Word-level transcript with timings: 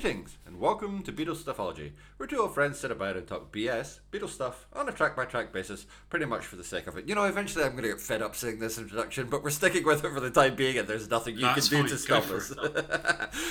Greetings 0.00 0.38
and 0.46 0.60
welcome 0.60 1.02
to 1.02 1.12
Beatles 1.12 1.42
Stuffology, 1.42 1.90
where 2.18 2.28
two 2.28 2.40
old 2.40 2.54
friends 2.54 2.78
sit 2.78 2.92
about 2.92 3.16
and 3.16 3.26
talk 3.26 3.50
BS, 3.50 3.98
Beatles 4.12 4.28
stuff, 4.28 4.66
on 4.72 4.88
a 4.88 4.92
track 4.92 5.16
by 5.16 5.24
track 5.24 5.52
basis, 5.52 5.86
pretty 6.08 6.24
much 6.24 6.46
for 6.46 6.54
the 6.54 6.62
sake 6.62 6.86
of 6.86 6.96
it. 6.96 7.08
You 7.08 7.16
know, 7.16 7.24
eventually 7.24 7.64
I'm 7.64 7.72
going 7.72 7.82
to 7.82 7.88
get 7.88 8.00
fed 8.00 8.22
up 8.22 8.36
saying 8.36 8.60
this 8.60 8.78
introduction, 8.78 9.28
but 9.28 9.42
we're 9.42 9.50
sticking 9.50 9.84
with 9.84 10.04
it 10.04 10.12
for 10.12 10.20
the 10.20 10.30
time 10.30 10.54
being, 10.54 10.78
and 10.78 10.86
there's 10.86 11.10
nothing 11.10 11.34
you 11.34 11.40
That's 11.40 11.68
can 11.68 11.78
do 11.78 11.82
fine, 11.82 11.90
to 11.90 11.98
stop 11.98 12.30
us. 12.30 12.54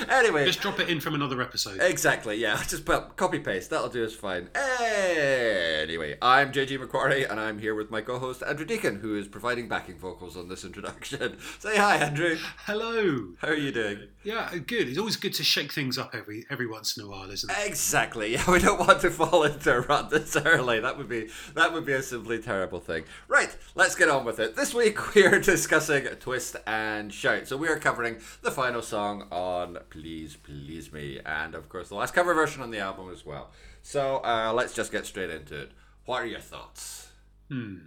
anyway, 0.10 0.46
Just 0.46 0.62
drop 0.62 0.80
it 0.80 0.88
in 0.88 1.02
from 1.02 1.16
another 1.16 1.42
episode. 1.42 1.82
Exactly, 1.82 2.38
yeah. 2.38 2.64
Just 2.68 2.86
put 2.86 3.18
copy 3.18 3.40
paste. 3.40 3.70
That'll 3.70 3.90
do 3.90 4.06
us 4.06 4.16
fine. 4.16 4.48
Anyway, 4.56 6.18
I'm 6.22 6.54
JG 6.54 6.80
McQuarrie, 6.80 7.30
and 7.30 7.42
I'm 7.42 7.60
here 7.60 7.76
with 7.76 7.92
my 7.92 8.00
co-host 8.00 8.42
Andrew 8.42 8.66
Deacon, 8.66 9.00
who 9.00 9.18
is 9.18 9.28
providing 9.28 9.68
backing 9.68 9.98
vocals 9.98 10.38
on 10.38 10.48
this 10.48 10.64
introduction. 10.64 11.38
Say 11.60 11.76
hi, 11.76 11.98
Andrew. 11.98 12.38
Hello. 12.66 13.34
How 13.40 13.50
are 13.50 13.54
you 13.54 13.74
doing? 13.74 14.08
Yeah, 14.24 14.50
good. 14.66 14.88
It's 14.88 14.98
always 14.98 15.18
good 15.18 15.34
to 15.34 15.44
shake 15.44 15.74
things 15.74 15.98
up 15.98 16.16
every 16.16 16.37
every 16.50 16.68
once 16.68 16.98
in 16.98 17.04
a 17.04 17.08
while, 17.08 17.30
isn't 17.30 17.50
it? 17.50 17.58
Exactly. 17.66 18.28
Yeah, 18.38 18.52
we 18.52 18.60
don't 18.60 18.80
want 18.80 19.02
to 19.02 19.10
fall 19.10 19.44
into 19.44 19.74
a 19.74 19.80
rut 19.82 20.10
this 20.10 20.36
early. 20.36 20.80
That 20.80 20.98
would 20.98 21.08
be 21.10 21.30
that 21.56 21.74
would 21.74 21.86
be 21.86 21.94
a 21.94 22.04
simply 22.04 22.40
terrible 22.40 22.80
thing. 22.80 23.06
Right, 23.28 23.56
let's 23.76 23.96
get 23.96 24.10
on 24.10 24.26
with 24.26 24.40
it. 24.40 24.56
This 24.56 24.74
week 24.74 25.16
we 25.16 25.26
are 25.26 25.40
discussing 25.40 26.06
Twist 26.20 26.56
and 26.68 27.14
Shout. 27.14 27.48
So 27.48 27.58
we 27.58 27.68
are 27.70 27.80
covering 27.80 28.18
the 28.42 28.52
final 28.52 28.82
song 28.82 29.28
on 29.32 29.78
Please 29.90 30.36
Please 30.36 30.92
Me, 30.92 31.20
and 31.26 31.56
of 31.56 31.70
course 31.70 31.90
the 31.90 31.96
last 31.96 32.14
cover 32.14 32.34
version 32.34 32.62
on 32.62 32.72
the 32.72 32.80
album 32.80 33.10
as 33.12 33.26
well. 33.26 33.52
So 33.82 34.18
uh, 34.24 34.52
let's 34.54 34.74
just 34.74 34.92
get 34.92 35.06
straight 35.06 35.30
into 35.30 35.62
it. 35.62 35.72
What 36.06 36.22
are 36.22 36.28
your 36.28 36.40
thoughts? 36.42 37.10
Hmm. 37.50 37.78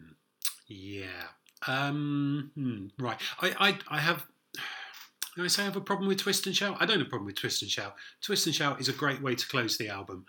Yeah. 0.66 1.28
Um. 1.66 2.51
hmm, 2.54 2.87
right. 2.98 3.18
I, 3.40 3.54
I 3.59 3.78
I 3.96 3.98
have. 3.98 4.26
Can 5.34 5.44
I 5.44 5.48
say 5.48 5.62
I 5.62 5.66
have 5.66 5.76
a 5.76 5.80
problem 5.80 6.08
with 6.08 6.18
Twist 6.18 6.46
and 6.46 6.56
Shout? 6.56 6.76
I 6.80 6.86
don't 6.86 6.98
have 6.98 7.06
a 7.06 7.10
problem 7.10 7.26
with 7.26 7.36
Twist 7.36 7.62
and 7.62 7.70
Shout. 7.70 7.94
Twist 8.20 8.46
and 8.46 8.54
Shout 8.54 8.80
is 8.80 8.88
a 8.88 8.92
great 8.92 9.22
way 9.22 9.34
to 9.34 9.48
close 9.48 9.78
the 9.78 9.88
album. 9.88 10.26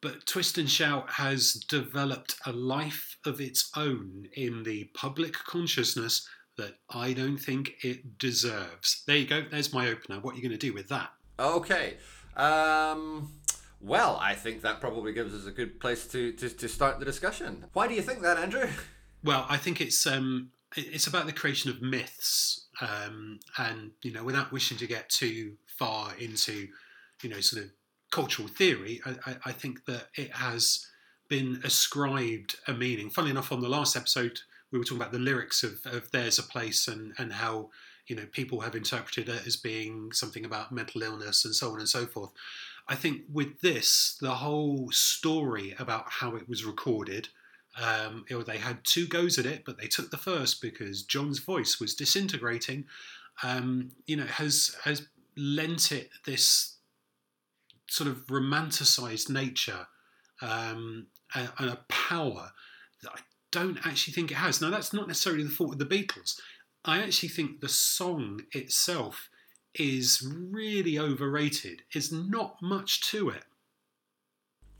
But 0.00 0.26
Twist 0.26 0.58
and 0.58 0.68
Shout 0.68 1.08
has 1.12 1.54
developed 1.54 2.36
a 2.44 2.52
life 2.52 3.16
of 3.24 3.40
its 3.40 3.70
own 3.76 4.28
in 4.34 4.64
the 4.64 4.84
public 4.94 5.32
consciousness 5.32 6.28
that 6.56 6.74
I 6.90 7.12
don't 7.12 7.38
think 7.38 7.72
it 7.82 8.18
deserves. 8.18 9.02
There 9.06 9.16
you 9.16 9.26
go. 9.26 9.42
There's 9.50 9.72
my 9.72 9.88
opener. 9.88 10.20
What 10.20 10.34
are 10.34 10.36
you 10.36 10.42
going 10.42 10.58
to 10.58 10.58
do 10.58 10.72
with 10.72 10.88
that? 10.88 11.10
Okay. 11.38 11.94
Um. 12.36 13.32
Well, 13.80 14.18
I 14.20 14.34
think 14.34 14.62
that 14.62 14.80
probably 14.80 15.12
gives 15.12 15.34
us 15.34 15.46
a 15.46 15.50
good 15.50 15.78
place 15.78 16.06
to, 16.08 16.32
to, 16.32 16.48
to 16.48 16.68
start 16.68 16.98
the 16.98 17.04
discussion. 17.04 17.66
Why 17.74 17.86
do 17.86 17.92
you 17.92 18.00
think 18.00 18.22
that, 18.22 18.38
Andrew? 18.38 18.66
Well, 19.22 19.44
I 19.48 19.58
think 19.58 19.80
it's 19.80 20.06
um, 20.06 20.50
it's 20.76 21.06
about 21.06 21.26
the 21.26 21.32
creation 21.32 21.70
of 21.70 21.82
myths, 21.82 22.66
um, 22.80 23.40
and 23.58 23.92
you 24.02 24.12
know, 24.12 24.24
without 24.24 24.52
wishing 24.52 24.78
to 24.78 24.86
get 24.86 25.08
too 25.08 25.54
far 25.66 26.12
into, 26.18 26.68
you 27.22 27.30
know, 27.30 27.40
sort 27.40 27.64
of 27.64 27.70
cultural 28.10 28.48
theory, 28.48 29.00
I, 29.04 29.10
I, 29.26 29.36
I 29.46 29.52
think 29.52 29.84
that 29.86 30.08
it 30.14 30.32
has 30.32 30.86
been 31.28 31.60
ascribed 31.64 32.56
a 32.68 32.74
meaning. 32.74 33.10
Funnily 33.10 33.32
enough, 33.32 33.52
on 33.52 33.60
the 33.60 33.68
last 33.68 33.96
episode, 33.96 34.40
we 34.70 34.78
were 34.78 34.84
talking 34.84 34.98
about 34.98 35.12
the 35.12 35.18
lyrics 35.18 35.62
of, 35.62 35.80
of 35.86 36.10
"There's 36.10 36.38
a 36.38 36.42
Place" 36.42 36.88
and 36.88 37.12
and 37.18 37.32
how 37.32 37.70
you 38.06 38.16
know 38.16 38.26
people 38.30 38.60
have 38.60 38.74
interpreted 38.74 39.28
it 39.28 39.46
as 39.46 39.56
being 39.56 40.12
something 40.12 40.44
about 40.44 40.72
mental 40.72 41.02
illness 41.02 41.44
and 41.44 41.54
so 41.54 41.72
on 41.72 41.78
and 41.78 41.88
so 41.88 42.06
forth. 42.06 42.30
I 42.86 42.94
think 42.94 43.22
with 43.32 43.60
this, 43.60 44.18
the 44.20 44.34
whole 44.34 44.90
story 44.90 45.74
about 45.78 46.04
how 46.08 46.36
it 46.36 46.48
was 46.48 46.64
recorded. 46.64 47.28
Um, 47.80 48.24
it- 48.28 48.46
they 48.46 48.58
had 48.58 48.84
two 48.84 49.06
goes 49.06 49.38
at 49.38 49.46
it, 49.46 49.64
but 49.64 49.78
they 49.78 49.86
took 49.88 50.10
the 50.10 50.16
first 50.16 50.60
because 50.62 51.02
John's 51.02 51.38
voice 51.40 51.80
was 51.80 51.94
disintegrating. 51.94 52.86
Um, 53.42 53.90
you 54.06 54.16
know, 54.16 54.26
has 54.26 54.76
has 54.84 55.08
lent 55.36 55.90
it 55.90 56.10
this 56.24 56.76
sort 57.88 58.08
of 58.08 58.26
romanticized 58.28 59.28
nature 59.28 59.88
um, 60.40 61.06
and, 61.34 61.48
and 61.58 61.70
a 61.70 61.76
power 61.88 62.52
that 63.02 63.12
I 63.12 63.18
don't 63.50 63.78
actually 63.86 64.14
think 64.14 64.30
it 64.30 64.36
has. 64.36 64.60
Now, 64.60 64.70
that's 64.70 64.92
not 64.92 65.08
necessarily 65.08 65.42
the 65.42 65.50
fault 65.50 65.72
of 65.72 65.78
the 65.78 65.84
Beatles. 65.86 66.40
I 66.84 67.02
actually 67.02 67.28
think 67.30 67.60
the 67.60 67.68
song 67.68 68.42
itself 68.52 69.28
is 69.74 70.24
really 70.24 70.98
overrated. 70.98 71.82
There's 71.92 72.12
not 72.12 72.62
much 72.62 73.00
to 73.10 73.30
it. 73.30 73.44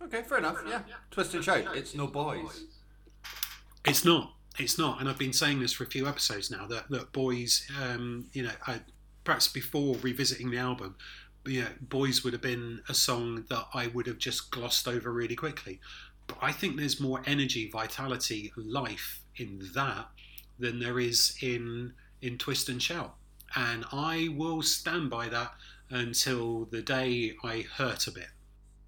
Okay, 0.02 0.22
fair 0.22 0.38
enough. 0.38 0.58
Yeah. 0.68 0.82
Twist 1.10 1.34
and 1.34 1.44
Shout. 1.44 1.76
It's 1.76 1.94
no 1.94 2.06
boys. 2.06 2.66
It's 3.84 4.04
not. 4.04 4.32
It's 4.58 4.78
not. 4.78 5.00
And 5.00 5.08
I've 5.08 5.18
been 5.18 5.32
saying 5.32 5.60
this 5.60 5.72
for 5.72 5.84
a 5.84 5.88
few 5.88 6.06
episodes 6.06 6.50
now 6.50 6.66
that 6.68 6.90
look, 6.90 7.12
boys, 7.12 7.68
um, 7.82 8.26
you 8.32 8.42
know, 8.42 8.52
I, 8.66 8.80
perhaps 9.24 9.48
before 9.48 9.96
revisiting 9.96 10.50
the 10.50 10.58
album, 10.58 10.96
you 11.44 11.62
know, 11.62 11.68
boys 11.80 12.24
would 12.24 12.32
have 12.32 12.42
been 12.42 12.80
a 12.88 12.94
song 12.94 13.44
that 13.50 13.66
I 13.74 13.88
would 13.88 14.06
have 14.06 14.18
just 14.18 14.50
glossed 14.50 14.88
over 14.88 15.12
really 15.12 15.36
quickly. 15.36 15.80
But 16.26 16.38
I 16.40 16.52
think 16.52 16.76
there's 16.76 17.00
more 17.00 17.22
energy, 17.26 17.68
vitality, 17.70 18.52
life 18.56 19.20
in 19.36 19.68
that 19.74 20.08
than 20.58 20.78
there 20.78 20.98
is 20.98 21.36
in 21.42 21.92
in 22.22 22.38
Twist 22.38 22.68
and 22.68 22.82
Shout. 22.82 23.14
And 23.56 23.84
I 23.92 24.28
will 24.34 24.62
stand 24.62 25.10
by 25.10 25.28
that 25.28 25.52
until 25.90 26.64
the 26.66 26.80
day 26.80 27.34
I 27.44 27.66
hurt 27.76 28.06
a 28.06 28.12
bit. 28.12 28.28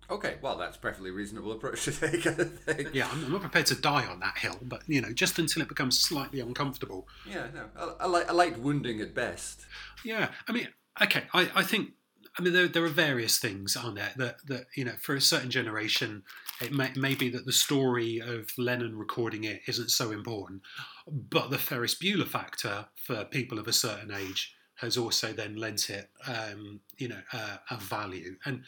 Okay, 0.09 0.37
well, 0.41 0.57
that's 0.57 0.77
a 0.77 0.81
perfectly 0.81 1.11
reasonable 1.11 1.53
approach 1.53 1.85
to 1.85 1.93
take, 2.11 2.27
I 2.27 2.33
think. 2.33 2.91
Yeah, 2.93 3.09
I'm, 3.11 3.25
I'm 3.25 3.33
not 3.33 3.41
prepared 3.41 3.67
to 3.67 3.75
die 3.75 4.07
on 4.07 4.21
that 4.21 4.39
hill, 4.39 4.59
but 4.63 4.83
you 4.87 5.01
know, 5.01 5.13
just 5.13 5.39
until 5.39 5.63
it 5.63 5.69
becomes 5.69 5.99
slightly 5.99 6.41
uncomfortable. 6.41 7.09
Yeah, 7.29 7.49
no. 7.55 7.65
A, 7.77 8.07
a, 8.07 8.09
light, 8.09 8.27
a 8.29 8.33
light 8.33 8.59
wounding 8.59 9.01
at 9.01 9.15
best. 9.15 9.67
Yeah, 10.05 10.29
I 10.49 10.53
mean, 10.53 10.69
okay, 11.03 11.25
I, 11.35 11.51
I 11.55 11.63
think, 11.63 11.91
I 12.39 12.43
mean, 12.43 12.53
there, 12.53 12.69
there 12.69 12.85
are 12.85 12.89
various 12.89 13.39
things, 13.39 13.77
aren't 13.77 13.97
there, 13.97 14.13
that, 14.17 14.37
that, 14.47 14.67
you 14.77 14.85
know, 14.85 14.95
for 15.01 15.15
a 15.15 15.21
certain 15.21 15.51
generation, 15.51 16.23
it 16.61 16.73
may, 16.73 16.91
may 16.97 17.15
be 17.15 17.29
that 17.31 17.47
the 17.47 17.53
story 17.53 18.21
of 18.21 18.51
Lennon 18.57 18.97
recording 18.97 19.45
it 19.45 19.63
isn't 19.67 19.91
so 19.91 20.13
important, 20.13 20.63
but 21.07 21.51
the 21.51 21.59
Ferris 21.59 21.95
Bueller 21.95 22.27
factor 22.27 22.87
for 23.03 23.25
people 23.25 23.59
of 23.59 23.67
a 23.67 23.73
certain 23.73 24.13
age 24.13 24.56
has 24.77 24.97
also 24.97 25.33
then 25.33 25.57
lent 25.57 25.89
it, 25.91 26.11
um, 26.27 26.81
you 26.99 27.09
know, 27.09 27.21
uh, 27.33 27.57
a 27.71 27.77
value. 27.77 28.37
And, 28.45 28.63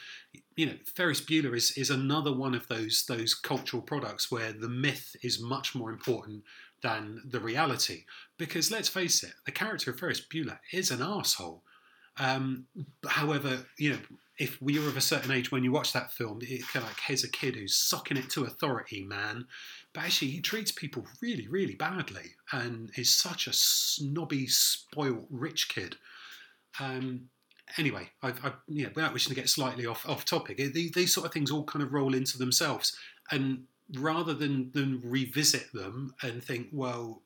you 0.57 0.67
know, 0.67 0.77
Ferris 0.95 1.21
Bueller 1.21 1.55
is, 1.55 1.73
is 1.73 1.91
another 1.91 2.33
one 2.33 2.55
of 2.55 2.67
those 2.69 3.05
those 3.07 3.35
cultural 3.35 3.83
products 3.83 4.31
where 4.31 4.53
the 4.53 4.69
myth 4.69 5.17
is 5.23 5.41
much 5.41 5.75
more 5.75 5.91
important 5.91 6.45
than 6.83 7.23
the 7.29 7.41
reality. 7.41 8.05
Because 8.39 8.71
let's 8.71 8.89
face 8.89 9.23
it, 9.23 9.35
the 9.45 9.53
character 9.53 9.91
of 9.91 9.99
Ferris 9.99 10.21
Bueller 10.21 10.59
is 10.73 10.91
an 10.91 11.03
asshole. 11.03 11.63
Um, 12.19 12.67
however, 13.07 13.67
you 13.77 13.91
know, 13.91 13.99
if 14.39 14.61
we 14.63 14.79
were 14.79 14.89
of 14.89 14.97
a 14.97 15.01
certain 15.01 15.33
age 15.33 15.51
when 15.51 15.65
you 15.65 15.73
watch 15.73 15.93
that 15.93 16.13
film, 16.13 16.39
it's 16.43 16.71
kind 16.71 16.85
of 16.85 16.91
like 16.91 17.01
here's 17.07 17.25
a 17.25 17.31
kid 17.31 17.57
who's 17.57 17.77
sucking 17.77 18.17
it 18.17 18.31
to 18.31 18.45
authority, 18.45 19.03
man. 19.03 19.47
But 19.99 20.05
actually, 20.05 20.31
he 20.31 20.41
treats 20.41 20.71
people 20.71 21.05
really, 21.21 21.49
really 21.49 21.75
badly, 21.75 22.37
and 22.53 22.89
is 22.97 23.13
such 23.13 23.49
a 23.49 23.53
snobby, 23.53 24.47
spoilt, 24.47 25.27
rich 25.29 25.69
kid. 25.69 25.97
Um, 26.79 27.31
anyway, 27.79 28.09
I've, 28.23 28.41
you 28.69 28.85
know, 28.85 28.93
without 28.95 29.13
wishing 29.13 29.31
to 29.31 29.35
get 29.35 29.49
slightly 29.49 29.87
off 29.87 30.09
off 30.09 30.25
topic, 30.25 30.61
it- 30.61 30.73
these, 30.73 30.93
these 30.93 31.13
sort 31.13 31.27
of 31.27 31.33
things 31.33 31.51
all 31.51 31.65
kind 31.65 31.83
of 31.83 31.93
roll 31.93 32.15
into 32.15 32.39
themselves, 32.39 32.97
and 33.33 33.65
rather 33.95 34.35
than 34.35 34.71
than 34.71 35.01
revisit 35.03 35.73
them 35.73 36.15
and 36.23 36.45
think, 36.45 36.69
well, 36.71 37.25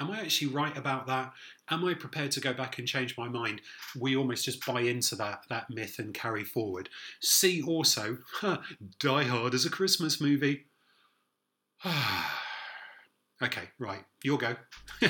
am 0.00 0.10
I 0.10 0.20
actually 0.20 0.50
right 0.50 0.74
about 0.78 1.06
that? 1.08 1.34
Am 1.68 1.84
I 1.84 1.92
prepared 1.92 2.30
to 2.32 2.40
go 2.40 2.54
back 2.54 2.78
and 2.78 2.88
change 2.88 3.18
my 3.18 3.28
mind? 3.28 3.60
We 4.00 4.16
almost 4.16 4.46
just 4.46 4.64
buy 4.64 4.80
into 4.80 5.14
that 5.16 5.44
that 5.50 5.68
myth 5.68 5.98
and 5.98 6.14
carry 6.14 6.44
forward. 6.44 6.88
See 7.20 7.62
also, 7.62 8.16
huh, 8.36 8.62
Die 8.98 9.24
Hard 9.24 9.52
as 9.52 9.66
a 9.66 9.70
Christmas 9.70 10.22
movie. 10.22 10.64
okay, 13.42 13.68
right, 13.78 14.04
you'll 14.22 14.38
go. 14.38 14.56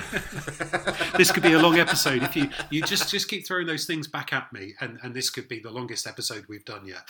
this 1.16 1.30
could 1.30 1.42
be 1.42 1.52
a 1.52 1.58
long 1.58 1.78
episode 1.78 2.22
if 2.22 2.34
you 2.36 2.48
you 2.70 2.82
just 2.82 3.10
just 3.10 3.28
keep 3.28 3.46
throwing 3.46 3.66
those 3.66 3.84
things 3.84 4.08
back 4.08 4.32
at 4.32 4.52
me, 4.52 4.74
and 4.80 4.98
and 5.02 5.14
this 5.14 5.30
could 5.30 5.48
be 5.48 5.60
the 5.60 5.70
longest 5.70 6.06
episode 6.06 6.46
we've 6.48 6.64
done 6.64 6.86
yet. 6.86 7.02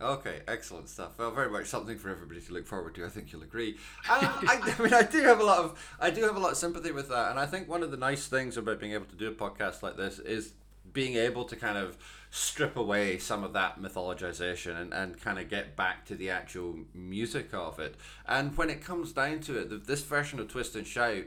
Okay, 0.00 0.40
excellent 0.48 0.88
stuff. 0.88 1.12
Well, 1.16 1.30
very 1.30 1.48
much 1.48 1.66
something 1.66 1.96
for 1.96 2.08
everybody 2.08 2.40
to 2.40 2.52
look 2.52 2.66
forward 2.66 2.94
to. 2.96 3.04
I 3.04 3.08
think 3.08 3.32
you'll 3.32 3.42
agree. 3.42 3.76
Um, 4.10 4.18
I, 4.20 4.74
I 4.78 4.82
mean, 4.82 4.92
I 4.92 5.02
do 5.02 5.22
have 5.22 5.38
a 5.38 5.44
lot 5.44 5.58
of, 5.58 5.96
I 6.00 6.10
do 6.10 6.22
have 6.22 6.34
a 6.34 6.40
lot 6.40 6.50
of 6.50 6.56
sympathy 6.56 6.90
with 6.90 7.08
that, 7.08 7.30
and 7.30 7.38
I 7.38 7.46
think 7.46 7.68
one 7.68 7.82
of 7.84 7.92
the 7.92 7.96
nice 7.96 8.26
things 8.26 8.56
about 8.56 8.80
being 8.80 8.92
able 8.92 9.06
to 9.06 9.14
do 9.14 9.28
a 9.28 9.32
podcast 9.32 9.82
like 9.82 9.96
this 9.96 10.18
is 10.18 10.54
being 10.92 11.16
able 11.16 11.44
to 11.44 11.56
kind 11.56 11.78
of 11.78 11.96
strip 12.30 12.76
away 12.76 13.18
some 13.18 13.44
of 13.44 13.52
that 13.52 13.80
mythologization 13.80 14.80
and, 14.80 14.94
and 14.94 15.20
kind 15.20 15.38
of 15.38 15.50
get 15.50 15.76
back 15.76 16.04
to 16.06 16.14
the 16.14 16.30
actual 16.30 16.76
music 16.94 17.52
of 17.52 17.78
it. 17.78 17.94
And 18.26 18.56
when 18.56 18.70
it 18.70 18.82
comes 18.82 19.12
down 19.12 19.40
to 19.40 19.58
it, 19.58 19.86
this 19.86 20.02
version 20.02 20.40
of 20.40 20.48
Twist 20.48 20.74
and 20.74 20.86
Shout. 20.86 21.24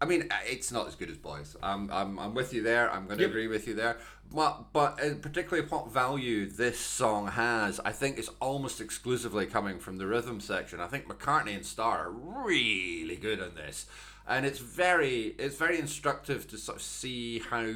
I 0.00 0.04
mean, 0.04 0.28
it's 0.46 0.70
not 0.70 0.86
as 0.86 0.94
good 0.94 1.10
as 1.10 1.16
Boys. 1.16 1.56
I'm, 1.60 1.90
I'm, 1.90 2.20
I'm 2.20 2.32
with 2.32 2.54
you 2.54 2.62
there. 2.62 2.88
I'm 2.88 3.06
going 3.06 3.18
to 3.18 3.24
Yep. 3.24 3.30
agree 3.30 3.48
with 3.48 3.66
you 3.66 3.74
there. 3.74 3.96
But, 4.32 4.72
but 4.72 5.02
uh, 5.04 5.14
particularly 5.20 5.66
what 5.68 5.90
value 5.90 6.48
this 6.48 6.78
song 6.78 7.26
has, 7.26 7.80
I 7.80 7.90
think 7.90 8.16
is 8.16 8.30
almost 8.40 8.80
exclusively 8.80 9.46
coming 9.46 9.80
from 9.80 9.98
the 9.98 10.06
rhythm 10.06 10.38
section. 10.38 10.78
I 10.78 10.86
think 10.86 11.08
McCartney 11.08 11.56
and 11.56 11.66
Starr 11.66 12.06
are 12.06 12.10
really 12.10 13.16
good 13.16 13.42
on 13.42 13.56
this, 13.56 13.86
and 14.28 14.46
it's 14.46 14.60
very, 14.60 15.34
it's 15.36 15.56
very 15.56 15.80
instructive 15.80 16.46
to 16.48 16.58
sort 16.58 16.76
of 16.76 16.82
see 16.82 17.40
how 17.40 17.66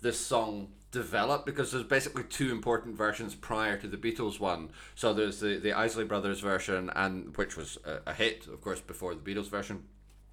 this 0.00 0.18
song 0.18 0.68
develop 0.90 1.46
because 1.46 1.70
there's 1.70 1.84
basically 1.84 2.24
two 2.24 2.50
important 2.50 2.96
versions 2.96 3.34
prior 3.34 3.76
to 3.76 3.86
the 3.86 3.96
Beatles 3.96 4.40
one. 4.40 4.70
So 4.94 5.14
there's 5.14 5.40
the 5.40 5.58
the 5.58 5.72
Isley 5.72 6.04
Brothers 6.04 6.40
version, 6.40 6.90
and 6.96 7.36
which 7.36 7.56
was 7.56 7.78
a, 7.84 8.10
a 8.10 8.14
hit, 8.14 8.46
of 8.46 8.60
course, 8.60 8.80
before 8.80 9.14
the 9.14 9.20
Beatles 9.20 9.48
version, 9.48 9.84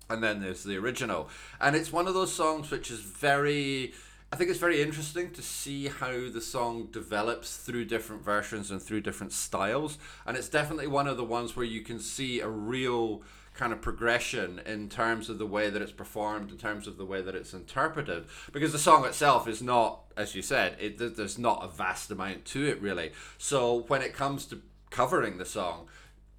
and 0.09 0.23
then 0.23 0.41
there's 0.41 0.63
the 0.63 0.77
original, 0.77 1.29
and 1.59 1.75
it's 1.75 1.91
one 1.91 2.07
of 2.07 2.13
those 2.13 2.33
songs 2.33 2.71
which 2.71 2.91
is 2.91 2.99
very. 2.99 3.93
I 4.29 4.35
think 4.35 4.49
it's 4.49 4.59
very 4.59 4.81
interesting 4.81 5.31
to 5.31 5.41
see 5.41 5.87
how 5.87 6.29
the 6.29 6.41
song 6.41 6.89
develops 6.91 7.55
through 7.55 7.85
different 7.85 8.25
versions 8.25 8.71
and 8.71 8.81
through 8.81 8.99
different 8.99 9.31
styles. 9.31 9.97
And 10.25 10.35
it's 10.35 10.49
definitely 10.49 10.87
one 10.87 11.07
of 11.07 11.15
the 11.15 11.23
ones 11.23 11.55
where 11.55 11.65
you 11.65 11.79
can 11.79 11.97
see 11.97 12.41
a 12.41 12.49
real 12.49 13.21
kind 13.57 13.73
of 13.73 13.81
progression 13.81 14.61
in 14.65 14.87
terms 14.87 15.29
of 15.29 15.39
the 15.39 15.45
way 15.45 15.69
that 15.69 15.81
it's 15.81 15.91
performed, 15.91 16.51
in 16.51 16.57
terms 16.57 16.87
of 16.87 16.97
the 16.97 17.05
way 17.05 17.21
that 17.21 17.35
it's 17.35 17.53
interpreted. 17.53 18.25
Because 18.53 18.71
the 18.71 18.79
song 18.79 19.03
itself 19.05 19.47
is 19.47 19.61
not, 19.61 20.03
as 20.15 20.35
you 20.35 20.41
said, 20.41 20.77
it, 20.79 20.97
there's 20.97 21.39
not 21.39 21.65
a 21.65 21.67
vast 21.67 22.11
amount 22.11 22.45
to 22.45 22.65
it 22.65 22.81
really. 22.81 23.11
So 23.37 23.83
when 23.87 24.01
it 24.01 24.13
comes 24.13 24.45
to 24.47 24.61
covering 24.91 25.37
the 25.37 25.45
song, 25.45 25.87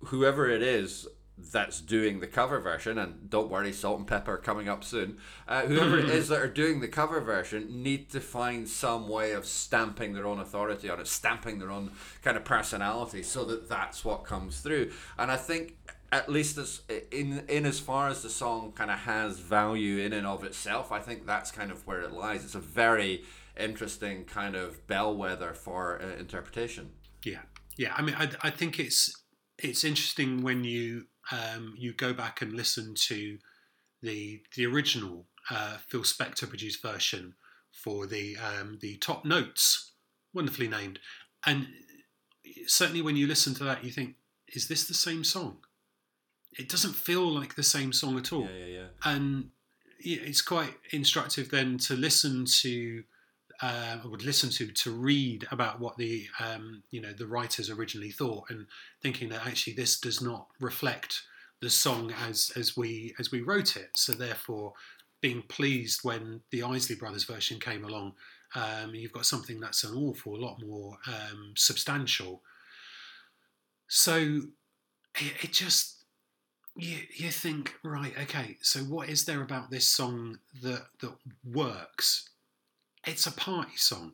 whoever 0.05 0.49
it 0.49 0.63
is 0.63 1.09
that's 1.53 1.81
doing 1.81 2.21
the 2.21 2.27
cover 2.27 2.61
version, 2.61 2.99
and 2.99 3.31
don't 3.31 3.51
worry, 3.51 3.73
Salt-N-Pepa 3.73 4.43
coming 4.43 4.69
up 4.69 4.83
soon. 4.83 5.19
Uh, 5.47 5.63
whoever 5.63 5.99
it 5.99 6.11
is 6.11 6.29
that 6.29 6.41
are 6.41 6.49
doing 6.49 6.81
the 6.81 6.89
cover 6.89 7.21
version 7.21 7.83
need 7.83 8.11
to 8.11 8.21
find 8.21 8.69
some 8.69 9.09
way 9.09 9.33
of 9.33 9.47
stamping 9.47 10.15
their 10.15 10.27
own 10.27 10.41
authority 10.41 10.91
on 10.91 10.99
it, 10.99 11.07
stamping 11.07 11.59
their 11.59 11.71
own 11.71 11.93
kind 12.23 12.37
of 12.37 12.45
personality, 12.45 13.23
so 13.23 13.45
that 13.45 13.69
that's 13.69 14.05
what 14.05 14.25
comes 14.25 14.61
through. 14.61 14.91
And 15.17 15.31
I 15.31 15.37
think 15.37 15.77
at 16.11 16.29
least 16.29 16.57
as 16.57 16.83
in 17.11 17.45
in 17.49 17.67
as 17.67 17.81
far 17.81 18.09
as 18.09 18.23
the 18.23 18.31
song 18.31 18.73
kind 18.73 18.91
of 18.91 19.01
has 19.01 19.39
value 19.41 19.99
in 19.99 20.13
and 20.13 20.27
of 20.27 20.45
itself, 20.45 20.91
I 20.91 21.01
think 21.01 21.27
that's 21.27 21.51
kind 21.51 21.71
of 21.71 21.87
where 21.87 22.01
it 22.01 22.13
lies. 22.13 22.45
It's 22.45 22.55
a 22.55 22.61
very 22.61 23.25
interesting 23.59 24.25
kind 24.25 24.57
of 24.57 24.87
bellwether 24.87 25.53
for 25.53 26.01
uh, 26.01 26.19
interpretation. 26.19 26.91
Yeah, 27.25 27.43
yeah. 27.77 27.93
I 27.97 28.03
mean, 28.03 28.15
I, 28.15 28.31
I 28.43 28.51
think 28.51 28.79
it's 28.79 29.13
it's 29.59 29.85
interesting 29.85 30.43
when 30.43 30.65
you 30.65 31.07
um, 31.31 31.75
you 31.77 31.93
go 31.93 32.13
back 32.13 32.41
and 32.41 32.55
listen 32.55 32.95
to 33.09 33.39
the 34.01 34.43
the 34.57 34.67
original 34.67 35.27
uh, 35.51 35.77
Phil 35.89 36.03
Spector 36.03 36.49
produced 36.49 36.81
version 36.81 37.35
for 37.73 38.07
the 38.07 38.37
um, 38.37 38.79
the 38.81 38.97
top 38.97 39.27
notes, 39.27 39.93
wonderfully 40.33 40.69
named, 40.69 41.01
and 41.45 41.67
certainly 42.67 43.03
when 43.03 43.17
you 43.17 43.27
listen 43.27 43.55
to 43.55 43.65
that, 43.65 43.85
you 43.85 43.91
think, 43.91 44.15
is 44.49 44.69
this 44.69 44.87
the 44.87 44.95
same 44.95 45.23
song? 45.23 45.59
It 46.59 46.69
doesn't 46.69 46.95
feel 46.95 47.29
like 47.29 47.55
the 47.55 47.63
same 47.63 47.93
song 47.93 48.19
at 48.19 48.33
all. 48.33 48.43
Yeah, 48.43 48.67
yeah, 48.67 48.67
yeah. 48.67 48.87
And 49.05 49.51
it's 50.01 50.43
quite 50.43 50.75
instructive 50.91 51.51
then 51.51 51.79
to 51.79 51.95
listen 51.95 52.45
to 52.45 53.05
uh, 53.61 53.99
would 54.05 54.25
listen 54.25 54.51
to 54.51 54.69
to 54.69 54.91
read 54.93 55.47
about 55.51 55.81
what 55.81 55.97
the 55.97 56.27
um, 56.41 56.83
you 56.91 57.01
know 57.01 57.13
the 57.13 57.27
writers 57.27 57.71
originally 57.71 58.11
thought, 58.11 58.51
and 58.51 58.67
thinking 59.03 59.29
that 59.31 59.47
actually 59.47 59.73
this 59.73 59.99
does 59.99 60.23
not 60.23 60.47
reflect 60.61 61.23
the 61.61 61.71
song 61.71 62.13
as 62.27 62.53
as 62.57 62.77
we 62.77 63.15
as 63.19 63.33
we 63.33 63.41
wrote 63.41 63.77
it. 63.77 63.91
So 63.95 64.13
therefore, 64.13 64.75
being 65.21 65.43
pleased 65.43 66.01
when 66.05 66.43
the 66.51 66.63
Isley 66.63 66.95
Brothers 66.95 67.25
version 67.25 67.59
came 67.59 67.85
along, 67.85 68.15
um, 68.55 68.95
you've 68.95 69.13
got 69.13 69.27
something 69.27 69.59
that's 69.59 69.83
an 69.83 69.97
awful 69.97 70.39
lot 70.39 70.63
more 70.65 70.99
um, 71.09 71.55
substantial. 71.57 72.43
So 73.89 74.43
it, 75.17 75.33
it 75.43 75.53
just 75.53 75.98
you 76.79 76.99
you 77.17 77.31
think 77.31 77.75
right 77.83 78.13
okay 78.23 78.57
so 78.63 78.81
what 78.81 79.09
is 79.09 79.25
there 79.25 79.43
about 79.43 79.71
this 79.71 79.87
song 79.89 80.39
that 80.63 80.87
that 81.01 81.13
works 81.45 82.29
it's 83.09 83.27
a 83.27 83.33
party 83.33 83.77
song. 83.77 84.13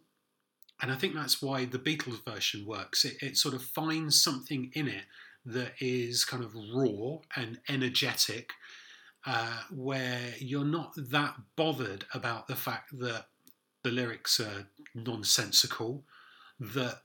And 0.80 0.92
I 0.92 0.96
think 0.96 1.14
that's 1.14 1.42
why 1.42 1.64
the 1.64 1.78
Beatles 1.78 2.24
version 2.24 2.66
works. 2.66 3.04
It, 3.04 3.16
it 3.20 3.36
sort 3.36 3.54
of 3.54 3.62
finds 3.62 4.20
something 4.20 4.70
in 4.74 4.88
it 4.88 5.04
that 5.44 5.72
is 5.80 6.24
kind 6.24 6.42
of 6.42 6.54
raw 6.54 7.18
and 7.36 7.58
energetic, 7.68 8.50
uh, 9.26 9.62
where 9.70 10.34
you're 10.38 10.64
not 10.64 10.92
that 10.96 11.34
bothered 11.56 12.04
about 12.12 12.46
the 12.46 12.56
fact 12.56 12.98
that 12.98 13.26
the 13.82 13.90
lyrics 13.90 14.40
are 14.40 14.68
nonsensical, 14.94 16.04
that 16.58 17.00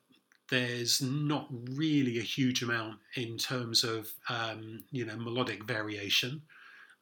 there's 0.49 1.01
not 1.01 1.47
really 1.51 2.19
a 2.19 2.23
huge 2.23 2.61
amount 2.61 2.97
in 3.15 3.37
terms 3.37 3.83
of 3.83 4.11
um, 4.29 4.83
you 4.91 5.05
know 5.05 5.17
melodic 5.17 5.63
variation. 5.63 6.41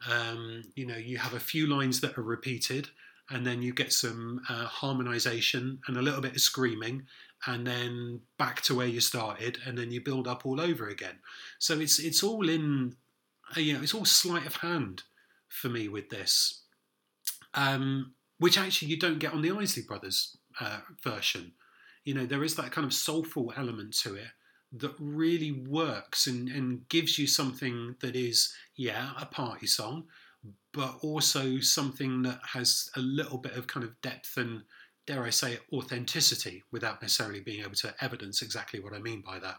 Um, 0.10 0.64
you 0.76 0.86
know, 0.86 0.98
you 0.98 1.18
have 1.18 1.34
a 1.34 1.40
few 1.40 1.66
lines 1.66 2.02
that 2.02 2.18
are 2.18 2.24
repeated, 2.24 2.90
and 3.30 3.46
then 3.46 3.62
you 3.62 3.74
get 3.74 3.92
some 3.92 4.42
uh, 4.50 4.66
harmonization 4.66 5.80
and 5.88 5.98
a 5.98 6.02
little 6.02 6.22
bit 6.22 6.36
of 6.36 6.42
screaming 6.42 7.08
and 7.46 7.68
then 7.68 8.22
back 8.38 8.62
to 8.62 8.76
where 8.76 8.88
you 8.88 9.00
started 9.00 9.60
and 9.66 9.78
then 9.78 9.92
you 9.92 10.02
build 10.02 10.28
up 10.28 10.46
all 10.46 10.60
over 10.60 10.88
again 10.88 11.16
so 11.60 11.80
it's 11.80 12.00
it's 12.00 12.24
all 12.24 12.50
in 12.50 12.96
uh, 13.56 13.60
you 13.60 13.74
know 13.74 13.82
it's 13.82 13.94
all 13.94 14.06
sleight 14.06 14.46
of 14.46 14.56
hand 14.58 15.04
for 15.48 15.70
me 15.70 15.88
with 15.88 16.10
this 16.10 16.62
um, 17.54 18.14
which 18.40 18.58
actually 18.58 18.88
you 18.88 18.98
don't 18.98 19.20
get 19.20 19.34
on 19.34 19.42
the 19.42 19.52
Isley 19.52 19.84
Brothers 19.84 20.38
uh, 20.60 20.80
version 21.04 21.54
you 22.08 22.14
know 22.14 22.26
there 22.26 22.44
is 22.44 22.56
that 22.56 22.72
kind 22.72 22.86
of 22.86 22.94
soulful 22.94 23.54
element 23.58 23.94
to 23.94 24.16
it 24.16 24.30
that 24.72 24.94
really 25.00 25.52
works 25.52 26.28
and, 26.28 26.50
and 26.50 26.88
gives 26.90 27.18
you 27.20 27.28
something 27.28 27.96
that 28.00 28.16
is 28.16 28.54
yeah 28.76 29.12
a 29.20 29.26
party 29.26 29.68
song 29.68 30.06
but 30.74 30.98
also 31.02 31.60
something 31.60 32.22
that 32.22 32.40
has 32.54 32.90
a 32.96 33.00
little 33.00 33.38
bit 33.38 33.54
of 33.54 33.68
kind 33.68 33.84
of 33.84 34.00
depth 34.02 34.38
and, 34.38 34.62
dare 35.08 35.24
I 35.24 35.32
say, 35.32 35.58
authenticity 35.74 36.64
without 36.72 37.02
necessarily 37.02 37.40
being 37.40 37.62
able 37.62 37.74
to 37.76 37.96
evidence 38.00 38.44
exactly 38.44 38.80
what 38.80 38.94
I 38.94 39.00
mean 39.00 39.22
by 39.26 39.40
that. 39.40 39.56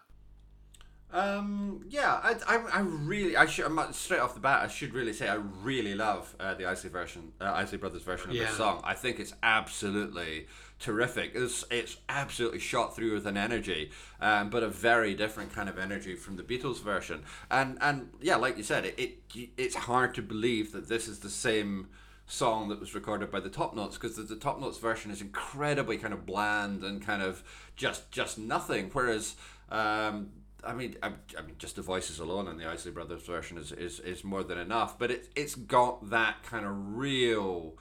Um, 1.10 1.84
yeah, 1.88 2.20
I, 2.22 2.34
I, 2.46 2.56
I 2.70 2.80
really, 2.80 3.36
I 3.36 3.46
should, 3.46 3.66
straight 3.94 4.20
off 4.20 4.34
the 4.34 4.40
bat, 4.40 4.62
I 4.62 4.68
should 4.68 4.92
really 4.92 5.14
say 5.14 5.26
I 5.28 5.36
really 5.36 5.94
love 5.94 6.34
uh, 6.38 6.52
the 6.54 6.66
Isley 6.66 6.90
version, 6.90 7.32
uh, 7.40 7.52
Isley 7.54 7.78
Brothers 7.78 8.02
version 8.02 8.30
of 8.30 8.36
yeah. 8.36 8.44
this 8.44 8.56
song. 8.56 8.82
I 8.84 8.92
think 8.92 9.18
it's 9.18 9.32
absolutely 9.42 10.48
terrific. 10.78 11.32
It's 11.34 11.64
it's 11.70 11.96
absolutely 12.08 12.58
shot 12.58 12.94
through 12.94 13.14
with 13.14 13.26
an 13.26 13.36
energy, 13.36 13.90
um, 14.20 14.50
but 14.50 14.62
a 14.62 14.68
very 14.68 15.14
different 15.14 15.54
kind 15.54 15.68
of 15.68 15.78
energy 15.78 16.14
from 16.14 16.36
the 16.36 16.42
Beatles 16.42 16.82
version. 16.82 17.22
And 17.50 17.78
and 17.80 18.10
yeah, 18.20 18.36
like 18.36 18.56
you 18.58 18.62
said, 18.62 18.84
it, 18.84 18.98
it 18.98 19.50
it's 19.56 19.74
hard 19.74 20.14
to 20.16 20.22
believe 20.22 20.72
that 20.72 20.88
this 20.88 21.08
is 21.08 21.20
the 21.20 21.30
same 21.30 21.88
song 22.26 22.68
that 22.68 22.78
was 22.78 22.94
recorded 22.94 23.30
by 23.30 23.40
the 23.40 23.48
Top 23.48 23.74
Notes 23.74 23.96
because 23.96 24.16
the, 24.16 24.22
the 24.22 24.36
Top 24.36 24.60
Notes 24.60 24.76
version 24.76 25.10
is 25.10 25.22
incredibly 25.22 25.96
kind 25.96 26.12
of 26.12 26.26
bland 26.26 26.84
and 26.84 27.00
kind 27.00 27.22
of 27.22 27.42
just 27.76 28.10
just 28.10 28.38
nothing, 28.38 28.90
whereas. 28.92 29.36
Um, 29.70 30.30
I 30.64 30.74
mean, 30.74 30.96
I, 31.02 31.12
I, 31.38 31.42
mean, 31.42 31.54
just 31.58 31.76
the 31.76 31.82
voices 31.82 32.18
alone 32.18 32.48
on 32.48 32.56
the 32.56 32.68
Isley 32.68 32.90
Brothers 32.90 33.22
version 33.22 33.58
is, 33.58 33.70
is, 33.72 34.00
is 34.00 34.24
more 34.24 34.42
than 34.42 34.58
enough. 34.58 34.98
But 34.98 35.10
it, 35.10 35.28
it's 35.36 35.54
got 35.54 36.10
that 36.10 36.42
kind 36.42 36.66
of 36.66 36.96
real 36.96 37.74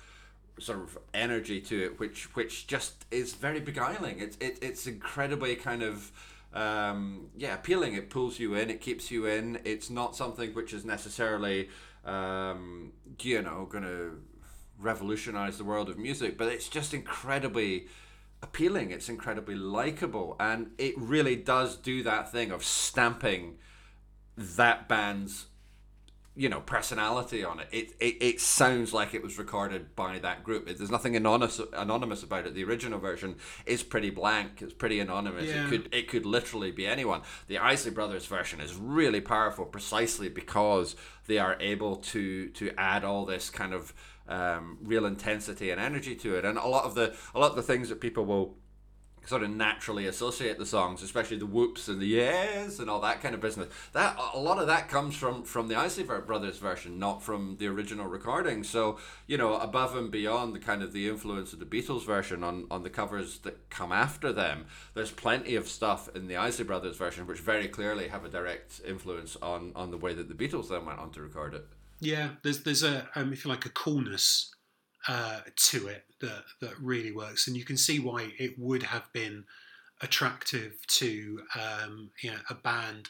sort 0.60 0.80
of 0.80 0.98
energy 1.14 1.62
to 1.62 1.86
it, 1.86 2.00
which 2.00 2.36
which 2.36 2.68
just 2.68 3.06
is 3.12 3.34
very 3.34 3.60
beguiling. 3.60 4.20
It's 4.20 4.38
it, 4.40 4.60
it's 4.62 4.88
incredibly 4.88 5.56
kind 5.56 5.84
of 5.84 6.12
um, 6.54 7.30
yeah 7.38 7.56
appealing. 7.56 7.94
It 7.94 8.10
pulls 8.10 8.40
you 8.40 8.56
in. 8.56 8.70
It 8.70 8.82
keeps 8.82 9.12
you 9.12 9.26
in. 9.26 9.60
It's 9.64 9.90
not 9.90 10.16
something 10.16 10.54
which 10.54 10.74
is 10.74 10.86
necessarily 10.86 11.70
um, 12.06 12.94
you 13.22 13.42
know 13.42 13.68
going 13.70 13.84
to 13.84 14.20
revolutionize 14.80 15.58
the 15.58 15.64
world 15.64 15.90
of 15.90 15.98
music, 15.98 16.38
but 16.38 16.48
it's 16.48 16.70
just 16.70 16.94
incredibly 16.94 17.88
appealing. 18.42 18.92
It's 18.92 19.10
incredibly 19.10 19.56
likable, 19.56 20.36
and 20.40 20.72
it 20.78 20.98
really 20.98 21.36
does 21.36 21.78
do 21.78 22.04
that 22.04 22.32
thing 22.32 22.52
of 22.52 22.64
stamping 22.64 23.58
that 24.38 24.88
band's 24.88 25.48
you 26.38 26.48
know 26.48 26.62
personality 26.62 27.44
on 27.44 27.60
it. 27.60 27.68
It, 27.72 27.92
it 28.00 28.18
it 28.22 28.42
sounds 28.42 28.94
like 28.94 29.14
it 29.16 29.24
was 29.24 29.40
recorded 29.40 29.96
by 29.96 30.20
that 30.20 30.44
group. 30.44 30.68
There's 30.68 30.92
nothing 30.92 31.16
anonymous 31.16 31.60
anonymous 31.74 32.22
about 32.22 32.46
it. 32.46 32.54
The 32.54 32.64
original 32.64 33.00
version 33.00 33.38
is 33.66 33.82
pretty 33.82 34.12
blank. 34.12 34.62
It's 34.62 34.74
pretty 34.74 35.00
anonymous. 35.00 35.48
Yeah. 35.48 35.66
It 35.66 35.70
could 35.70 35.90
it 35.94 36.08
could 36.08 36.26
literally 36.26 36.72
be 36.72 36.86
anyone. 36.86 37.24
The 37.48 37.58
Isley 37.58 37.92
Brothers 37.92 38.28
version 38.28 38.62
is 38.62 38.76
really 38.76 39.20
powerful, 39.20 39.66
precisely 39.66 40.30
because 40.30 40.96
they 41.26 41.40
are 41.40 41.58
able 41.60 41.96
to 41.98 42.50
to 42.50 42.72
add 42.78 43.04
all 43.04 43.26
this 43.26 43.50
kind 43.50 43.74
of 43.74 43.94
um, 44.28 44.78
real 44.84 45.06
intensity 45.06 45.70
and 45.70 45.80
energy 45.80 46.16
to 46.16 46.36
it. 46.36 46.46
And 46.46 46.58
a 46.58 46.68
lot 46.68 46.86
of 46.86 46.96
the 46.96 47.16
a 47.34 47.40
lot 47.40 47.52
of 47.52 47.56
the 47.56 47.64
things 47.64 47.90
that 47.90 48.02
people 48.02 48.26
will 48.26 48.58
sort 49.28 49.44
of 49.44 49.50
naturally 49.50 50.08
associate 50.08 50.58
the 50.58 50.66
songs, 50.66 51.04
especially 51.04 51.38
the 51.38 51.46
whoops 51.46 51.90
and 51.90 52.00
the 52.00 52.08
yes 52.08 52.80
and 52.80 52.90
all 52.90 53.02
that 53.02 53.22
kind 53.22 53.36
of 53.36 53.42
business. 53.42 53.68
That 53.92 54.18
a 54.34 54.40
lot 54.40 54.58
of 54.58 54.68
that 54.68 54.88
comes 54.88 55.16
from 55.16 55.44
from 55.44 55.68
the 55.68 55.76
Isley 55.76 56.04
Brothers 56.04 56.58
version, 56.58 56.98
not 56.98 57.22
from 57.22 57.58
the 57.60 57.68
original 57.68 58.08
recording. 58.08 58.64
So 58.64 58.98
you 59.28 59.38
know, 59.38 59.58
above 59.58 59.96
and 59.96 60.10
beyond 60.10 60.56
the 60.56 60.60
kind 60.60 60.82
of 60.82 60.94
the 60.94 61.10
influence 61.10 61.54
of 61.54 61.60
the 61.60 61.66
Beatles 61.66 62.06
version 62.06 62.44
on 62.44 62.68
on 62.72 62.84
the 62.84 62.90
covers 62.90 63.40
that 63.40 63.70
come 63.70 63.92
after 63.92 64.32
them, 64.32 64.66
there's 64.94 65.12
plenty 65.12 65.56
of 65.56 65.68
stuff 65.68 66.10
in 66.16 66.28
the 66.28 66.38
Isley 66.38 66.64
Brothers 66.64 66.96
version 66.96 67.28
which 67.28 67.40
very 67.40 67.68
clearly 67.68 68.08
have 68.08 68.24
a 68.24 68.30
direct 68.30 68.82
influence 68.88 69.36
on 69.42 69.74
on 69.76 69.92
the 69.92 69.98
way 69.98 70.14
that 70.14 70.30
the 70.30 70.36
Beatles 70.36 70.70
then 70.70 70.86
went 70.86 71.00
on 71.00 71.12
to 71.12 71.22
record 71.22 71.54
it. 71.54 71.66
Yeah, 72.00 72.30
there's 72.44 72.64
there's 72.64 72.84
a 72.84 73.10
um, 73.16 73.34
if 73.34 73.44
you 73.44 73.50
like 73.50 73.66
a 73.66 73.70
coolness 73.70 74.54
uh, 75.08 75.40
to 75.56 75.88
it 75.88 76.06
that 76.22 76.44
that 76.62 76.80
really 76.80 77.12
works, 77.12 77.48
and 77.48 77.58
you 77.58 77.66
can 77.66 77.78
see 77.78 78.00
why 78.00 78.32
it 78.38 78.58
would 78.58 78.84
have 78.84 79.12
been 79.14 79.46
attractive 80.02 80.78
to 80.88 81.42
um, 81.56 82.12
you 82.22 82.32
know 82.32 82.38
a 82.50 82.54
band 82.56 83.10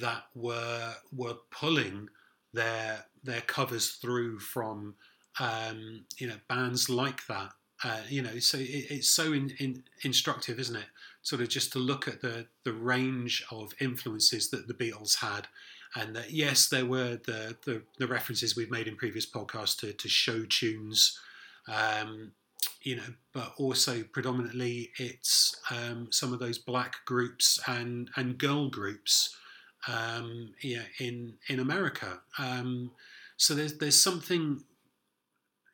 that 0.00 0.24
were 0.34 0.94
were 1.14 1.36
pulling 1.50 2.08
their 2.52 3.04
their 3.22 3.42
covers 3.42 3.90
through 3.92 4.38
from 4.38 4.94
um, 5.38 6.04
you 6.18 6.26
know 6.26 6.36
bands 6.48 6.88
like 6.88 7.26
that. 7.26 7.50
Uh, 7.82 8.00
you 8.08 8.22
know, 8.22 8.38
so 8.38 8.56
it, 8.56 8.86
it's 8.88 9.08
so 9.10 9.34
in, 9.34 9.50
in, 9.58 9.82
instructive, 10.04 10.58
isn't 10.58 10.76
it? 10.76 10.86
Sort 11.20 11.42
of 11.42 11.48
just 11.50 11.72
to 11.72 11.78
look 11.78 12.08
at 12.08 12.22
the 12.22 12.46
the 12.64 12.72
range 12.72 13.44
of 13.50 13.74
influences 13.80 14.48
that 14.50 14.66
the 14.66 14.74
Beatles 14.74 15.16
had, 15.16 15.48
and 15.94 16.16
that 16.16 16.32
yes, 16.32 16.68
there 16.68 16.86
were 16.86 17.20
the 17.24 17.56
the, 17.64 17.82
the 17.98 18.06
references 18.06 18.56
we've 18.56 18.70
made 18.70 18.88
in 18.88 18.96
previous 18.96 19.26
podcasts 19.26 19.78
to, 19.80 19.92
to 19.92 20.08
show 20.08 20.44
tunes. 20.44 21.18
Um, 21.68 22.32
you 22.82 22.96
know, 22.96 23.14
but 23.32 23.54
also 23.56 24.02
predominantly 24.02 24.90
it's 24.98 25.56
um, 25.70 26.08
some 26.10 26.32
of 26.32 26.38
those 26.38 26.58
black 26.58 26.96
groups 27.06 27.60
and 27.66 28.10
and 28.16 28.38
girl 28.38 28.68
groups, 28.68 29.34
um, 29.88 30.52
yeah, 30.62 30.82
in 30.98 31.34
in 31.48 31.60
America. 31.60 32.20
Um, 32.38 32.90
so 33.36 33.54
there's 33.54 33.78
there's 33.78 34.00
something, 34.00 34.64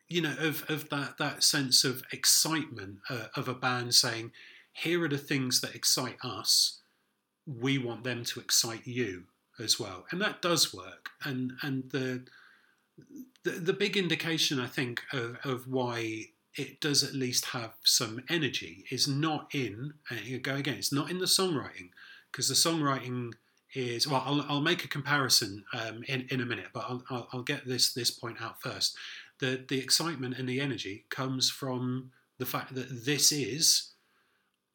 you 0.07 0.21
know, 0.21 0.35
of 0.39 0.63
of 0.69 0.89
that 0.89 1.17
that 1.17 1.43
sense 1.43 1.83
of 1.83 2.03
excitement 2.11 2.99
uh, 3.09 3.27
of 3.35 3.47
a 3.47 3.53
band 3.53 3.93
saying, 3.93 4.31
here 4.73 5.03
are 5.03 5.09
the 5.09 5.17
things 5.17 5.61
that 5.61 5.75
excite 5.75 6.17
us. 6.23 6.79
We 7.45 7.77
want 7.77 8.03
them 8.03 8.23
to 8.25 8.39
excite 8.39 8.87
you 8.87 9.25
as 9.61 9.79
well, 9.79 10.05
and 10.11 10.21
that 10.21 10.41
does 10.41 10.73
work. 10.73 11.09
And 11.23 11.53
and 11.61 11.89
the 11.91 12.25
the, 13.43 13.51
the 13.51 13.73
big 13.73 13.97
indication 13.97 14.59
I 14.59 14.67
think 14.67 15.01
of, 15.13 15.37
of 15.43 15.67
why 15.67 16.25
it 16.55 16.81
does 16.81 17.03
at 17.03 17.13
least 17.13 17.45
have 17.45 17.73
some 17.83 18.21
energy 18.29 18.85
is 18.91 19.07
not 19.07 19.47
in 19.53 19.93
and 20.09 20.21
you 20.21 20.37
go 20.37 20.55
again 20.55 20.75
it's 20.77 20.93
not 20.93 21.09
in 21.09 21.19
the 21.19 21.25
songwriting. 21.25 21.89
Because 22.31 22.47
the 22.47 22.53
songwriting 22.53 23.33
is 23.73 24.07
well 24.07 24.23
I'll, 24.25 24.45
I'll 24.47 24.61
make 24.61 24.83
a 24.83 24.89
comparison 24.89 25.63
um, 25.73 26.03
in, 26.07 26.27
in 26.29 26.41
a 26.41 26.45
minute 26.45 26.67
but 26.73 26.85
I'll, 26.87 27.03
I'll, 27.09 27.27
I'll, 27.33 27.43
get 27.43 27.65
this 27.65 27.93
this 27.93 28.11
point 28.11 28.41
out 28.41 28.61
first. 28.61 28.95
The 29.39 29.63
the 29.67 29.79
excitement 29.79 30.37
and 30.37 30.47
the 30.47 30.61
energy 30.61 31.05
comes 31.09 31.49
from 31.49 32.11
the 32.37 32.45
fact 32.45 32.75
that 32.75 33.05
this 33.05 33.31
is 33.31 33.91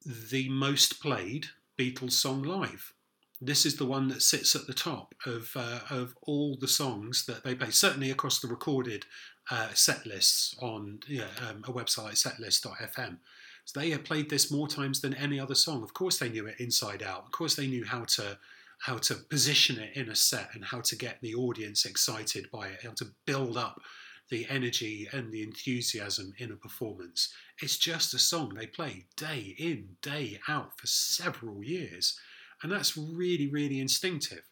the 0.05 0.49
most 0.49 1.01
played 1.01 1.47
Beatles 1.79 2.13
song 2.13 2.43
live 2.43 2.93
this 3.41 3.67
is 3.67 3.77
the 3.77 3.87
one 3.87 4.09
that 4.09 4.23
sits 4.23 4.55
at 4.55 4.67
the 4.67 4.75
top 4.75 5.15
of 5.27 5.53
uh, 5.57 5.81
of 5.91 6.15
all 6.23 6.57
the 6.57 6.69
songs 6.69 7.27
that 7.27 7.45
they 7.45 7.55
play 7.55 7.71
certainly 7.71 8.11
across 8.11 8.41
the 8.41 8.49
recorded 8.49 9.05
uh, 9.51 9.69
set 9.75 10.07
lists 10.07 10.57
on 10.61 11.01
um, 11.49 11.63
a 11.67 11.73
website 11.73 12.15
setlist.fm. 12.15 13.19
So 13.65 13.81
they 13.81 13.91
have 13.91 14.05
played 14.05 14.31
this 14.31 14.51
more 14.51 14.69
times 14.69 15.01
than 15.01 15.15
any 15.15 15.41
other 15.41 15.55
song. 15.55 15.83
Of 15.83 15.93
course, 15.93 16.19
they 16.19 16.29
knew 16.29 16.47
it 16.47 16.61
inside 16.61 17.03
out. 17.03 17.25
Of 17.25 17.33
course, 17.33 17.57
they 17.57 17.67
knew 17.67 17.85
how 17.85 18.05
to 18.05 18.39
how 18.79 18.99
to 18.99 19.15
position 19.15 19.79
it 19.79 19.97
in 19.97 20.11
a 20.11 20.15
set 20.15 20.51
and 20.55 20.65
how 20.65 20.81
to 20.83 20.97
get 20.97 21.19
the 21.23 21.35
audience 21.35 21.87
excited 21.87 22.51
by 22.51 22.69
it, 22.69 22.81
how 22.85 22.93
to 22.93 23.07
build 23.25 23.57
up 23.57 23.81
the 24.29 24.47
energy 24.51 25.09
and 25.13 25.33
the 25.33 25.43
enthusiasm 25.43 26.35
in 26.39 26.51
a 26.51 26.57
performance. 26.57 27.33
It's 27.63 27.79
just 27.79 28.13
a 28.13 28.19
song 28.19 28.55
they 28.55 28.67
play 28.67 29.07
day 29.17 29.55
in, 29.59 29.97
day 30.03 30.41
out 30.49 30.79
for 30.79 30.87
several 30.87 31.65
years. 31.65 32.19
And 32.67 32.75
that's 32.75 32.97
really, 32.97 33.47
really 33.47 33.79
instinctive. 33.79 34.43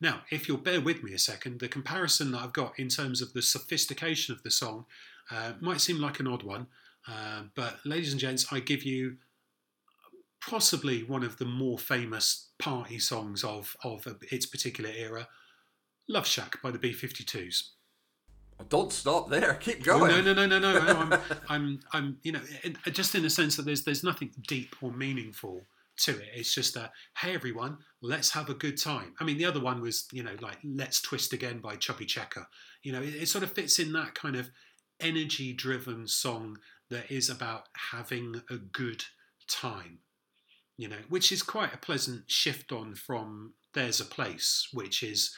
Now, 0.00 0.20
if 0.30 0.46
you'll 0.46 0.58
bear 0.58 0.80
with 0.80 1.02
me 1.02 1.12
a 1.12 1.18
second, 1.18 1.58
the 1.58 1.66
comparison 1.66 2.30
that 2.30 2.40
I've 2.40 2.52
got 2.52 2.78
in 2.78 2.86
terms 2.86 3.20
of 3.20 3.32
the 3.32 3.42
sophistication 3.42 4.32
of 4.32 4.44
the 4.44 4.50
song 4.52 4.84
uh, 5.28 5.54
might 5.58 5.80
seem 5.80 5.98
like 5.98 6.20
an 6.20 6.28
odd 6.28 6.44
one, 6.44 6.68
uh, 7.08 7.42
but 7.56 7.84
ladies 7.84 8.12
and 8.12 8.20
gents, 8.20 8.46
I 8.52 8.60
give 8.60 8.84
you 8.84 9.16
possibly 10.40 11.02
one 11.02 11.24
of 11.24 11.38
the 11.38 11.46
more 11.46 11.80
famous 11.80 12.50
party 12.60 13.00
songs 13.00 13.42
of, 13.42 13.76
of 13.82 14.06
its 14.30 14.46
particular 14.46 14.92
era, 14.96 15.26
Love 16.08 16.28
Shack 16.28 16.62
by 16.62 16.70
the 16.70 16.78
B 16.78 16.92
52s. 16.92 17.70
Don't 18.68 18.92
stop 18.92 19.30
there. 19.30 19.54
Keep 19.60 19.82
going. 19.82 20.12
No, 20.12 20.32
no, 20.32 20.32
no, 20.32 20.46
no, 20.46 20.60
no. 20.60 20.78
no 20.78 20.96
I'm, 20.96 21.12
I'm, 21.48 21.80
I'm, 21.92 22.18
you 22.22 22.30
know, 22.30 22.40
just 22.92 23.16
in 23.16 23.24
the 23.24 23.30
sense 23.30 23.56
that 23.56 23.64
there's, 23.64 23.82
there's 23.82 24.04
nothing 24.04 24.30
deep 24.46 24.76
or 24.80 24.92
meaningful 24.92 25.64
to 25.98 26.12
it. 26.12 26.28
It's 26.34 26.54
just 26.54 26.76
a 26.76 26.90
hey 27.18 27.34
everyone, 27.34 27.78
let's 28.00 28.30
have 28.30 28.48
a 28.48 28.54
good 28.54 28.80
time. 28.80 29.14
I 29.20 29.24
mean, 29.24 29.38
the 29.38 29.44
other 29.44 29.60
one 29.60 29.80
was 29.80 30.06
you 30.12 30.22
know 30.22 30.36
like 30.40 30.58
Let's 30.64 31.00
Twist 31.00 31.32
Again 31.32 31.60
by 31.60 31.76
Chubby 31.76 32.06
Checker. 32.06 32.46
You 32.82 32.92
know, 32.92 33.02
it, 33.02 33.14
it 33.14 33.28
sort 33.28 33.44
of 33.44 33.52
fits 33.52 33.78
in 33.78 33.92
that 33.92 34.14
kind 34.14 34.36
of 34.36 34.50
energy-driven 35.00 36.08
song 36.08 36.58
that 36.90 37.10
is 37.10 37.28
about 37.28 37.64
having 37.92 38.42
a 38.50 38.56
good 38.56 39.04
time. 39.48 39.98
You 40.76 40.88
know, 40.88 41.02
which 41.08 41.32
is 41.32 41.42
quite 41.42 41.74
a 41.74 41.78
pleasant 41.78 42.30
shift 42.30 42.72
on 42.72 42.94
from 42.94 43.54
There's 43.74 44.00
a 44.00 44.04
Place, 44.04 44.68
which 44.72 45.02
is 45.02 45.34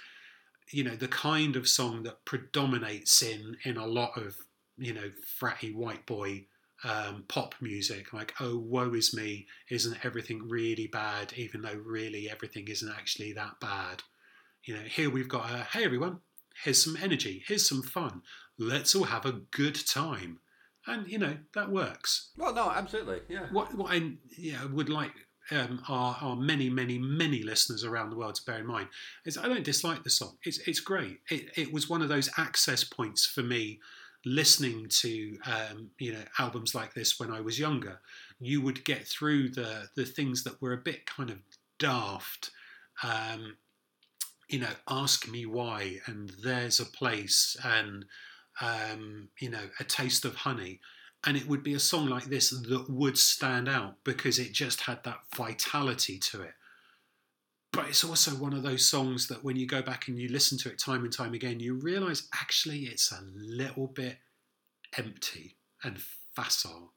you 0.71 0.85
know 0.85 0.97
the 0.97 1.09
kind 1.09 1.57
of 1.57 1.69
song 1.69 2.03
that 2.05 2.25
predominates 2.25 3.23
in 3.23 3.57
in 3.65 3.77
a 3.77 3.87
lot 3.87 4.17
of 4.17 4.37
you 4.77 4.93
know 4.93 5.11
fratty 5.41 5.75
white 5.75 6.07
boy 6.07 6.47
um, 6.85 7.25
pop 7.29 7.55
music, 7.61 8.13
like 8.13 8.35
"Oh, 8.41 8.59
woe 8.59 8.95
is 8.95 9.15
me," 9.15 9.47
isn't 9.69 10.05
everything 10.05 10.49
really 10.49 10.87
bad? 10.87 11.33
Even 11.37 11.63
though 11.63 11.75
really 11.75 12.31
everything 12.31 12.69
isn't 12.69 12.91
actually 12.91 13.33
that 13.35 13.61
bad. 13.61 14.03
You 14.65 14.75
know, 14.75 14.83
here 14.83 15.11
we've 15.11 15.29
got 15.29 15.51
a 15.51 15.59
"Hey 15.65 15.85
everyone, 15.85 16.21
here's 16.65 16.83
some 16.83 16.97
energy, 17.01 17.43
here's 17.47 17.69
some 17.69 17.83
fun. 17.83 18.23
Let's 18.59 18.95
all 18.95 19.05
have 19.05 19.27
a 19.27 19.33
good 19.33 19.75
time," 19.87 20.41
and 20.87 21.09
you 21.11 21.19
know 21.19 21.39
that 21.55 21.71
works. 21.71 22.31
Well, 22.37 22.55
no, 22.55 22.71
absolutely, 22.71 23.21
yeah. 23.29 23.47
What 23.51 23.75
what 23.75 23.93
I 23.93 24.13
yeah 24.37 24.65
would 24.65 24.89
like 24.89 25.13
um, 25.51 25.83
our, 25.89 26.17
our 26.21 26.37
many, 26.37 26.71
many, 26.71 26.99
many 26.99 27.43
listeners 27.43 27.85
around 27.85 28.11
the 28.11 28.17
world 28.17 28.37
to 28.37 28.45
bear 28.45 28.61
in 28.61 28.67
mind 28.67 28.89
is 29.25 29.37
I 29.37 29.49
don't 29.49 29.65
dislike 29.65 30.03
the 30.03 30.11
song. 30.11 30.37
It's 30.45 30.59
it's 30.67 30.81
great. 30.81 31.21
It, 31.29 31.51
it 31.57 31.73
was 31.73 31.89
one 31.89 32.03
of 32.03 32.09
those 32.09 32.31
access 32.37 32.85
points 32.85 33.27
for 33.27 33.43
me 33.43 33.81
listening 34.25 34.87
to 34.89 35.39
um, 35.47 35.91
you 35.99 36.13
know 36.13 36.23
albums 36.39 36.75
like 36.75 36.95
this 36.95 37.19
when 37.19 37.31
I 37.31 37.41
was 37.41 37.59
younger, 37.59 38.01
you 38.39 38.61
would 38.61 38.85
get 38.85 39.07
through 39.07 39.51
the 39.51 39.89
the 39.97 40.05
things 40.05 40.45
that 40.45 40.61
were 40.61 40.73
a 40.73 40.79
bit 40.79 41.07
kind 41.07 41.31
of 41.31 41.39
daft. 41.79 42.51
Um, 43.03 43.57
you 44.49 44.59
know, 44.59 44.73
ask 44.89 45.29
me 45.31 45.47
why, 45.47 46.01
and 46.07 46.33
there's 46.43 46.81
a 46.81 46.85
place, 46.85 47.57
and 47.65 48.05
um, 48.61 49.29
you 49.39 49.49
know, 49.49 49.71
a 49.79 49.85
taste 49.85 50.25
of 50.25 50.35
honey, 50.35 50.81
and 51.25 51.37
it 51.37 51.47
would 51.47 51.63
be 51.63 51.75
a 51.75 51.81
song 51.81 52.09
like 52.09 52.25
this 52.25 52.51
that 52.51 52.87
would 52.89 53.17
stand 53.17 53.69
out 53.69 53.97
because 54.05 54.39
it 54.39 54.53
just 54.53 54.83
had 54.83 55.05
that 55.05 55.21
vitality 55.35 56.19
to 56.19 56.43
it 56.43 56.55
but 57.81 57.89
it's 57.89 58.05
also 58.05 58.33
one 58.33 58.53
of 58.53 58.63
those 58.63 58.85
songs 58.85 59.27
that 59.29 59.43
when 59.43 59.57
you 59.57 59.67
go 59.67 59.81
back 59.81 60.07
and 60.07 60.19
you 60.19 60.29
listen 60.29 60.59
to 60.59 60.69
it 60.69 60.79
time 60.79 61.03
and 61.03 61.11
time 61.11 61.33
again, 61.33 61.61
you 61.61 61.73
realize 61.75 62.29
actually 62.35 62.81
it's 62.81 63.11
a 63.11 63.23
little 63.35 63.87
bit 63.87 64.19
empty 64.99 65.57
and 65.83 65.99
facile. 66.37 66.93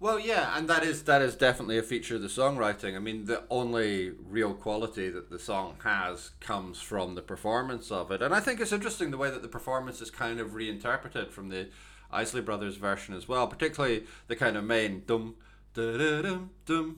Well, 0.00 0.18
yeah, 0.18 0.56
and 0.56 0.66
that 0.68 0.84
is 0.84 1.02
that 1.02 1.20
is 1.20 1.36
definitely 1.36 1.76
a 1.76 1.82
feature 1.82 2.14
of 2.14 2.22
the 2.22 2.28
songwriting. 2.28 2.96
I 2.96 2.98
mean, 2.98 3.26
the 3.26 3.42
only 3.50 4.10
real 4.10 4.54
quality 4.54 5.10
that 5.10 5.28
the 5.28 5.38
song 5.38 5.74
has 5.84 6.30
comes 6.40 6.80
from 6.80 7.14
the 7.14 7.20
performance 7.20 7.90
of 7.90 8.10
it, 8.10 8.22
and 8.22 8.34
I 8.34 8.40
think 8.40 8.60
it's 8.60 8.72
interesting 8.72 9.10
the 9.10 9.18
way 9.18 9.30
that 9.30 9.42
the 9.42 9.48
performance 9.48 10.00
is 10.00 10.10
kind 10.10 10.40
of 10.40 10.54
reinterpreted 10.54 11.30
from 11.30 11.50
the 11.50 11.68
Isley 12.10 12.40
Brothers 12.40 12.76
version 12.76 13.14
as 13.14 13.28
well, 13.28 13.46
particularly 13.46 14.04
the 14.28 14.36
kind 14.36 14.56
of 14.56 14.64
main 14.64 15.02
dum 15.06 15.34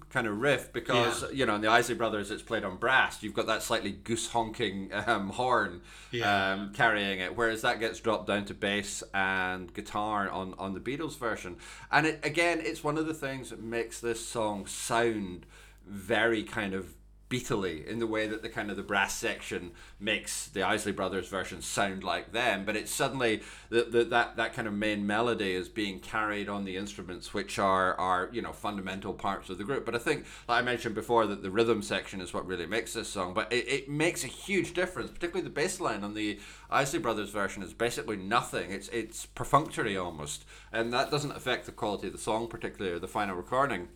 kind 0.08 0.26
of 0.26 0.40
riff 0.40 0.72
because 0.72 1.22
yeah. 1.22 1.28
you 1.30 1.46
know 1.46 1.54
in 1.54 1.60
the 1.60 1.68
Isley 1.68 1.94
Brothers 1.94 2.30
it's 2.30 2.42
played 2.42 2.64
on 2.64 2.76
brass. 2.76 3.22
You've 3.22 3.34
got 3.34 3.46
that 3.46 3.62
slightly 3.62 3.92
goose 3.92 4.28
honking 4.28 4.90
um, 4.92 5.30
horn 5.30 5.82
yeah. 6.10 6.52
um, 6.52 6.72
carrying 6.72 7.20
it, 7.20 7.36
whereas 7.36 7.62
that 7.62 7.80
gets 7.80 8.00
dropped 8.00 8.26
down 8.26 8.44
to 8.46 8.54
bass 8.54 9.02
and 9.14 9.72
guitar 9.72 10.28
on 10.28 10.54
on 10.58 10.74
the 10.74 10.80
Beatles 10.80 11.18
version. 11.18 11.56
And 11.90 12.06
it 12.06 12.20
again, 12.24 12.60
it's 12.62 12.82
one 12.82 12.98
of 12.98 13.06
the 13.06 13.14
things 13.14 13.50
that 13.50 13.62
makes 13.62 14.00
this 14.00 14.24
song 14.26 14.66
sound 14.66 15.46
very 15.86 16.42
kind 16.42 16.74
of 16.74 16.94
beatly 17.30 17.86
in 17.86 18.00
the 18.00 18.06
way 18.08 18.26
that 18.26 18.42
the 18.42 18.48
kind 18.48 18.70
of 18.70 18.76
the 18.76 18.82
brass 18.82 19.14
section 19.14 19.70
makes 20.00 20.48
the 20.48 20.64
Isley 20.64 20.90
Brothers 20.90 21.28
version 21.28 21.62
sound 21.62 22.02
like 22.02 22.32
them, 22.32 22.64
but 22.64 22.76
it's 22.76 22.90
suddenly 22.90 23.40
the, 23.70 23.84
the, 23.84 24.04
that 24.04 24.36
that 24.36 24.52
kind 24.52 24.66
of 24.66 24.74
main 24.74 25.06
melody 25.06 25.52
is 25.52 25.68
being 25.68 26.00
carried 26.00 26.48
on 26.48 26.64
the 26.64 26.76
instruments, 26.76 27.32
which 27.32 27.58
are 27.58 27.94
are 27.94 28.28
you 28.32 28.42
know 28.42 28.52
fundamental 28.52 29.14
parts 29.14 29.48
of 29.48 29.58
the 29.58 29.64
group. 29.64 29.86
But 29.86 29.94
I 29.94 29.98
think, 29.98 30.26
like 30.48 30.60
I 30.60 30.64
mentioned 30.64 30.96
before, 30.96 31.26
that 31.28 31.42
the 31.42 31.50
rhythm 31.50 31.82
section 31.82 32.20
is 32.20 32.34
what 32.34 32.46
really 32.46 32.66
makes 32.66 32.92
this 32.92 33.08
song. 33.08 33.32
But 33.32 33.50
it, 33.52 33.66
it 33.68 33.88
makes 33.88 34.24
a 34.24 34.28
huge 34.28 34.74
difference, 34.74 35.10
particularly 35.10 35.44
the 35.44 35.54
bass 35.54 35.80
line 35.80 36.02
on 36.02 36.14
the 36.14 36.40
Isley 36.68 36.98
Brothers 36.98 37.30
version 37.30 37.62
is 37.62 37.72
basically 37.72 38.16
nothing. 38.16 38.72
It's 38.72 38.88
it's 38.88 39.24
perfunctory 39.24 39.96
almost, 39.96 40.44
and 40.72 40.92
that 40.92 41.12
doesn't 41.12 41.32
affect 41.32 41.66
the 41.66 41.72
quality 41.72 42.08
of 42.08 42.12
the 42.12 42.18
song 42.18 42.48
particularly 42.48 42.94
or 42.94 42.98
the 42.98 43.08
final 43.08 43.36
recording 43.36 43.88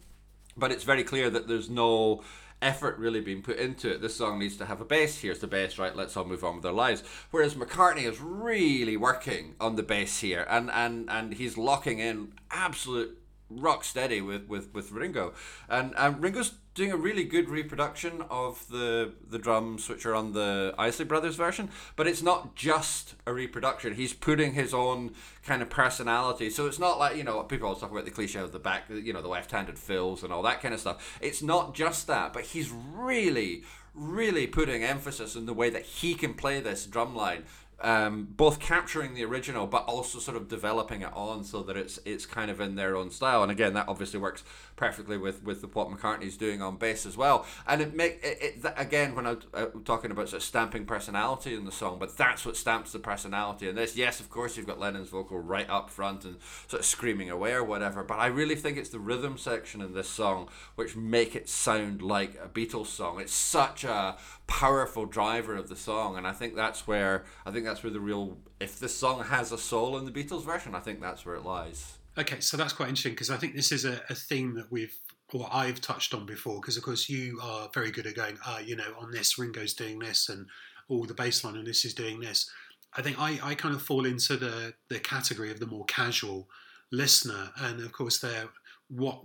but 0.57 0.71
it's 0.71 0.85
very 0.85 1.03
clear 1.03 1.31
that 1.31 1.49
there's 1.49 1.69
no 1.69 2.23
effort 2.63 2.99
really 2.99 3.21
being 3.21 3.43
put 3.43 3.59
into 3.59 3.93
it. 3.93 4.01
This 4.01 4.17
song 4.17 4.39
needs 4.39 4.57
to 4.57 4.67
have 4.67 4.81
a 4.81 4.85
bass. 4.85 5.21
Here's 5.21 5.41
the 5.41 5.47
bass, 5.47 5.79
right? 5.79 5.95
Let's 5.95 6.17
all 6.17 6.25
move 6.25 6.45
on 6.45 6.57
with 6.57 6.67
our 6.67 6.73
lives. 6.73 7.03
Whereas 7.31 7.55
McCartney 7.55 8.05
is 8.05 8.21
really 8.21 8.97
working 8.97 9.55
on 9.61 9.77
the 9.77 9.83
bass 9.83 10.21
here, 10.21 10.47
and 10.49 10.71
and 10.71 11.09
and 11.11 11.35
he's 11.35 11.59
locking 11.59 11.99
in 11.99 12.33
absolute 12.51 13.19
rock 13.51 13.85
steady 13.85 14.21
with 14.21 14.49
with 14.49 14.73
with 14.73 14.93
Ringo, 14.93 15.35
and 15.69 15.95
and 15.97 16.23
Ringo's 16.23 16.55
doing 16.75 16.91
a 16.91 16.97
really 16.97 17.25
good 17.25 17.49
reproduction 17.49 18.23
of 18.29 18.69
the 18.69 19.13
the 19.29 19.39
drums 19.39 19.89
which 19.89 20.05
are 20.05 20.15
on 20.15 20.33
the 20.33 20.75
Isley 20.77 21.05
Brothers 21.05 21.37
version, 21.37 21.71
but 21.97 22.07
it's 22.07 22.23
not 22.23 22.55
just 22.57 23.15
a 23.27 23.33
reproduction. 23.33 23.95
He's 23.95 24.13
putting 24.13 24.55
his 24.55 24.75
own 24.75 25.15
kind 25.45 25.63
of 25.63 25.71
personality. 25.71 26.51
So 26.51 26.67
it's 26.67 26.79
not 26.79 26.99
like, 26.99 27.17
you 27.17 27.25
know, 27.25 27.43
people 27.45 27.69
always 27.69 27.81
talk 27.81 27.93
about 27.93 28.05
the 28.05 28.11
cliche 28.11 28.41
of 28.41 28.53
the 28.53 28.59
back, 28.59 28.85
you 28.89 29.13
know, 29.13 29.23
the 29.23 29.29
left-handed 29.29 29.79
fills 29.79 30.23
and 30.23 30.33
all 30.33 30.43
that 30.43 30.61
kind 30.61 30.75
of 30.75 30.81
stuff. 30.81 31.19
It's 31.21 31.43
not 31.43 31.75
just 31.75 32.07
that, 32.09 32.33
but 32.33 32.45
he's 32.45 32.71
really 32.71 33.65
really 33.95 34.45
putting 34.47 34.83
emphasis 34.83 35.37
in 35.37 35.47
the 35.47 35.55
way 35.55 35.71
that 35.71 35.83
he 35.83 36.15
can 36.15 36.35
play 36.35 36.61
this 36.61 36.85
drum 36.85 37.15
line 37.15 37.45
um, 37.81 38.29
both 38.31 38.61
capturing 38.61 39.15
the 39.15 39.25
original 39.25 39.67
but 39.67 39.85
also 39.85 40.19
sort 40.19 40.37
of 40.37 40.49
developing 40.49 41.03
it 41.03 41.13
on 41.13 41.45
so 41.45 41.63
that 41.63 41.77
it's 41.77 41.99
it's 42.05 42.25
kind 42.25 42.51
of 42.51 42.61
in 42.61 42.77
their 42.77 42.97
own 42.97 43.11
style. 43.11 43.43
And 43.43 43.51
again 43.51 43.75
that 43.75 43.89
obviously 43.89 44.21
works 44.21 44.45
perfectly 44.77 45.19
with 45.19 45.43
with 45.43 45.63
what 45.75 45.91
McCartney's 45.91 46.37
doing 46.37 46.63
on 46.63 46.77
bass 46.77 47.05
as 47.05 47.17
well. 47.17 47.47
And 47.67 47.83
it 47.83 47.95
make 47.95 48.21
it, 48.23 48.39
it 48.65 48.75
again 48.77 49.15
when 49.15 49.27
I'm 49.27 49.39
uh, 49.53 49.67
talking 49.85 50.11
about 50.11 50.29
sort 50.29 50.43
of 50.43 50.47
stamping 50.47 50.87
personality 50.87 51.55
in 51.55 51.65
the 51.65 51.73
song 51.73 51.99
but 51.99 52.17
that's 52.17 52.47
what 52.47 52.57
stamps 52.57 52.93
the 52.93 52.99
personality 52.99 53.69
in 53.69 53.75
this. 53.75 53.97
Yes 53.97 54.21
of 54.21 54.31
course 54.31 54.57
you've 54.57 54.67
got 54.67 54.79
Lennon's 54.79 55.09
vocal 55.09 55.39
right 55.39 55.69
up 55.69 55.91
front 55.91 56.25
and 56.25 56.37
sort 56.69 56.81
of 56.81 56.87
screaming 56.87 57.31
away 57.31 57.53
or 57.53 57.65
whatever 57.65 58.05
but 58.05 58.19
I 58.19 58.27
really 58.27 58.57
think 58.57 58.79
it's 58.79 58.91
the 58.91 59.01
rhythm 59.01 59.37
section 59.37 59.81
in 59.81 59.95
this 59.95 60.09
song 60.09 60.49
which 60.77 60.97
make 60.97 61.35
it 61.35 61.49
sound 61.49 62.03
like 62.03 62.39
a 62.43 62.49
Beatles 62.49 62.87
song. 62.87 63.21
It's 63.21 63.35
such 63.35 63.85
a 63.85 64.17
powerful 64.47 65.07
driver 65.07 65.57
of 65.57 65.69
the 65.69 65.77
song 65.77 66.17
and 66.17 66.27
I 66.27 66.33
think 66.33 66.55
that's 66.55 66.87
where 66.87 67.25
I 67.45 67.51
think 67.51 67.64
that's 67.65 67.83
where 67.83 67.93
the 67.93 68.01
real 68.01 68.39
if 68.61 68.79
this 68.79 68.95
song 68.97 69.25
has 69.25 69.53
a 69.53 69.59
soul 69.59 69.99
in 69.99 70.05
the 70.05 70.11
Beatles 70.11 70.45
version 70.45 70.75
I 70.75 70.81
think 70.81 71.01
that's 71.01 71.25
where 71.25 71.35
it 71.35 71.45
lies 71.45 71.99
Okay, 72.17 72.39
so 72.39 72.57
that's 72.57 72.73
quite 72.73 72.89
interesting 72.89 73.13
because 73.13 73.31
I 73.31 73.37
think 73.37 73.57
this 73.57 73.73
is 73.73 73.85
a, 73.85 74.01
a 74.09 74.15
theme 74.15 74.55
that 74.55 74.71
we've 74.71 74.97
or 75.33 75.49
I've 75.51 75.81
touched 75.81 76.15
on 76.15 76.27
before 76.27 76.61
because 76.61 76.77
of 76.77 76.85
course 76.85 77.09
you 77.09 77.41
are 77.43 77.69
very 77.75 77.91
good 77.91 78.07
at 78.07 78.15
going, 78.15 78.39
ah, 78.47 78.61
you 78.61 78.77
know, 78.77 78.95
on 79.01 79.11
this 79.11 79.37
Ringo's 79.37 79.75
doing 79.75 79.99
this 79.99 80.29
and 80.29 80.47
all 80.89 81.05
the 81.07 81.15
bass 81.15 81.43
line 81.43 81.57
on 81.57 81.65
this 81.65 81.85
is 81.85 81.93
doing 81.93 82.21
this. 82.21 82.49
I 82.97 83.03
think 83.03 83.21
I, 83.21 83.41
I 83.43 83.55
kind 83.57 83.75
of 83.75 83.83
fall 83.83 84.07
into 84.07 84.37
the 84.37 84.75
the 84.89 85.01
category 85.01 85.51
of 85.51 85.59
the 85.59 85.67
more 85.67 85.85
casual 85.87 86.49
listener, 86.93 87.51
and 87.57 87.81
of 87.81 87.91
course 87.93 88.19
there 88.19 88.45
what 88.89 89.25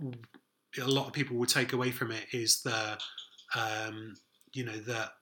a 0.80 0.88
lot 0.88 1.06
of 1.06 1.12
people 1.12 1.36
would 1.36 1.48
take 1.48 1.72
away 1.72 1.92
from 1.92 2.10
it 2.10 2.26
is 2.32 2.62
the 2.62 2.98
um, 3.54 4.16
you 4.52 4.64
know 4.64 4.78
that 4.80 5.12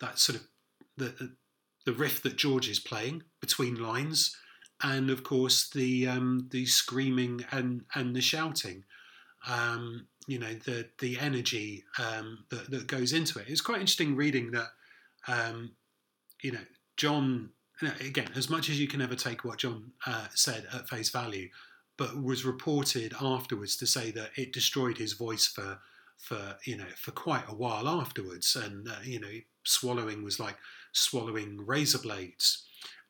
that 0.00 0.18
sort 0.18 0.38
of 0.38 0.46
the 0.96 1.34
the 1.88 1.94
riff 1.94 2.22
that 2.22 2.36
George 2.36 2.68
is 2.68 2.78
playing 2.78 3.22
between 3.40 3.74
lines 3.74 4.36
and 4.82 5.08
of 5.08 5.24
course 5.24 5.70
the 5.70 6.06
um, 6.06 6.46
the 6.50 6.66
screaming 6.66 7.46
and 7.50 7.86
and 7.94 8.14
the 8.14 8.20
shouting. 8.20 8.84
Um, 9.48 10.06
you 10.26 10.38
know 10.38 10.52
the 10.66 10.90
the 10.98 11.18
energy 11.18 11.84
um, 11.98 12.44
that 12.50 12.70
that 12.70 12.88
goes 12.88 13.14
into 13.14 13.38
it. 13.38 13.46
It's 13.48 13.62
quite 13.62 13.80
interesting 13.80 14.16
reading 14.16 14.50
that. 14.50 14.68
Um, 15.26 15.76
you 16.42 16.52
know, 16.52 16.66
John. 16.98 17.52
again, 17.80 18.28
as 18.36 18.50
much 18.50 18.68
as 18.68 18.78
you 18.78 18.86
can 18.86 19.00
ever 19.00 19.14
take 19.14 19.42
what 19.42 19.58
John 19.58 19.92
uh, 20.06 20.26
said 20.34 20.66
at 20.74 20.90
face 20.90 21.08
value, 21.08 21.48
but 21.96 22.22
was 22.22 22.44
reported 22.44 23.14
afterwards 23.18 23.78
to 23.78 23.86
say 23.86 24.10
that 24.10 24.32
it 24.36 24.52
destroyed 24.52 24.98
his 24.98 25.14
voice 25.14 25.46
for 25.46 25.78
for 26.18 26.58
you 26.66 26.76
know 26.76 26.92
for 26.98 27.12
quite 27.12 27.48
a 27.48 27.54
while 27.54 27.88
afterwards, 27.88 28.54
and 28.56 28.86
uh, 28.86 28.96
you 29.02 29.18
know 29.18 29.38
swallowing 29.64 30.22
was 30.22 30.38
like 30.38 30.58
swallowing 30.92 31.64
razor 31.66 31.98
blades 31.98 32.64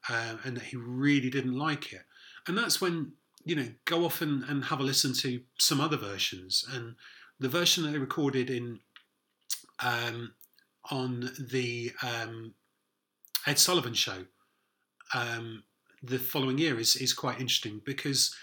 uh, 0.09 0.37
and 0.45 0.57
that 0.57 0.65
he 0.65 0.77
really 0.77 1.31
didn't 1.31 1.59
like 1.59 1.93
it. 1.93 2.03
And 2.47 2.57
that's 2.57 2.81
when, 2.81 3.13
you 3.45 3.57
know, 3.57 3.69
go 3.85 4.05
off 4.05 4.21
and, 4.23 4.45
and 4.45 4.65
have 4.65 4.81
a 4.81 4.83
listen 4.83 5.13
to 5.15 5.41
some 5.59 5.81
other 5.81 5.97
versions. 5.97 6.65
And 6.73 6.95
the 7.39 7.49
version 7.49 7.85
that 7.85 7.91
they 7.93 7.99
recorded 7.99 8.51
in 8.51 8.81
um, 9.81 10.33
on 10.91 11.31
the 11.39 11.93
um, 12.03 12.55
Ed 13.47 13.59
Sullivan 13.59 13.95
show 13.95 14.25
um, 15.15 15.65
the 16.03 16.19
following 16.19 16.59
year 16.59 16.79
is, 16.79 16.97
is 16.97 17.13
quite 17.13 17.41
interesting 17.41 17.81
because 17.85 18.35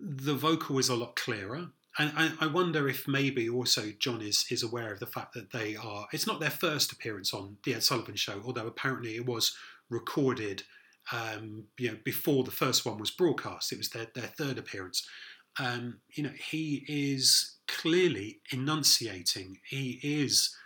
the 0.00 0.34
vocal 0.34 0.78
is 0.78 0.88
a 0.88 0.96
lot 0.96 1.16
clearer. 1.16 1.68
And 1.98 2.12
I, 2.16 2.32
I, 2.40 2.46
wonder 2.48 2.88
if 2.88 3.06
maybe 3.06 3.48
also 3.48 3.92
John 4.00 4.20
is, 4.20 4.46
is 4.50 4.64
aware 4.64 4.92
of 4.92 4.98
the 4.98 5.06
fact 5.06 5.32
that 5.34 5.52
they 5.52 5.76
are, 5.76 6.06
it's 6.12 6.26
not 6.26 6.40
their 6.40 6.50
first 6.50 6.90
appearance 6.90 7.32
on 7.32 7.56
the 7.64 7.74
Ed 7.74 7.84
Sullivan 7.84 8.16
show, 8.16 8.42
although 8.44 8.66
apparently 8.66 9.14
it 9.14 9.26
was 9.26 9.56
recorded 9.88 10.64
um, 11.12 11.64
you 11.78 11.92
know, 11.92 11.98
before 12.04 12.44
the 12.44 12.50
first 12.50 12.84
one 12.84 12.98
was 12.98 13.10
broadcast. 13.10 13.72
It 13.72 13.78
was 13.78 13.90
their, 13.90 14.06
their 14.14 14.26
third 14.26 14.58
appearance. 14.58 15.06
Um, 15.58 15.98
you 16.10 16.24
know, 16.24 16.32
he 16.36 16.84
is 16.88 17.56
clearly 17.68 18.40
enunciating. 18.50 19.58
He 19.68 20.00
is 20.02 20.56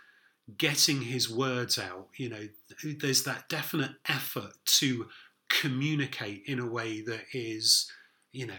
getting 0.57 1.01
his 1.01 1.29
words 1.29 1.77
out. 1.77 2.07
You 2.17 2.29
know, 2.29 2.47
there's 2.83 3.23
that 3.23 3.49
definite 3.49 3.91
effort 4.07 4.53
to 4.65 5.07
communicate 5.49 6.43
in 6.45 6.59
a 6.59 6.67
way 6.67 7.01
that 7.01 7.25
is, 7.33 7.91
you 8.31 8.47
know, 8.47 8.53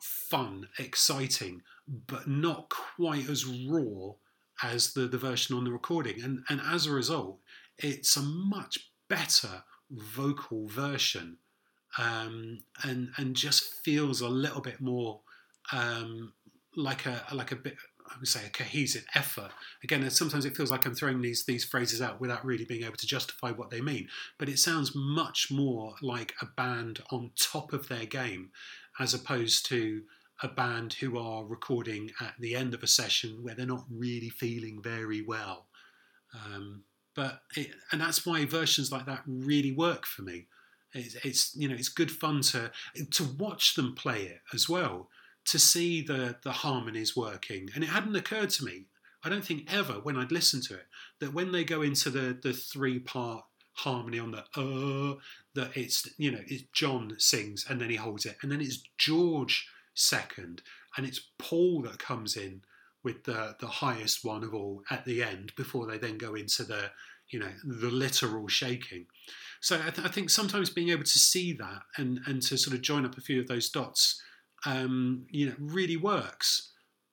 fun, 0.00 0.68
exciting, 0.78 1.62
but 1.86 2.26
not 2.28 2.70
quite 2.70 3.28
as 3.28 3.44
raw 3.44 4.12
as 4.62 4.92
the, 4.92 5.02
the 5.02 5.18
version 5.18 5.56
on 5.56 5.64
the 5.64 5.72
recording. 5.72 6.22
And, 6.22 6.44
and 6.48 6.60
as 6.60 6.86
a 6.86 6.92
result, 6.92 7.40
it's 7.78 8.16
a 8.16 8.22
much 8.22 8.78
better 9.08 9.64
vocal 9.90 10.66
version 10.68 11.38
um, 11.98 12.58
and 12.82 13.10
and 13.16 13.36
just 13.36 13.74
feels 13.84 14.20
a 14.20 14.28
little 14.28 14.60
bit 14.60 14.80
more 14.80 15.20
um, 15.72 16.32
like 16.76 17.06
a 17.06 17.22
like 17.32 17.52
a 17.52 17.56
bit 17.56 17.76
I 18.06 18.18
would 18.18 18.28
say 18.28 18.44
a 18.46 18.50
cohesive 18.50 19.06
effort. 19.14 19.50
Again, 19.82 20.08
sometimes 20.10 20.44
it 20.44 20.56
feels 20.56 20.70
like 20.70 20.84
I'm 20.86 20.94
throwing 20.94 21.22
these 21.22 21.44
these 21.44 21.64
phrases 21.64 22.02
out 22.02 22.20
without 22.20 22.44
really 22.44 22.64
being 22.64 22.84
able 22.84 22.96
to 22.96 23.06
justify 23.06 23.50
what 23.50 23.70
they 23.70 23.80
mean. 23.80 24.08
But 24.38 24.48
it 24.48 24.58
sounds 24.58 24.92
much 24.94 25.50
more 25.50 25.94
like 26.02 26.34
a 26.42 26.46
band 26.46 27.00
on 27.10 27.30
top 27.36 27.72
of 27.72 27.88
their 27.88 28.06
game, 28.06 28.50
as 28.98 29.14
opposed 29.14 29.66
to 29.66 30.02
a 30.42 30.48
band 30.48 30.94
who 30.94 31.18
are 31.18 31.44
recording 31.44 32.10
at 32.20 32.34
the 32.40 32.56
end 32.56 32.74
of 32.74 32.82
a 32.82 32.88
session 32.88 33.38
where 33.42 33.54
they're 33.54 33.66
not 33.66 33.84
really 33.90 34.30
feeling 34.30 34.80
very 34.82 35.22
well. 35.22 35.66
Um, 36.34 36.82
but 37.14 37.42
it, 37.56 37.70
and 37.92 38.00
that's 38.00 38.26
why 38.26 38.44
versions 38.44 38.90
like 38.90 39.06
that 39.06 39.22
really 39.26 39.72
work 39.72 40.06
for 40.06 40.22
me. 40.22 40.46
It's, 40.92 41.14
it's, 41.24 41.56
you 41.56 41.68
know 41.68 41.74
it's 41.74 41.88
good 41.88 42.10
fun 42.10 42.42
to 42.42 42.70
to 43.10 43.24
watch 43.24 43.74
them 43.74 43.94
play 43.94 44.22
it 44.22 44.40
as 44.52 44.68
well, 44.68 45.08
to 45.46 45.58
see 45.58 46.02
the 46.02 46.36
the 46.42 46.52
harmonies 46.52 47.16
working. 47.16 47.68
And 47.74 47.82
it 47.82 47.90
hadn't 47.90 48.16
occurred 48.16 48.50
to 48.50 48.64
me, 48.64 48.86
I 49.24 49.28
don't 49.28 49.44
think 49.44 49.72
ever 49.72 49.94
when 49.94 50.16
I'd 50.16 50.30
listened 50.30 50.64
to 50.64 50.74
it, 50.74 50.86
that 51.20 51.32
when 51.32 51.52
they 51.52 51.64
go 51.64 51.82
into 51.82 52.10
the 52.10 52.38
the 52.40 52.52
three 52.52 52.98
part 52.98 53.44
harmony 53.76 54.20
on 54.20 54.30
the 54.30 54.44
uh 54.54 55.18
that 55.54 55.76
it's 55.76 56.08
you 56.16 56.30
know 56.30 56.40
it's 56.46 56.62
John 56.72 57.14
sings 57.18 57.66
and 57.68 57.80
then 57.80 57.90
he 57.90 57.96
holds 57.96 58.24
it 58.24 58.36
and 58.42 58.52
then 58.52 58.60
it's 58.60 58.82
George 58.98 59.68
second 59.94 60.62
and 60.96 61.06
it's 61.06 61.20
Paul 61.38 61.82
that 61.82 61.98
comes 61.98 62.36
in 62.36 62.62
with 63.02 63.24
the 63.24 63.56
the 63.60 63.66
highest 63.66 64.24
one 64.24 64.42
of 64.42 64.54
all 64.54 64.82
at 64.90 65.04
the 65.04 65.22
end 65.22 65.52
before 65.56 65.86
they 65.86 65.98
then 65.98 66.18
go 66.18 66.34
into 66.34 66.64
the 66.64 66.90
you 67.30 67.38
know 67.38 67.52
the 67.64 67.90
literal 67.90 68.48
shaking. 68.48 69.06
So 69.60 69.76
I, 69.76 69.90
th- 69.90 70.06
I 70.06 70.10
think 70.10 70.30
sometimes 70.30 70.70
being 70.70 70.90
able 70.90 71.04
to 71.04 71.18
see 71.18 71.52
that 71.54 71.82
and 71.96 72.20
and 72.26 72.42
to 72.42 72.56
sort 72.56 72.74
of 72.74 72.82
join 72.82 73.04
up 73.04 73.16
a 73.16 73.20
few 73.20 73.40
of 73.40 73.48
those 73.48 73.70
dots, 73.70 74.20
um, 74.66 75.26
you 75.30 75.46
know, 75.46 75.54
really 75.58 75.96
works. 75.96 76.72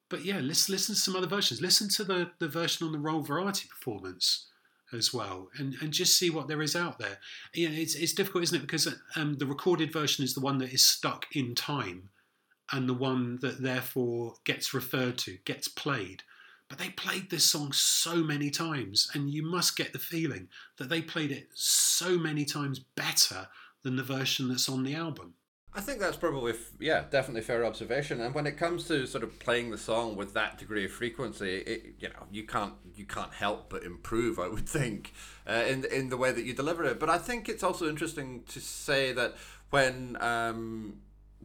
But 0.10 0.26
yeah, 0.26 0.39
let's 0.41 0.67
listen 0.67 0.96
to 0.96 1.02
some 1.02 1.15
other 1.15 1.28
versions. 1.28 1.62
Listen 1.62 1.89
to 1.89 2.04
the 2.04 2.32
the 2.39 2.48
version 2.48 2.86
on 2.86 2.94
the 2.94 3.00
Royal 3.00 3.22
Variety 3.22 3.67
performance 3.67 4.48
as 4.94 5.13
well, 5.13 5.48
and, 5.58 5.76
and 5.82 5.94
just 5.94 6.17
see 6.17 6.30
what 6.30 6.50
there 6.50 6.62
is 6.62 6.76
out 6.76 7.00
there. 7.00 7.17
You 7.54 7.70
know, 7.70 7.76
it's 7.76 7.96
it's 7.96 8.13
difficult, 8.13 8.44
isn't 8.44 8.58
it? 8.58 8.62
Because 8.62 8.94
um, 9.15 9.36
the 9.38 9.46
recorded 9.46 9.94
version 9.94 10.26
is 10.26 10.34
the 10.34 10.41
one 10.41 10.58
that 10.58 10.74
is 10.74 10.82
stuck 10.82 11.28
in 11.34 11.56
time 11.56 12.10
and 12.71 12.88
the 12.88 12.93
one 12.93 13.39
that 13.41 13.62
therefore 13.62 14.36
gets 14.43 14.73
referred 14.73 15.17
to, 15.19 15.38
gets 15.45 15.67
played. 15.67 16.23
But 16.69 16.79
they 16.79 16.89
played 16.89 17.29
this 17.29 17.43
song 17.43 17.73
so 17.73 18.17
many 18.17 18.49
times, 18.49 19.10
and 19.13 19.29
you 19.29 19.43
must 19.43 19.75
get 19.75 19.91
the 19.91 19.99
feeling 19.99 20.47
that 20.77 20.89
they 20.89 21.01
played 21.01 21.31
it 21.31 21.49
so 21.53 22.17
many 22.17 22.45
times 22.45 22.79
better 22.79 23.47
than 23.84 23.97
the 23.97 24.03
version 24.03 24.47
that's 24.47 24.69
on 24.69 24.84
the 24.84 24.95
album. 24.95 25.34
I 25.73 25.79
think 25.79 25.99
that's 25.99 26.17
probably 26.17 26.53
yeah, 26.79 27.05
definitely 27.10 27.41
fair 27.41 27.65
observation. 27.65 28.19
And 28.19 28.36
when 28.36 28.45
it 28.45 28.57
comes 28.57 28.86
to 28.88 29.05
sort 29.07 29.23
of 29.23 29.39
playing 29.39 29.71
the 29.71 29.77
song 29.77 30.17
with 30.17 30.34
that 30.34 30.57
degree 30.57 30.84
of 30.84 30.91
frequency, 30.91 31.60
it, 31.60 31.95
you 31.99 32.10
know, 32.10 32.25
you 32.29 32.43
can't 32.43 32.73
you 32.95 33.05
can't 33.05 33.34
help 33.34 33.69
but 33.69 33.84
improve. 33.84 34.38
I 34.38 34.49
would 34.49 34.67
think 34.67 35.13
uh, 35.47 35.63
in 35.67 35.86
in 35.86 36.10
the 36.10 36.17
way 36.17 36.34
that 36.34 36.43
you 36.43 36.53
deliver 36.53 36.84
it. 36.84 36.99
But 36.99 37.10
I 37.10 37.17
think 37.17 37.47
it's 37.47 37.63
also 37.63 37.88
interesting 37.88 38.43
to 38.49 38.60
say 38.60 39.13
that 39.13 39.36
when 39.69 40.17
um, 40.19 40.97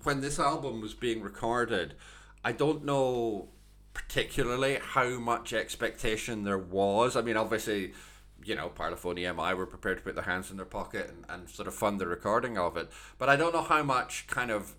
when 0.02 0.20
this 0.20 0.38
album 0.38 0.80
was 0.80 0.94
being 0.94 1.22
recorded, 1.22 1.94
I 2.44 2.52
don't 2.52 2.84
know 2.84 3.48
particularly 3.96 4.78
how 4.80 5.18
much 5.18 5.54
expectation 5.54 6.44
there 6.44 6.58
was. 6.58 7.16
I 7.16 7.22
mean, 7.22 7.36
obviously, 7.36 7.94
you 8.44 8.54
know, 8.54 8.68
Parlophone 8.68 9.18
EMI 9.18 9.56
were 9.56 9.66
prepared 9.66 9.98
to 9.98 10.04
put 10.04 10.14
their 10.14 10.24
hands 10.24 10.50
in 10.50 10.58
their 10.58 10.66
pocket 10.66 11.08
and, 11.08 11.24
and 11.28 11.48
sort 11.48 11.66
of 11.66 11.74
fund 11.74 11.98
the 11.98 12.06
recording 12.06 12.58
of 12.58 12.76
it. 12.76 12.90
But 13.16 13.30
I 13.30 13.36
don't 13.36 13.54
know 13.54 13.62
how 13.62 13.82
much 13.82 14.26
kind 14.26 14.50
of 14.50 14.74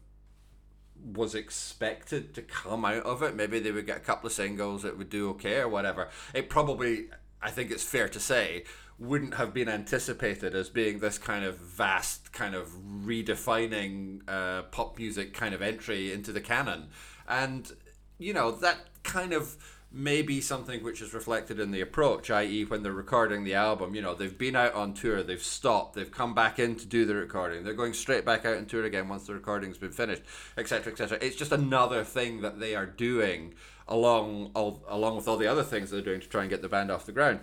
was 1.03 1.33
expected 1.33 2.33
to 2.35 2.41
come 2.41 2.85
out 2.85 3.03
of 3.03 3.23
it. 3.23 3.35
Maybe 3.35 3.59
they 3.59 3.71
would 3.71 3.87
get 3.87 3.97
a 3.97 4.01
couple 4.01 4.27
of 4.27 4.33
singles, 4.33 4.85
it 4.85 4.97
would 4.97 5.09
do 5.09 5.29
okay 5.31 5.57
or 5.57 5.67
whatever. 5.67 6.09
It 6.33 6.49
probably, 6.49 7.07
I 7.41 7.49
think 7.49 7.71
it's 7.71 7.83
fair 7.83 8.07
to 8.09 8.19
say, 8.19 8.65
wouldn't 8.99 9.35
have 9.35 9.53
been 9.53 9.69
anticipated 9.69 10.55
as 10.55 10.69
being 10.69 10.99
this 10.99 11.17
kind 11.17 11.45
of 11.45 11.57
vast, 11.57 12.31
kind 12.33 12.55
of 12.55 12.69
redefining 13.05 14.21
uh, 14.27 14.63
pop 14.63 14.97
music 14.97 15.33
kind 15.33 15.53
of 15.53 15.61
entry 15.61 16.11
into 16.11 16.31
the 16.31 16.41
canon. 16.41 16.87
And, 17.27 17.71
you 18.17 18.33
know, 18.33 18.51
that 18.51 18.77
kind 19.03 19.33
of 19.33 19.55
may 19.91 20.21
be 20.21 20.41
something 20.41 20.83
which 20.83 21.01
is 21.01 21.13
reflected 21.13 21.59
in 21.59 21.71
the 21.71 21.81
approach, 21.81 22.29
i.e., 22.29 22.65
when 22.65 22.83
they're 22.83 22.91
recording 22.91 23.43
the 23.43 23.53
album, 23.53 23.95
you 23.95 24.01
know, 24.01 24.13
they've 24.13 24.37
been 24.37 24.55
out 24.55 24.73
on 24.73 24.93
tour, 24.93 25.23
they've 25.23 25.41
stopped, 25.41 25.95
they've 25.95 26.11
come 26.11 26.33
back 26.33 26.59
in 26.59 26.75
to 26.75 26.85
do 26.85 27.05
the 27.05 27.15
recording, 27.15 27.63
they're 27.63 27.73
going 27.73 27.93
straight 27.93 28.25
back 28.25 28.45
out 28.45 28.57
on 28.57 28.65
tour 28.65 28.83
again 28.83 29.07
once 29.07 29.27
the 29.27 29.33
recording's 29.33 29.77
been 29.77 29.91
finished, 29.91 30.23
etc., 30.57 30.91
etc. 30.91 31.17
It's 31.21 31.37
just 31.37 31.51
another 31.51 32.03
thing 32.03 32.41
that 32.41 32.59
they 32.59 32.75
are 32.75 32.85
doing 32.85 33.53
along 33.87 34.51
along 34.53 35.15
with 35.15 35.29
all 35.29 35.37
the 35.37 35.47
other 35.47 35.63
things 35.63 35.89
they're 35.89 36.01
doing 36.01 36.19
to 36.19 36.27
try 36.27 36.41
and 36.41 36.49
get 36.49 36.61
the 36.61 36.67
band 36.67 36.91
off 36.91 37.05
the 37.05 37.13
ground. 37.13 37.39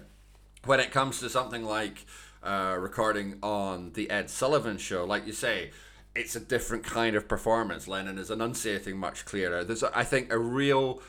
When 0.66 0.80
it 0.80 0.90
comes 0.90 1.20
to 1.20 1.28
something 1.28 1.62
like 1.62 2.06
uh, 2.42 2.76
recording 2.78 3.36
on 3.42 3.92
the 3.92 4.08
Ed 4.08 4.30
Sullivan 4.30 4.78
Show, 4.78 5.04
like 5.04 5.26
you 5.26 5.34
say, 5.34 5.72
it's 6.14 6.36
a 6.36 6.40
different 6.40 6.84
kind 6.84 7.16
of 7.16 7.28
performance. 7.28 7.86
Lennon 7.86 8.16
is 8.16 8.30
enunciating 8.30 8.96
much 8.96 9.26
clearer. 9.26 9.62
There's, 9.62 9.82
I 9.82 10.04
think, 10.04 10.32
a 10.32 10.38
real 10.38 11.02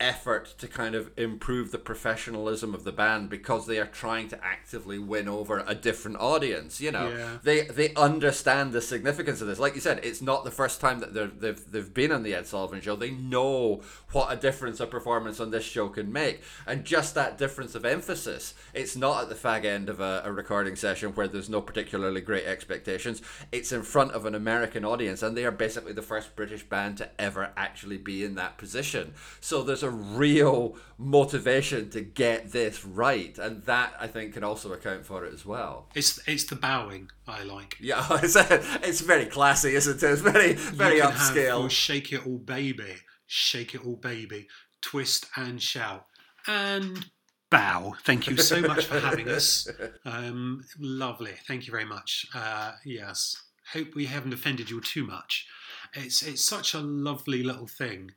effort 0.00 0.54
to 0.58 0.66
kind 0.66 0.94
of 0.94 1.10
improve 1.16 1.70
the 1.70 1.78
professionalism 1.78 2.74
of 2.74 2.84
the 2.84 2.92
band 2.92 3.28
because 3.28 3.66
they 3.66 3.78
are 3.78 3.86
trying 3.86 4.28
to 4.28 4.44
actively 4.44 4.98
win 4.98 5.28
over 5.28 5.62
a 5.66 5.74
different 5.74 6.16
audience 6.18 6.80
you 6.80 6.90
know? 6.90 7.10
Yeah. 7.10 7.38
they 7.42 7.62
they 7.62 7.94
understand 7.94 8.72
the 8.72 8.80
significance 8.80 9.40
of 9.40 9.46
this. 9.46 9.58
Like 9.58 9.74
you 9.74 9.80
said 9.80 10.00
it's 10.02 10.22
not 10.22 10.44
the 10.44 10.50
first 10.50 10.80
time 10.80 11.00
that 11.00 11.12
they're, 11.14 11.26
they've 11.26 11.70
they've 11.70 11.92
been 11.92 12.12
on 12.12 12.22
the 12.22 12.34
Ed 12.34 12.46
Sullivan 12.46 12.80
show. 12.80 12.96
They 12.96 13.10
know 13.10 13.82
what 14.12 14.32
a 14.32 14.36
difference 14.36 14.80
a 14.80 14.86
performance 14.86 15.38
on 15.38 15.50
this 15.50 15.64
show 15.64 15.88
can 15.88 16.12
make. 16.12 16.42
And 16.66 16.84
just 16.84 17.14
that 17.14 17.36
difference 17.36 17.74
of 17.74 17.84
emphasis 17.84 18.54
it's 18.72 18.96
not 18.96 19.22
at 19.22 19.28
the 19.28 19.34
fag 19.34 19.64
end 19.64 19.88
of 19.88 20.00
a, 20.00 20.22
a 20.24 20.32
recording 20.32 20.76
session 20.76 21.10
where 21.14 21.28
there's 21.28 21.50
no 21.50 21.60
particularly 21.60 22.20
great 22.20 22.46
expectations. 22.46 23.20
It's 23.52 23.72
in 23.72 23.82
front 23.82 24.12
of 24.12 24.24
an 24.24 24.34
American 24.34 24.84
audience 24.84 25.22
and 25.22 25.36
they 25.36 25.44
are 25.44 25.50
basically 25.50 25.92
the 25.92 26.02
first 26.02 26.34
British 26.36 26.62
band 26.62 26.98
to 26.98 27.10
ever 27.20 27.50
actually 27.56 27.98
be 27.98 28.24
in 28.24 28.34
that 28.36 28.56
position. 28.56 29.12
So 29.40 29.62
there's 29.62 29.82
a 29.82 29.89
real 29.90 30.76
motivation 30.98 31.90
to 31.90 32.00
get 32.00 32.52
this 32.52 32.84
right 32.84 33.36
and 33.38 33.62
that 33.64 33.94
I 34.00 34.06
think 34.06 34.34
can 34.34 34.44
also 34.44 34.72
account 34.72 35.04
for 35.06 35.24
it 35.24 35.32
as 35.34 35.44
well 35.44 35.88
It's 35.94 36.20
it's 36.26 36.44
the 36.44 36.56
bowing 36.56 37.10
I 37.26 37.42
like. 37.44 37.76
yeah 37.80 38.06
it's, 38.22 38.36
it's 38.36 39.00
very 39.00 39.26
classy 39.26 39.74
isn't 39.74 40.02
it 40.02 40.06
it's 40.06 40.20
very 40.22 40.54
very 40.54 40.96
you 40.96 41.02
can 41.02 41.12
have, 41.12 41.34
upscale 41.34 41.64
oh, 41.64 41.68
shake 41.68 42.12
it 42.12 42.26
all, 42.26 42.38
baby. 42.38 42.96
Shake 43.26 43.74
it 43.76 43.84
all, 43.86 43.96
baby. 43.96 44.48
Twist 44.82 45.26
and 45.36 45.62
shout 45.62 46.06
and 46.46 47.06
bow. 47.50 47.94
Thank 48.02 48.26
you 48.28 48.36
so 48.38 48.60
much 48.60 48.86
for 48.86 48.98
having 49.00 49.28
us. 49.28 49.68
Um, 50.04 50.62
lovely. 50.78 51.32
Thank 51.46 51.66
you 51.66 51.70
very 51.70 51.84
much. 51.84 52.26
Uh, 52.34 52.72
yes. 52.84 53.40
Hope 53.72 53.94
we 53.94 54.06
haven't 54.06 54.32
offended 54.32 54.68
you 54.70 54.80
too 54.80 55.04
much. 55.06 55.46
It's 55.94 56.22
it's 56.22 56.42
such 56.42 56.74
a 56.74 56.80
lovely 56.80 57.42
little 57.42 57.66
thing. 57.68 58.10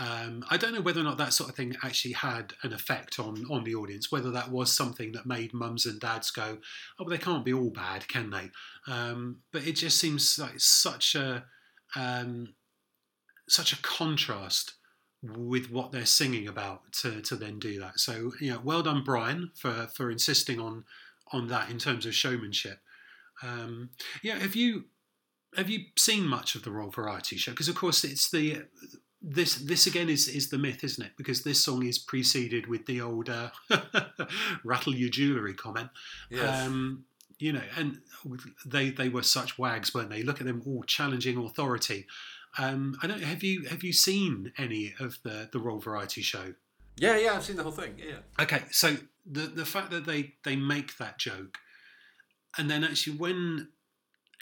Um, 0.00 0.44
I 0.50 0.56
don't 0.56 0.74
know 0.74 0.80
whether 0.80 1.00
or 1.00 1.04
not 1.04 1.18
that 1.18 1.34
sort 1.34 1.50
of 1.50 1.56
thing 1.56 1.76
actually 1.82 2.14
had 2.14 2.54
an 2.62 2.72
effect 2.72 3.18
on 3.18 3.44
on 3.50 3.64
the 3.64 3.74
audience. 3.74 4.10
Whether 4.10 4.30
that 4.30 4.50
was 4.50 4.72
something 4.72 5.12
that 5.12 5.26
made 5.26 5.52
mums 5.52 5.84
and 5.84 6.00
dads 6.00 6.30
go, 6.30 6.58
"Oh, 6.98 7.08
they 7.08 7.18
can't 7.18 7.44
be 7.44 7.52
all 7.52 7.70
bad, 7.70 8.08
can 8.08 8.30
they?" 8.30 8.50
Um, 8.90 9.40
but 9.52 9.66
it 9.66 9.76
just 9.76 9.98
seems 9.98 10.38
like 10.38 10.58
such 10.60 11.14
a 11.14 11.44
um, 11.94 12.54
such 13.48 13.72
a 13.72 13.82
contrast 13.82 14.74
with 15.22 15.70
what 15.70 15.92
they're 15.92 16.04
singing 16.06 16.48
about 16.48 16.80
to, 16.92 17.20
to 17.22 17.36
then 17.36 17.58
do 17.58 17.78
that. 17.78 18.00
So 18.00 18.32
you 18.40 18.52
know, 18.52 18.60
well 18.64 18.82
done, 18.82 19.02
Brian, 19.04 19.50
for 19.54 19.88
for 19.94 20.10
insisting 20.10 20.58
on 20.58 20.84
on 21.32 21.48
that 21.48 21.70
in 21.70 21.78
terms 21.78 22.06
of 22.06 22.14
showmanship. 22.14 22.78
Um, 23.42 23.90
yeah, 24.22 24.38
have 24.38 24.56
you 24.56 24.84
have 25.56 25.68
you 25.68 25.86
seen 25.98 26.26
much 26.26 26.54
of 26.54 26.62
the 26.62 26.70
Royal 26.70 26.90
Variety 26.90 27.36
Show? 27.36 27.52
Because 27.52 27.68
of 27.68 27.74
course 27.74 28.04
it's 28.04 28.30
the 28.30 28.62
this 29.22 29.54
this 29.56 29.86
again 29.86 30.08
is 30.08 30.28
is 30.28 30.50
the 30.50 30.58
myth, 30.58 30.82
isn't 30.84 31.04
it? 31.04 31.12
Because 31.16 31.42
this 31.42 31.64
song 31.64 31.86
is 31.86 31.98
preceded 31.98 32.66
with 32.66 32.86
the 32.86 33.00
old 33.00 33.28
uh, 33.28 33.50
rattle 34.64 34.94
your 34.94 35.10
jewellery 35.10 35.54
comment. 35.54 35.90
yes. 36.30 36.66
Um, 36.66 37.04
you 37.38 37.52
know, 37.52 37.62
and 37.76 37.98
they 38.64 38.90
they 38.90 39.08
were 39.08 39.22
such 39.22 39.58
wags, 39.58 39.94
weren't 39.94 40.10
they? 40.10 40.22
Look 40.22 40.40
at 40.40 40.46
them 40.46 40.62
all 40.66 40.82
challenging 40.84 41.38
authority. 41.38 42.06
Um, 42.58 42.96
I 43.02 43.06
don't. 43.06 43.22
Have 43.22 43.42
you 43.42 43.64
have 43.64 43.82
you 43.82 43.92
seen 43.92 44.52
any 44.58 44.94
of 45.00 45.18
the 45.22 45.48
the 45.52 45.58
Royal 45.58 45.78
Variety 45.78 46.22
Show? 46.22 46.54
yeah 46.96 47.16
yeah 47.16 47.32
I've 47.34 47.42
seen 47.42 47.56
the 47.56 47.62
whole 47.62 47.72
thing 47.72 47.94
yeah 47.96 48.16
Okay, 48.38 48.62
so 48.70 48.96
the 49.24 49.42
the 49.42 49.64
fact 49.64 49.90
that 49.90 50.04
they 50.06 50.34
they 50.44 50.56
make 50.56 50.98
that 50.98 51.18
joke, 51.18 51.58
and 52.58 52.70
then 52.70 52.84
actually 52.84 53.16
when 53.16 53.68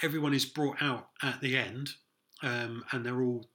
everyone 0.03 0.35
is 0.35 0.45
brought 0.45 0.83
out 0.83 1.09
at 1.23 1.41
the 1.41 1.57
end, 1.57 1.91
um, 2.43 2.85
and 2.91 3.05
they're 3.05 3.23
all, 3.23 3.47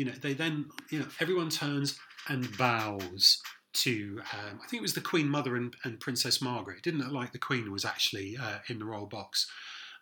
you 0.00 0.06
know, 0.06 0.12
they 0.12 0.32
then 0.32 0.64
you 0.88 0.98
know 0.98 1.06
everyone 1.20 1.50
turns 1.50 1.98
and 2.26 2.56
bows 2.56 3.42
to 3.74 4.22
um, 4.32 4.58
I 4.64 4.66
think 4.66 4.80
it 4.80 4.82
was 4.82 4.94
the 4.94 5.02
Queen 5.02 5.28
Mother 5.28 5.56
and, 5.56 5.76
and 5.84 6.00
Princess 6.00 6.40
Margaret. 6.40 6.78
It 6.78 6.82
didn't 6.84 7.00
look 7.00 7.12
like 7.12 7.32
the 7.32 7.38
Queen 7.38 7.70
was 7.70 7.84
actually 7.84 8.38
uh, 8.38 8.60
in 8.68 8.78
the 8.78 8.86
royal 8.86 9.04
box. 9.04 9.46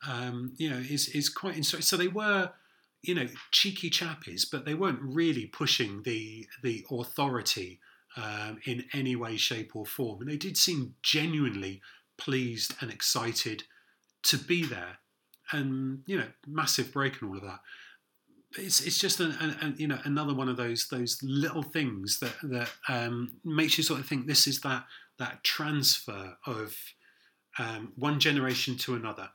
Um, 0.09 0.53
you 0.57 0.71
know, 0.71 0.77
is 0.77 1.09
is 1.09 1.29
quite. 1.29 1.65
So 1.65 1.97
they 1.97 2.09
were. 2.09 2.53
You 3.01 3.15
know, 3.15 3.29
cheeky 3.53 3.91
chappies, 3.91 4.43
but 4.51 4.65
they 4.65 4.75
weren't 4.75 4.99
really 5.01 5.47
pushing 5.47 6.03
the 6.03 6.49
the 6.65 6.85
authority 6.91 7.79
um, 8.17 8.59
in 8.65 8.87
any 8.93 9.15
way, 9.15 9.37
shape, 9.37 9.77
or 9.77 9.87
form. 9.87 10.21
And 10.21 10.29
they 10.29 10.37
did 10.37 10.57
seem 10.57 10.97
genuinely 11.01 11.81
pleased 12.17 12.75
and 12.81 12.91
excited 12.91 13.63
to 14.25 14.37
be 14.37 14.65
there. 14.65 14.99
And 15.53 16.03
you 16.07 16.19
know, 16.19 16.27
massive 16.45 16.93
break 16.93 17.23
and 17.23 17.31
all 17.31 17.37
of 17.37 17.45
that. 17.45 17.61
It's 18.57 18.81
it's 18.81 18.99
just 18.99 19.21
an, 19.21 19.33
an, 19.61 19.75
you 19.77 19.87
know 19.87 19.99
another 20.05 20.35
one 20.35 20.49
of 20.49 20.57
those 20.57 20.89
those 20.89 21.19
little 21.23 21.63
things 21.63 22.19
that 22.21 22.35
that 22.45 22.71
um, 22.89 23.37
makes 23.45 23.77
you 23.77 23.85
sort 23.85 24.01
of 24.01 24.07
think 24.07 24.27
this 24.27 24.47
is 24.47 24.61
that 24.61 24.85
that 25.19 25.45
transfer 25.45 26.37
of 26.47 26.77
um, 27.59 27.93
one 27.97 28.21
generation 28.21 28.77
to 28.79 28.95
another 28.95 29.31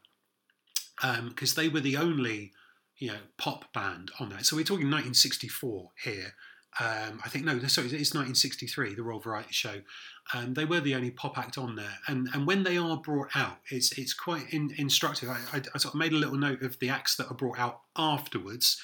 because 1.27 1.55
they 1.55 1.67
were 1.67 1.81
the 1.81 1.97
only 1.97 2.53
you 2.97 3.09
know 3.09 3.19
pop 3.37 3.71
band 3.73 4.11
on 4.19 4.29
that. 4.29 4.45
So 4.45 4.55
we're 4.55 4.63
talking 4.63 4.89
1964 4.89 5.91
here. 6.03 6.33
Um, 6.79 7.19
I 7.23 7.29
think 7.29 7.45
no, 7.45 7.59
sorry, 7.67 7.87
it's 7.87 8.15
1963, 8.15 8.95
the 8.95 9.03
Royal 9.03 9.19
Variety 9.19 9.53
Show. 9.53 9.81
Um, 10.33 10.55
they 10.55 10.65
were 10.65 10.79
the 10.79 10.95
only 10.95 11.11
pop 11.11 11.37
act 11.37 11.57
on 11.57 11.75
there, 11.75 11.99
and 12.07 12.29
and 12.33 12.47
when 12.47 12.63
they 12.63 12.77
are 12.77 12.97
brought 12.97 13.35
out, 13.35 13.57
it's 13.69 13.91
it's 13.97 14.13
quite 14.13 14.51
in, 14.51 14.73
instructive. 14.77 15.29
I, 15.29 15.37
I, 15.53 15.61
I 15.75 15.77
sort 15.77 15.93
of 15.93 15.99
made 15.99 16.13
a 16.13 16.17
little 16.17 16.37
note 16.37 16.63
of 16.63 16.79
the 16.79 16.89
acts 16.89 17.15
that 17.17 17.27
are 17.27 17.35
brought 17.35 17.59
out 17.59 17.81
afterwards, 17.95 18.81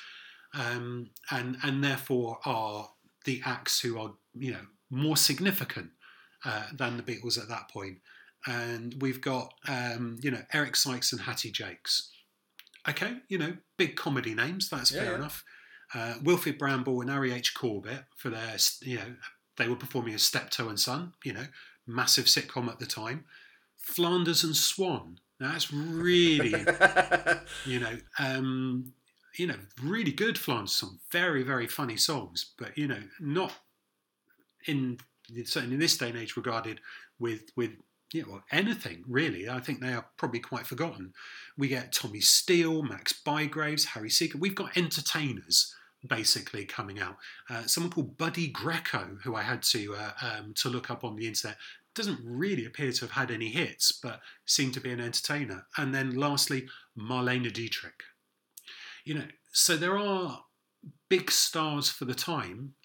um, 0.54 1.10
and 1.32 1.58
and 1.64 1.84
therefore 1.84 2.40
are 2.46 2.90
the 3.26 3.42
acts 3.46 3.80
who 3.82 4.00
are 4.00 4.14
you 4.34 4.52
know 4.52 4.66
more 4.90 5.18
significant 5.18 5.92
uh, 6.46 6.66
than 6.74 6.98
the 6.98 7.04
Beatles 7.04 7.42
at 7.42 7.50
that 7.50 7.70
point. 7.70 7.98
And 8.48 8.96
we've 9.02 9.22
got 9.22 9.54
um, 9.68 10.18
you 10.22 10.32
know 10.32 10.42
Eric 10.54 10.76
Sykes 10.76 11.12
and 11.12 11.22
Hattie 11.22 11.52
Jacques. 11.52 11.90
Okay, 12.88 13.18
you 13.28 13.38
know 13.38 13.58
big 13.78 13.96
comedy 13.96 14.34
names. 14.34 14.70
That's 14.70 14.92
Yeah, 14.92 15.02
fair 15.02 15.12
yeah. 15.12 15.18
enough. 15.18 15.44
Uh, 15.94 16.14
Wilfred 16.24 16.60
Brambell 16.60 17.02
and 17.02 17.10
Harry 17.10 17.32
H. 17.34 17.54
Corbett 17.54 18.06
for 18.16 18.30
their 18.30 18.56
you 18.82 18.98
know 18.98 19.16
they 19.58 19.68
were 19.68 19.76
performing 19.76 20.14
as 20.14 20.24
Steptoe 20.24 20.70
and 20.70 20.80
Son. 20.80 21.14
You 21.24 21.34
know 21.34 21.46
massive 21.86 22.26
sitcom 22.26 22.68
at 22.70 22.80
the 22.80 22.86
time. 22.86 23.26
Flanders 23.78 24.44
and 24.44 24.56
Swann. 24.56 25.20
Now 25.40 25.52
that's 25.54 25.72
really 25.74 26.52
you 27.66 27.80
know, 27.80 27.98
um, 28.20 28.94
you 29.38 29.48
know, 29.48 29.60
really 29.82 30.12
good 30.12 30.38
Flanders 30.38 30.76
song, 30.76 31.00
very 31.12 31.44
very 31.44 31.68
funny 31.68 31.98
songs, 31.98 32.54
but 32.58 32.78
you 32.78 32.88
know, 32.88 33.04
not 33.20 33.54
in 34.68 35.00
certainly 35.46 35.76
in 35.76 35.80
this 35.80 35.98
day 35.98 36.10
and 36.10 36.18
age 36.18 36.36
regarded 36.36 36.80
with 37.20 37.52
with 37.56 37.72
you 38.14 38.26
know 38.26 38.42
anything 38.52 39.04
really. 39.08 39.50
I 39.50 39.60
think 39.60 39.80
they 39.80 39.94
are 39.94 40.06
probably 40.18 40.40
quite 40.40 40.68
forgotten. 40.68 41.14
We 41.58 41.68
get 41.68 41.92
Tommy 41.92 42.22
Steele, 42.22 42.82
Max 42.84 43.14
Bygraves, 43.14 43.88
Harry 43.88 44.10
Secombe. 44.10 44.40
We've 44.40 44.56
got 44.56 44.78
entertainers 44.78 45.76
basically 46.08 46.66
coming 46.66 47.00
out. 47.00 47.18
Uh, 47.50 47.64
someone 47.66 47.92
called 47.92 48.18
Buddy 48.18 48.48
Greco, 48.48 49.18
who 49.24 49.36
I 49.36 49.42
had 49.42 49.62
to 49.64 49.96
uh, 49.96 50.12
um, 50.22 50.54
to 50.56 50.70
look 50.70 50.90
up 50.90 51.04
on 51.04 51.16
the 51.16 51.28
internet. 51.28 51.58
Doesn't 51.96 52.20
really 52.24 52.66
appear 52.66 52.92
to 52.92 53.02
have 53.02 53.12
had 53.12 53.32
any 53.32 53.50
hits, 53.50 53.92
but 53.92 54.22
seemed 54.46 54.74
to 54.76 54.80
be 54.80 54.92
an 54.92 55.02
entertainer. 55.02 55.66
And 55.76 55.94
then 55.94 56.16
lastly, 56.16 56.68
Marlene 56.98 57.52
Dietrich. 57.52 58.04
You 59.10 59.16
know, 59.16 59.26
so 59.52 59.76
there 59.76 59.98
are 59.98 60.44
big 61.10 61.32
stars 61.32 61.90
for 61.90 62.06
the 62.06 62.14
time, 62.14 62.76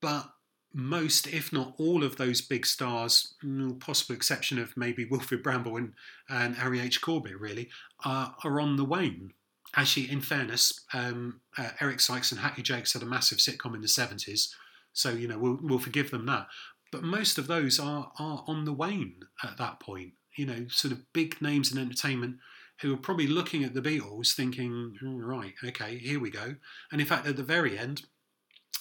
but 0.00 0.26
most, 0.72 1.26
if 1.26 1.52
not 1.52 1.74
all, 1.76 2.02
of 2.02 2.16
those 2.16 2.40
big 2.40 2.64
stars, 2.64 3.34
possible 3.78 4.14
exception 4.14 4.58
of 4.58 4.74
maybe 4.74 5.04
Wilfred 5.04 5.44
Brambell 5.44 5.76
and, 5.76 5.92
and 6.30 6.56
Harry 6.56 6.80
H. 6.80 7.02
Corbett, 7.02 7.38
really, 7.38 7.68
are, 8.06 8.34
are 8.42 8.58
on 8.58 8.76
the 8.76 8.86
wane. 8.86 9.34
Actually, 9.76 10.10
in 10.10 10.22
fairness, 10.22 10.80
um, 10.94 11.42
uh, 11.58 11.72
Eric 11.82 12.00
Sykes 12.00 12.32
and 12.32 12.40
Hattie 12.40 12.62
Jacques 12.62 12.90
had 12.90 13.02
a 13.02 13.04
massive 13.04 13.36
sitcom 13.36 13.74
in 13.74 13.82
the 13.82 13.88
70s, 13.88 14.54
so, 14.94 15.10
you 15.10 15.28
know, 15.28 15.36
we'll, 15.36 15.58
we'll 15.60 15.78
forgive 15.78 16.10
them 16.10 16.24
that. 16.24 16.46
But 16.90 17.02
most 17.02 17.36
of 17.36 17.48
those 17.48 17.78
are, 17.78 18.12
are 18.18 18.44
on 18.46 18.64
the 18.64 18.72
wane 18.72 19.20
at 19.44 19.58
that 19.58 19.78
point. 19.78 20.12
You 20.36 20.46
know, 20.46 20.66
sort 20.68 20.92
of 20.92 21.12
big 21.12 21.42
names 21.42 21.70
in 21.70 21.76
entertainment 21.76 22.36
who 22.82 22.92
are 22.92 22.98
probably 22.98 23.28
looking 23.28 23.64
at 23.64 23.74
the 23.74 23.80
Beatles 23.80 24.34
thinking, 24.34 24.96
oh, 25.04 25.16
right, 25.16 25.54
okay, 25.64 25.98
here 25.98 26.20
we 26.20 26.30
go. 26.30 26.56
And 26.90 27.00
in 27.00 27.06
fact, 27.06 27.26
at 27.26 27.36
the 27.36 27.42
very 27.42 27.78
end, 27.78 28.02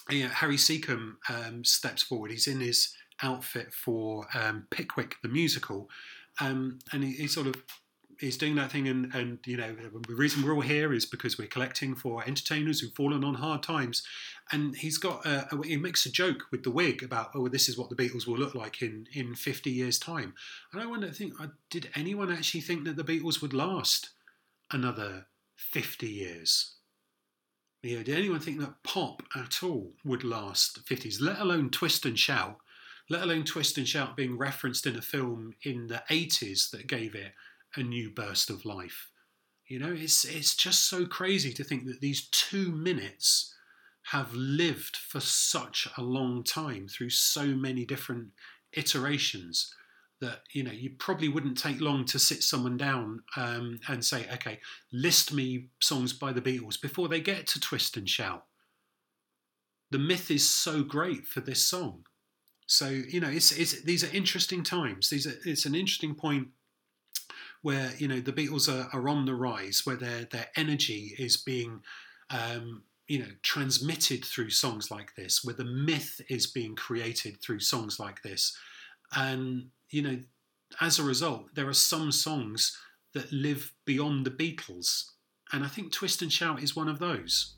Harry 0.10 0.58
Secombe 0.58 1.18
um, 1.30 1.64
steps 1.64 2.02
forward. 2.04 2.32
He's 2.32 2.48
in 2.48 2.60
his 2.60 2.94
outfit 3.22 3.74
for 3.74 4.28
um, 4.34 4.68
Pickwick 4.72 5.16
the 5.22 5.30
musical, 5.30 5.90
um, 6.40 6.80
and 6.92 7.04
he, 7.04 7.12
he, 7.12 7.28
sort 7.28 7.48
of 7.48 7.56
he's 8.22 8.38
doing 8.38 8.56
that 8.56 8.72
thing. 8.72 8.88
And, 8.88 9.14
and 9.14 9.40
you 9.46 9.58
know 9.58 9.76
the 10.08 10.16
reason 10.16 10.44
we're 10.44 10.54
all 10.54 10.62
here 10.62 10.94
is 10.94 11.06
because 11.06 11.38
we're 11.38 11.48
collecting 11.48 11.96
for 11.96 12.24
entertainers 12.24 12.80
who've 12.80 12.94
fallen 12.94 13.24
on 13.24 13.36
hard 13.36 13.64
times. 13.64 14.04
And 14.54 14.76
he's 14.76 14.98
got 14.98 15.26
a, 15.26 15.54
a, 15.54 15.66
he 15.66 15.78
makes 15.78 16.06
a 16.06 16.12
joke 16.12 16.44
with 16.52 16.64
the 16.64 16.72
wig 16.72 17.04
about 17.04 17.32
oh 17.36 17.48
this 17.48 17.68
is 17.68 17.78
what 17.78 17.90
the 17.90 17.96
Beatles 17.96 18.28
will 18.28 18.38
look 18.38 18.56
like 18.56 18.82
in 18.82 19.08
in 19.14 19.36
fifty 19.36 19.72
years 19.72 20.00
time. 20.00 20.34
And 20.72 20.82
I 20.82 20.86
wonder, 20.86 21.10
think 21.10 21.34
uh, 21.42 21.48
did 21.70 21.90
anyone 21.96 22.32
actually 22.32 22.62
think 22.62 22.86
that 22.86 22.96
the 22.96 23.04
Beatles 23.04 23.42
would 23.42 23.54
last 23.54 24.12
another 24.72 25.26
fifty 25.56 26.10
years? 26.10 26.76
You 27.84 27.98
know, 27.98 28.04
did 28.04 28.18
anyone 28.18 28.40
think 28.40 28.60
that 28.60 28.84
pop 28.84 29.24
at 29.36 29.64
all 29.64 29.94
would 30.06 30.24
last 30.24 30.88
the 30.88 30.96
50s, 30.96 31.20
let 31.20 31.40
alone 31.40 31.72
Twist 31.72 32.06
and 32.06 32.18
Shout, 32.18 32.58
let 33.10 33.24
alone 33.24 33.44
Twist 33.44 33.76
and 33.76 33.88
Shout 33.88 34.16
being 34.16 34.38
referenced 34.38 34.86
in 34.86 34.96
a 34.96 35.02
film 35.02 35.56
in 35.64 35.88
the 35.88 36.04
80s 36.08 36.70
that 36.70 36.86
gave 36.86 37.16
it 37.16 37.34
a 37.76 37.84
new 37.84 38.10
burst 38.10 38.50
of 38.50 38.66
life? 38.66 39.10
You 39.68 39.80
know, 39.80 39.94
it's, 39.94 40.26
it's 40.26 40.56
just 40.56 40.90
so 40.90 41.06
crazy 41.06 41.54
to 41.54 41.64
think 41.64 41.86
that 41.86 42.02
these 42.02 42.28
two 42.30 42.72
minutes 42.72 43.54
have 44.12 44.34
lived 44.34 44.98
for 44.98 45.20
such 45.20 45.88
a 45.98 46.02
long 46.02 46.44
time 46.44 46.88
through 46.88 47.12
so 47.12 47.46
many 47.46 47.86
different 47.86 48.30
iterations 48.74 49.74
that 50.22 50.42
you 50.54 50.64
know 50.64 50.72
you 50.72 50.92
probably 51.00 51.28
wouldn't 51.28 51.58
take 51.58 51.82
long 51.82 52.06
to 52.06 52.20
sit 52.20 52.44
someone 52.44 52.78
down 52.78 53.24
um, 53.36 53.80
and 53.88 54.06
say, 54.06 54.28
okay, 54.34 54.60
list 54.94 55.34
me 55.34 55.68
songs 55.82 56.14
by 56.14 56.32
the 56.32 56.42
Beatles 56.42 56.80
before 56.80 57.08
they 57.08 57.20
get 57.20 57.48
to 57.48 57.60
Twist 57.60 57.98
and 57.98 58.08
Shout. 58.08 58.46
The 59.90 60.00
myth 60.00 60.32
is 60.32 60.48
so 60.48 60.84
great 60.84 61.26
for 61.26 61.42
this 61.42 61.66
song. 61.66 62.06
So 62.68 62.88
you 62.88 63.20
know, 63.20 63.30
it's, 63.30 63.52
it's 63.52 63.82
these 63.82 64.04
are 64.04 64.16
interesting 64.16 64.64
times. 64.64 65.10
These 65.10 65.28
are, 65.28 65.34
it's 65.44 65.66
an 65.66 65.76
interesting 65.76 66.16
point 66.16 66.48
where 67.62 67.92
you 67.98 68.08
know 68.08 68.20
the 68.20 68.34
Beatles 68.34 68.68
are, 68.68 68.90
are 68.96 69.10
on 69.10 69.26
the 69.26 69.36
rise, 69.36 69.82
where 69.86 69.96
their 69.96 70.26
their 70.26 70.48
energy 70.56 71.16
is 71.18 71.38
being 71.38 71.82
um, 72.30 72.84
you 73.08 73.20
know 73.20 73.32
transmitted 73.44 74.26
through 74.26 74.50
songs 74.50 74.92
like 74.92 75.16
this, 75.16 75.44
where 75.44 75.56
the 75.56 75.66
myth 75.66 76.22
is 76.30 76.48
being 76.48 76.76
created 76.76 77.42
through 77.42 77.60
songs 77.60 78.00
like 78.00 78.22
this, 78.24 78.58
and 79.16 79.70
you 79.90 80.02
know, 80.02 80.20
as 80.80 81.00
a 81.00 81.04
result, 81.04 81.54
there 81.54 81.68
are 81.68 81.74
some 81.74 82.12
songs 82.12 82.78
that 83.14 83.32
live 83.32 83.74
beyond 83.86 84.26
the 84.26 84.32
Beatles, 84.32 85.12
and 85.52 85.64
I 85.64 85.68
think 85.68 85.92
Twist 85.92 86.22
and 86.22 86.32
Shout 86.32 86.64
is 86.64 86.76
one 86.76 86.88
of 86.88 87.00
those. 87.00 87.56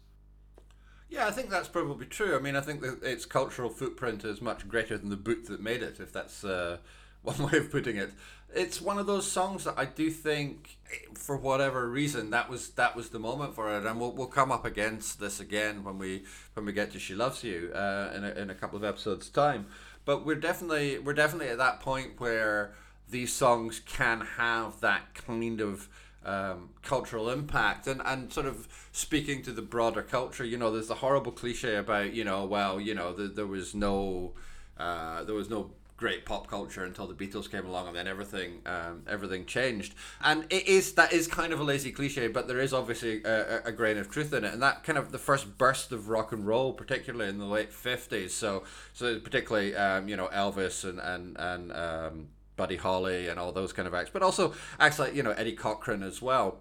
Yeah, 1.13 1.27
I 1.27 1.31
think 1.31 1.51
that's 1.51 1.67
probably 1.67 2.07
true. 2.07 2.35
I 2.35 2.39
mean, 2.39 2.55
I 2.55 2.61
think 2.61 2.81
that 2.81 3.03
its 3.03 3.25
cultural 3.25 3.69
footprint 3.69 4.25
is 4.25 4.41
much 4.41 4.67
greater 4.67 4.97
than 4.97 5.09
the 5.09 5.15
boot 5.15 5.45
that 5.45 5.61
made 5.61 5.83
it, 5.83 5.99
if 5.99 6.11
that's 6.11 6.43
uh, 6.43 6.77
one 7.21 7.37
way 7.37 7.59
of 7.59 7.69
putting 7.69 7.97
it. 7.97 8.11
It's 8.55 8.81
one 8.81 8.97
of 8.97 9.07
those 9.07 9.29
songs 9.29 9.63
that 9.63 9.75
I 9.77 9.85
do 9.85 10.09
think, 10.09 10.77
for 11.15 11.35
whatever 11.35 11.89
reason, 11.89 12.29
that 12.31 12.49
was 12.49 12.69
that 12.71 12.95
was 12.95 13.09
the 13.09 13.19
moment 13.19 13.55
for 13.55 13.75
it, 13.75 13.85
and 13.85 13.99
we'll, 13.99 14.11
we'll 14.11 14.27
come 14.27 14.51
up 14.51 14.65
against 14.65 15.19
this 15.19 15.39
again 15.39 15.83
when 15.83 15.97
we 15.97 16.23
when 16.53 16.65
we 16.65 16.73
get 16.73 16.91
to 16.91 16.99
"She 16.99 17.15
Loves 17.15 17.43
You" 17.43 17.71
uh, 17.73 18.11
in 18.15 18.23
a, 18.23 18.29
in 18.31 18.49
a 18.49 18.55
couple 18.55 18.77
of 18.77 18.83
episodes' 18.83 19.29
time. 19.29 19.67
But 20.05 20.25
we're 20.25 20.35
definitely 20.35 20.99
we're 20.99 21.13
definitely 21.13 21.49
at 21.49 21.57
that 21.57 21.79
point 21.79 22.19
where 22.19 22.73
these 23.09 23.33
songs 23.33 23.81
can 23.85 24.21
have 24.37 24.79
that 24.81 25.13
kind 25.13 25.61
of 25.61 25.87
um, 26.25 26.69
cultural 26.81 27.29
impact 27.29 27.87
and, 27.87 28.01
and 28.05 28.31
sort 28.31 28.45
of 28.45 28.67
speaking 28.91 29.41
to 29.43 29.51
the 29.51 29.61
broader 29.61 30.01
culture. 30.01 30.45
You 30.45 30.57
know, 30.57 30.71
there's 30.71 30.87
the 30.87 30.95
horrible 30.95 31.31
cliche 31.31 31.75
about 31.75 32.13
you 32.13 32.23
know, 32.23 32.45
well, 32.45 32.79
you 32.79 32.93
know, 32.93 33.13
the, 33.13 33.27
there 33.27 33.47
was 33.47 33.73
no 33.73 34.33
uh, 34.77 35.23
there 35.23 35.35
was 35.35 35.49
no 35.49 35.71
great 35.97 36.25
pop 36.25 36.47
culture 36.47 36.83
until 36.83 37.07
the 37.07 37.13
Beatles 37.13 37.49
came 37.49 37.65
along, 37.65 37.87
and 37.87 37.95
then 37.95 38.07
everything 38.07 38.61
um, 38.65 39.03
everything 39.07 39.45
changed. 39.45 39.93
And 40.21 40.45
it 40.49 40.67
is 40.67 40.93
that 40.93 41.13
is 41.13 41.27
kind 41.27 41.53
of 41.53 41.59
a 41.59 41.63
lazy 41.63 41.91
cliche, 41.91 42.27
but 42.27 42.47
there 42.47 42.59
is 42.59 42.73
obviously 42.73 43.23
a, 43.23 43.61
a, 43.65 43.71
grain 43.71 43.97
of 43.97 44.09
truth 44.09 44.33
in 44.33 44.43
it. 44.43 44.53
And 44.53 44.61
that 44.61 44.83
kind 44.83 44.97
of 44.97 45.11
the 45.11 45.17
first 45.17 45.57
burst 45.57 45.91
of 45.91 46.09
rock 46.09 46.31
and 46.31 46.45
roll, 46.45 46.73
particularly 46.73 47.29
in 47.29 47.37
the 47.37 47.45
late 47.45 47.71
fifties. 47.71 48.33
So 48.33 48.63
so 48.93 49.19
particularly 49.19 49.75
um, 49.75 50.07
you 50.07 50.17
know 50.17 50.29
Elvis 50.33 50.83
and 50.87 50.99
and 50.99 51.37
and 51.39 51.71
um, 51.71 52.27
Buddy 52.55 52.77
Holly 52.77 53.27
and 53.29 53.39
all 53.39 53.51
those 53.51 53.73
kind 53.73 53.87
of 53.87 53.93
acts, 53.93 54.09
but 54.11 54.21
also 54.21 54.53
acts 54.79 54.99
like 54.99 55.15
you 55.15 55.23
know 55.23 55.31
Eddie 55.31 55.55
Cochran 55.55 56.03
as 56.03 56.21
well 56.21 56.59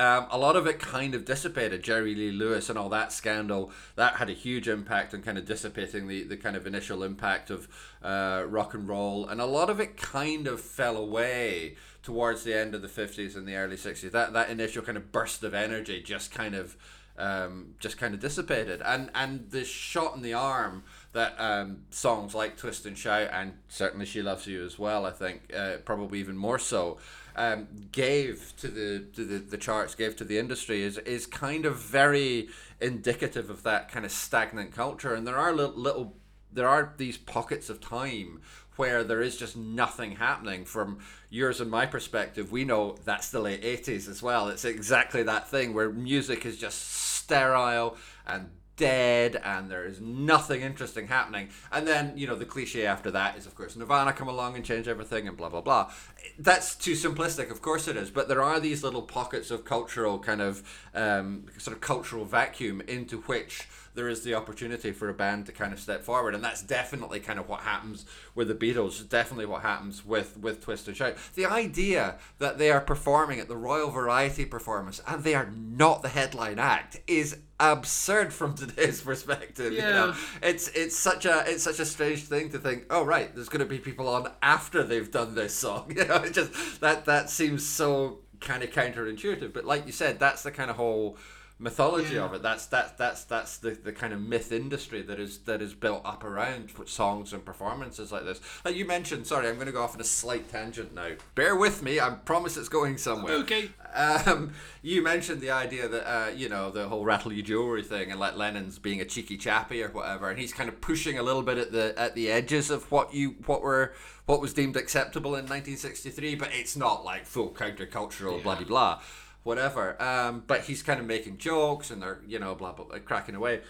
um, 0.00 0.26
a 0.30 0.38
lot 0.38 0.56
of 0.56 0.66
it 0.66 0.78
kind 0.78 1.14
of 1.14 1.26
dissipated. 1.26 1.82
Jerry 1.82 2.14
Lee 2.14 2.30
Lewis 2.30 2.70
and 2.70 2.78
all 2.78 2.88
that 2.88 3.12
scandal 3.12 3.70
that 3.96 4.14
had 4.14 4.30
a 4.30 4.32
huge 4.32 4.66
impact 4.66 5.12
on 5.12 5.20
kind 5.20 5.36
of 5.36 5.44
dissipating 5.44 6.08
the, 6.08 6.22
the 6.22 6.38
kind 6.38 6.56
of 6.56 6.66
initial 6.66 7.02
impact 7.02 7.50
of 7.50 7.68
uh, 8.02 8.44
rock 8.48 8.72
and 8.72 8.88
roll, 8.88 9.26
and 9.28 9.42
a 9.42 9.44
lot 9.44 9.68
of 9.68 9.78
it 9.78 9.98
kind 9.98 10.46
of 10.46 10.58
fell 10.58 10.96
away 10.96 11.76
towards 12.02 12.44
the 12.44 12.54
end 12.54 12.74
of 12.74 12.80
the 12.80 12.88
fifties 12.88 13.36
and 13.36 13.46
the 13.46 13.54
early 13.54 13.76
sixties. 13.76 14.12
That 14.12 14.32
that 14.32 14.48
initial 14.48 14.82
kind 14.82 14.96
of 14.96 15.12
burst 15.12 15.44
of 15.44 15.52
energy 15.52 16.02
just 16.02 16.32
kind 16.32 16.54
of 16.54 16.78
um, 17.18 17.74
just 17.78 17.98
kind 17.98 18.14
of 18.14 18.20
dissipated, 18.20 18.80
and 18.82 19.10
and 19.14 19.50
the 19.50 19.64
shot 19.64 20.16
in 20.16 20.22
the 20.22 20.32
arm 20.32 20.82
that 21.12 21.34
um, 21.38 21.82
songs 21.90 22.34
like 22.34 22.56
Twist 22.56 22.86
and 22.86 22.96
Shout 22.96 23.28
and 23.32 23.52
certainly 23.68 24.06
She 24.06 24.22
Loves 24.22 24.46
You 24.46 24.64
as 24.64 24.78
well. 24.78 25.04
I 25.04 25.10
think 25.10 25.52
uh, 25.54 25.76
probably 25.84 26.20
even 26.20 26.38
more 26.38 26.58
so 26.58 26.96
um, 27.36 27.68
gave 27.92 28.52
to 28.58 28.68
the 28.68 29.04
to 29.14 29.24
the, 29.24 29.38
the 29.38 29.58
charts, 29.58 29.94
gave 29.94 30.16
to 30.16 30.24
the 30.24 30.38
industry 30.38 30.82
is 30.82 30.98
is 30.98 31.26
kind 31.26 31.66
of 31.66 31.78
very 31.78 32.48
indicative 32.80 33.50
of 33.50 33.62
that 33.64 33.90
kind 33.90 34.04
of 34.04 34.12
stagnant 34.12 34.74
culture. 34.74 35.14
And 35.14 35.26
there 35.26 35.36
are 35.36 35.52
little, 35.52 35.76
little 35.76 36.16
there 36.52 36.68
are 36.68 36.94
these 36.96 37.16
pockets 37.16 37.70
of 37.70 37.80
time 37.80 38.40
where 38.76 39.04
there 39.04 39.20
is 39.20 39.36
just 39.36 39.56
nothing 39.56 40.12
happening 40.12 40.64
from 40.64 40.98
yours 41.28 41.60
and 41.60 41.70
my 41.70 41.84
perspective 41.84 42.50
we 42.50 42.64
know 42.64 42.96
that's 43.04 43.30
the 43.30 43.38
late 43.38 43.62
80s 43.62 44.08
as 44.08 44.22
well 44.22 44.48
it's 44.48 44.64
exactly 44.64 45.22
that 45.22 45.48
thing 45.48 45.74
where 45.74 45.90
music 45.90 46.46
is 46.46 46.56
just 46.56 46.80
sterile 46.90 47.96
and 48.26 48.48
dead 48.80 49.36
and 49.44 49.70
there 49.70 49.84
is 49.84 50.00
nothing 50.00 50.62
interesting 50.62 51.06
happening. 51.06 51.50
And 51.70 51.86
then, 51.86 52.14
you 52.16 52.26
know, 52.26 52.34
the 52.34 52.46
cliche 52.46 52.86
after 52.86 53.10
that 53.10 53.36
is, 53.36 53.46
of 53.46 53.54
course, 53.54 53.76
Nirvana 53.76 54.14
come 54.14 54.26
along 54.26 54.56
and 54.56 54.64
change 54.64 54.88
everything 54.88 55.28
and 55.28 55.36
blah, 55.36 55.50
blah, 55.50 55.60
blah. 55.60 55.92
That's 56.38 56.74
too 56.74 56.92
simplistic, 56.92 57.50
of 57.50 57.60
course 57.60 57.86
it 57.88 57.96
is. 57.96 58.10
But 58.10 58.28
there 58.28 58.42
are 58.42 58.58
these 58.58 58.82
little 58.82 59.02
pockets 59.02 59.50
of 59.50 59.66
cultural 59.66 60.18
kind 60.18 60.40
of, 60.40 60.62
um, 60.94 61.44
sort 61.58 61.76
of 61.76 61.82
cultural 61.82 62.24
vacuum 62.24 62.80
into 62.88 63.18
which 63.22 63.68
there 63.94 64.08
is 64.08 64.22
the 64.22 64.34
opportunity 64.34 64.92
for 64.92 65.08
a 65.08 65.14
band 65.14 65.46
to 65.46 65.52
kind 65.52 65.72
of 65.72 65.80
step 65.80 66.02
forward, 66.02 66.34
and 66.34 66.44
that's 66.44 66.62
definitely 66.62 67.20
kind 67.20 67.38
of 67.38 67.48
what 67.48 67.60
happens 67.60 68.06
with 68.34 68.48
the 68.48 68.54
Beatles. 68.54 69.06
Definitely 69.08 69.46
what 69.46 69.62
happens 69.62 70.04
with 70.04 70.38
with 70.38 70.62
Twist 70.62 70.86
and 70.88 70.96
Shout. 70.96 71.16
The 71.34 71.46
idea 71.46 72.16
that 72.38 72.58
they 72.58 72.70
are 72.70 72.80
performing 72.80 73.40
at 73.40 73.48
the 73.48 73.56
Royal 73.56 73.90
Variety 73.90 74.44
performance 74.44 75.02
and 75.06 75.24
they 75.24 75.34
are 75.34 75.50
not 75.50 76.02
the 76.02 76.08
headline 76.08 76.58
act 76.58 77.00
is 77.06 77.38
absurd 77.60 78.32
from 78.32 78.54
today's 78.56 79.00
perspective. 79.00 79.72
Yeah. 79.72 79.86
You 79.86 79.94
know, 79.94 80.14
it's 80.42 80.68
it's 80.68 80.98
such 80.98 81.26
a 81.26 81.44
it's 81.46 81.62
such 81.62 81.78
a 81.78 81.84
strange 81.84 82.24
thing 82.24 82.50
to 82.50 82.58
think. 82.58 82.86
Oh 82.90 83.04
right, 83.04 83.32
there's 83.34 83.48
going 83.48 83.60
to 83.60 83.66
be 83.66 83.78
people 83.78 84.08
on 84.08 84.32
after 84.42 84.82
they've 84.82 85.10
done 85.10 85.34
this 85.34 85.54
song. 85.54 85.92
You 86.00 86.06
know, 86.06 86.16
it 86.16 86.32
just 86.32 86.80
that 86.80 87.04
that 87.04 87.28
seems 87.28 87.66
so 87.66 88.20
kind 88.40 88.62
of 88.62 88.70
counterintuitive. 88.70 89.52
But 89.52 89.66
like 89.66 89.84
you 89.84 89.92
said, 89.92 90.18
that's 90.18 90.42
the 90.42 90.50
kind 90.50 90.70
of 90.70 90.76
whole 90.76 91.18
mythology 91.60 92.14
yeah. 92.14 92.24
of 92.24 92.34
it. 92.34 92.42
That's 92.42 92.66
that's 92.66 92.92
that's 92.92 93.24
that's 93.24 93.58
the, 93.58 93.70
the 93.70 93.92
kind 93.92 94.12
of 94.12 94.20
myth 94.20 94.50
industry 94.50 95.02
that 95.02 95.20
is 95.20 95.38
that 95.40 95.60
is 95.60 95.74
built 95.74 96.00
up 96.04 96.24
around 96.24 96.72
songs 96.86 97.32
and 97.32 97.44
performances 97.44 98.10
like 98.10 98.24
this. 98.24 98.40
Like 98.64 98.74
you 98.74 98.86
mentioned, 98.86 99.26
sorry, 99.26 99.48
I'm 99.48 99.56
going 99.56 99.66
to 99.66 99.72
go 99.72 99.82
off 99.82 99.94
on 99.94 100.00
a 100.00 100.04
slight 100.04 100.50
tangent 100.50 100.94
now. 100.94 101.10
Bear 101.34 101.54
with 101.54 101.82
me. 101.82 102.00
I 102.00 102.10
promise 102.10 102.56
it's 102.56 102.68
going 102.68 102.96
somewhere. 102.96 103.34
Okay. 103.34 103.70
Um, 103.94 104.54
you 104.82 105.02
mentioned 105.02 105.40
the 105.40 105.50
idea 105.50 105.86
that 105.86 106.10
uh, 106.10 106.30
you 106.30 106.48
know 106.48 106.70
the 106.70 106.88
whole 106.88 107.04
rattle 107.04 107.32
your 107.32 107.44
jewelry 107.44 107.82
thing, 107.82 108.10
and 108.10 108.18
like 108.18 108.36
Lennon's 108.36 108.78
being 108.78 109.00
a 109.00 109.04
cheeky 109.04 109.36
chappy 109.36 109.82
or 109.82 109.90
whatever, 109.90 110.30
and 110.30 110.38
he's 110.38 110.52
kind 110.52 110.68
of 110.68 110.80
pushing 110.80 111.18
a 111.18 111.22
little 111.22 111.42
bit 111.42 111.58
at 111.58 111.72
the 111.72 111.94
at 111.96 112.14
the 112.14 112.30
edges 112.30 112.70
of 112.70 112.90
what 112.90 113.12
you 113.12 113.36
what 113.46 113.62
were 113.62 113.92
what 114.26 114.40
was 114.40 114.54
deemed 114.54 114.76
acceptable 114.76 115.30
in 115.30 115.44
1963, 115.44 116.36
but 116.36 116.50
it's 116.52 116.76
not 116.76 117.04
like 117.04 117.26
full 117.26 117.50
countercultural 117.50 118.38
yeah. 118.38 118.42
bloody 118.42 118.64
blah 118.64 119.00
whatever. 119.42 120.00
Um, 120.02 120.44
but 120.46 120.62
he's 120.62 120.82
kind 120.82 121.00
of 121.00 121.06
making 121.06 121.38
jokes 121.38 121.90
and 121.90 122.02
they're, 122.02 122.20
you 122.26 122.38
know, 122.38 122.54
blah, 122.54 122.72
blah, 122.72 122.84
blah, 122.84 122.98
cracking 122.98 123.34
away. 123.34 123.60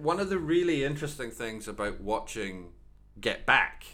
one 0.00 0.20
of 0.20 0.28
the 0.28 0.38
really 0.38 0.84
interesting 0.84 1.30
things 1.30 1.68
about 1.68 2.00
watching 2.00 2.70
Get 3.20 3.46
Back 3.46 3.84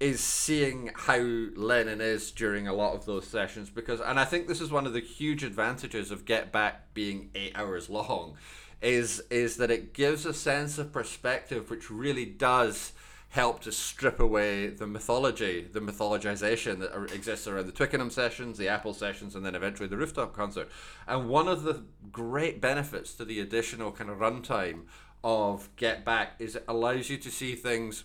is 0.00 0.20
seeing 0.20 0.90
how 0.94 1.18
Lennon 1.18 2.00
is 2.00 2.30
during 2.30 2.68
a 2.68 2.72
lot 2.72 2.94
of 2.94 3.04
those 3.04 3.26
sessions 3.26 3.68
because 3.68 4.00
and 4.00 4.20
I 4.20 4.24
think 4.24 4.46
this 4.46 4.60
is 4.60 4.70
one 4.70 4.86
of 4.86 4.92
the 4.92 5.00
huge 5.00 5.42
advantages 5.42 6.12
of 6.12 6.24
Get 6.24 6.52
Back 6.52 6.94
being 6.94 7.30
8 7.34 7.52
hours 7.56 7.90
long 7.90 8.36
is 8.80 9.20
is 9.28 9.56
that 9.56 9.72
it 9.72 9.92
gives 9.92 10.24
a 10.24 10.32
sense 10.32 10.78
of 10.78 10.92
perspective 10.92 11.68
which 11.68 11.90
really 11.90 12.24
does 12.24 12.92
help 13.30 13.60
to 13.60 13.70
strip 13.70 14.20
away 14.20 14.68
the 14.68 14.86
mythology, 14.86 15.66
the 15.70 15.80
mythologization 15.80 16.78
that 16.78 17.14
exists 17.14 17.46
around 17.46 17.66
the 17.66 17.72
Twickenham 17.72 18.10
sessions, 18.10 18.56
the 18.56 18.68
Apple 18.68 18.94
sessions, 18.94 19.34
and 19.34 19.44
then 19.44 19.54
eventually 19.54 19.88
the 19.88 19.96
rooftop 19.96 20.34
concert. 20.34 20.68
And 21.06 21.28
one 21.28 21.46
of 21.46 21.62
the 21.62 21.84
great 22.10 22.60
benefits 22.60 23.14
to 23.14 23.24
the 23.24 23.40
additional 23.40 23.92
kind 23.92 24.08
of 24.08 24.18
runtime 24.18 24.84
of 25.22 25.68
Get 25.76 26.04
Back 26.04 26.36
is 26.38 26.56
it 26.56 26.64
allows 26.66 27.10
you 27.10 27.18
to 27.18 27.30
see 27.30 27.54
things 27.54 28.04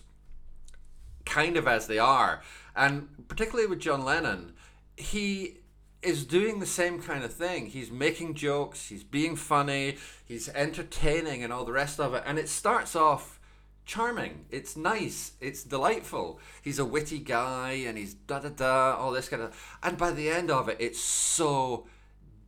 kind 1.24 1.56
of 1.56 1.66
as 1.66 1.86
they 1.86 1.98
are. 1.98 2.42
And 2.76 3.26
particularly 3.26 3.66
with 3.66 3.80
John 3.80 4.04
Lennon, 4.04 4.52
he 4.96 5.58
is 6.02 6.26
doing 6.26 6.60
the 6.60 6.66
same 6.66 7.00
kind 7.00 7.24
of 7.24 7.32
thing. 7.32 7.66
He's 7.66 7.90
making 7.90 8.34
jokes, 8.34 8.88
he's 8.88 9.04
being 9.04 9.36
funny, 9.36 9.96
he's 10.22 10.50
entertaining, 10.50 11.42
and 11.42 11.50
all 11.50 11.64
the 11.64 11.72
rest 11.72 11.98
of 11.98 12.12
it. 12.12 12.22
And 12.26 12.38
it 12.38 12.50
starts 12.50 12.94
off 12.94 13.40
charming. 13.84 14.46
It's 14.50 14.76
nice. 14.76 15.32
It's 15.40 15.62
delightful. 15.62 16.40
He's 16.62 16.78
a 16.78 16.84
witty 16.84 17.18
guy, 17.18 17.72
and 17.86 17.98
he's 17.98 18.14
da 18.14 18.40
da 18.40 18.48
da, 18.48 18.96
all 18.96 19.12
this 19.12 19.28
kind 19.28 19.42
of. 19.42 19.78
And 19.82 19.98
by 19.98 20.10
the 20.10 20.30
end 20.30 20.50
of 20.50 20.68
it, 20.68 20.76
it's 20.80 21.00
so 21.00 21.86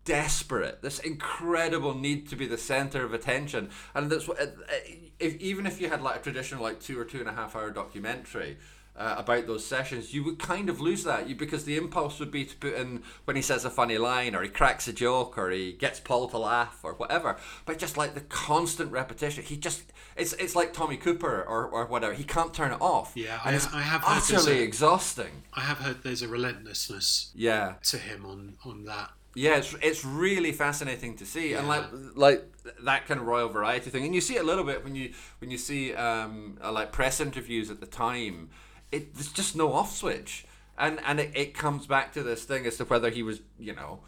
desperate. 0.05 0.83
This 0.83 0.99
incredible 0.99 1.95
need 1.95 2.29
to 2.29 2.37
be 2.37 2.47
the 2.47 2.59
center 2.59 3.05
of 3.05 3.13
attention, 3.13 3.71
and 3.95 4.11
that's 4.11 4.27
what. 4.27 4.41
Uh, 4.41 4.45
uh, 4.45 4.75
if, 5.19 5.37
even 5.37 5.67
if 5.67 5.81
you 5.81 5.89
had 5.89 6.03
like 6.03 6.17
a 6.17 6.23
traditional 6.23 6.63
like 6.63 6.81
two 6.81 6.99
or 6.99 7.05
two 7.05 7.21
and 7.21 7.29
a 7.29 7.33
half 7.33 7.57
hour 7.57 7.71
documentary 7.71 8.59
uh, 8.97 9.17
about 9.19 9.47
those 9.47 9.65
sessions, 9.65 10.15
you 10.15 10.25
would 10.25 10.39
kind 10.39 10.69
of 10.69 10.81
lose 10.81 11.05
that. 11.05 11.29
You 11.29 11.35
because 11.35 11.65
the 11.65 11.77
impulse 11.77 12.19
would 12.19 12.31
be 12.31 12.45
to 12.45 12.57
put 12.57 12.75
in 12.75 13.03
when 13.25 13.37
he 13.37 13.43
says 13.43 13.65
a 13.65 13.71
funny 13.71 13.99
line, 13.99 14.35
or 14.35 14.43
he 14.43 14.49
cracks 14.49 14.89
a 14.89 14.93
joke, 14.93 15.37
or 15.37 15.51
he 15.51 15.73
gets 15.73 16.01
Paul 16.01 16.29
to 16.29 16.39
laugh, 16.39 16.81
or 16.83 16.95
whatever. 16.95 17.37
But 17.65 17.79
just 17.79 17.97
like 17.97 18.15
the 18.15 18.21
constant 18.23 18.91
repetition, 18.91 19.45
he 19.45 19.57
just 19.57 19.93
it's 20.17 20.33
it's 20.35 20.57
like 20.57 20.73
Tommy 20.73 20.97
Cooper 20.97 21.43
or, 21.43 21.67
or 21.67 21.87
whatever. 21.87 22.15
He 22.15 22.25
can't 22.25 22.55
turn 22.55 22.73
it 22.73 22.81
off. 22.81 23.13
Yeah, 23.15 23.41
and 23.45 23.57
I, 23.73 23.79
I 23.79 23.83
have 23.83 24.03
utterly 24.07 24.61
a, 24.61 24.63
exhausting. 24.63 25.43
I 25.53 25.61
have 25.61 25.79
heard 25.79 26.03
there's 26.03 26.23
a 26.23 26.29
relentlessness. 26.29 27.31
Yeah. 27.35 27.75
To 27.85 27.99
him 27.99 28.25
on 28.25 28.55
on 28.65 28.85
that. 28.85 29.11
Yeah, 29.35 29.59
it's, 29.59 29.75
it's 29.83 30.03
really 30.03 30.51
fascinating 30.53 31.15
to 31.17 31.27
see, 31.27 31.51
yeah. 31.51 31.59
and 31.59 31.69
like 31.69 31.85
like 32.15 32.45
that 32.85 33.07
kind 33.07 33.21
of 33.21 33.27
royal 33.27 33.51
variety 33.51 33.91
thing, 33.91 34.07
and 34.07 34.15
you 34.15 34.23
see 34.23 34.37
it 34.37 34.43
a 34.43 34.47
little 34.47 34.65
bit 34.65 34.83
when 34.83 34.95
you 34.95 35.13
when 35.41 35.51
you 35.51 35.59
see 35.59 35.95
um, 35.95 36.57
uh, 36.65 36.73
like 36.73 36.91
press 36.91 37.21
interviews 37.21 37.71
at 37.71 37.81
the 37.81 37.87
time 37.87 38.49
it 38.93 39.15
there's 39.15 39.33
just 39.33 39.57
no 39.57 39.73
off 39.73 39.95
switch, 39.95 40.47
and 40.79 41.01
and 41.07 41.21
it, 41.21 41.31
it 41.35 41.55
comes 41.55 41.87
back 41.87 42.13
to 42.15 42.23
this 42.23 42.45
thing 42.45 42.67
as 42.67 42.77
to 42.77 42.85
whether 42.85 43.11
he 43.11 43.23
was 43.23 43.41
you 43.59 43.75
know 43.75 44.01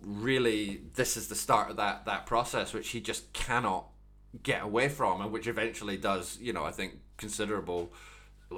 really 0.00 0.82
this 0.94 1.16
is 1.16 1.28
the 1.28 1.34
start 1.34 1.70
of 1.70 1.76
that 1.76 2.04
that 2.04 2.26
process 2.26 2.74
which 2.74 2.88
he 2.90 3.00
just 3.00 3.32
cannot 3.32 3.86
get 4.42 4.62
away 4.62 4.88
from 4.88 5.22
and 5.22 5.32
which 5.32 5.46
eventually 5.46 5.96
does 5.96 6.38
you 6.40 6.52
know 6.52 6.64
I 6.64 6.70
think 6.70 6.94
considerable 7.16 7.92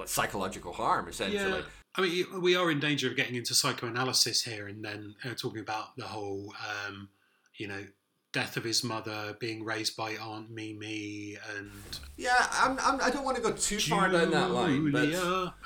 psychological 0.05 0.73
harm 0.73 1.07
essentially. 1.07 1.59
Yeah. 1.59 1.65
I 1.95 2.01
mean, 2.01 2.41
we 2.41 2.55
are 2.55 2.69
in 2.69 2.79
danger 2.79 3.09
of 3.09 3.15
getting 3.15 3.35
into 3.35 3.55
psychoanalysis 3.55 4.43
here, 4.43 4.67
and 4.67 4.85
then 4.85 5.15
uh, 5.25 5.33
talking 5.33 5.59
about 5.59 5.95
the 5.97 6.05
whole, 6.05 6.53
um, 6.87 7.09
you 7.57 7.67
know, 7.67 7.83
death 8.31 8.57
of 8.57 8.63
his 8.63 8.83
mother, 8.83 9.35
being 9.39 9.63
raised 9.63 9.97
by 9.97 10.11
Aunt 10.15 10.51
Mimi, 10.51 11.37
and 11.57 11.71
yeah, 12.15 12.47
I'm, 12.51 12.77
I'm, 12.81 13.01
I 13.01 13.09
do 13.09 13.15
not 13.15 13.25
want 13.25 13.37
to 13.37 13.43
go 13.43 13.51
too 13.51 13.77
Julia, 13.77 14.01
far 14.01 14.11
down 14.11 14.31
that 14.31 14.51
line, 14.51 14.91
but 14.91 15.07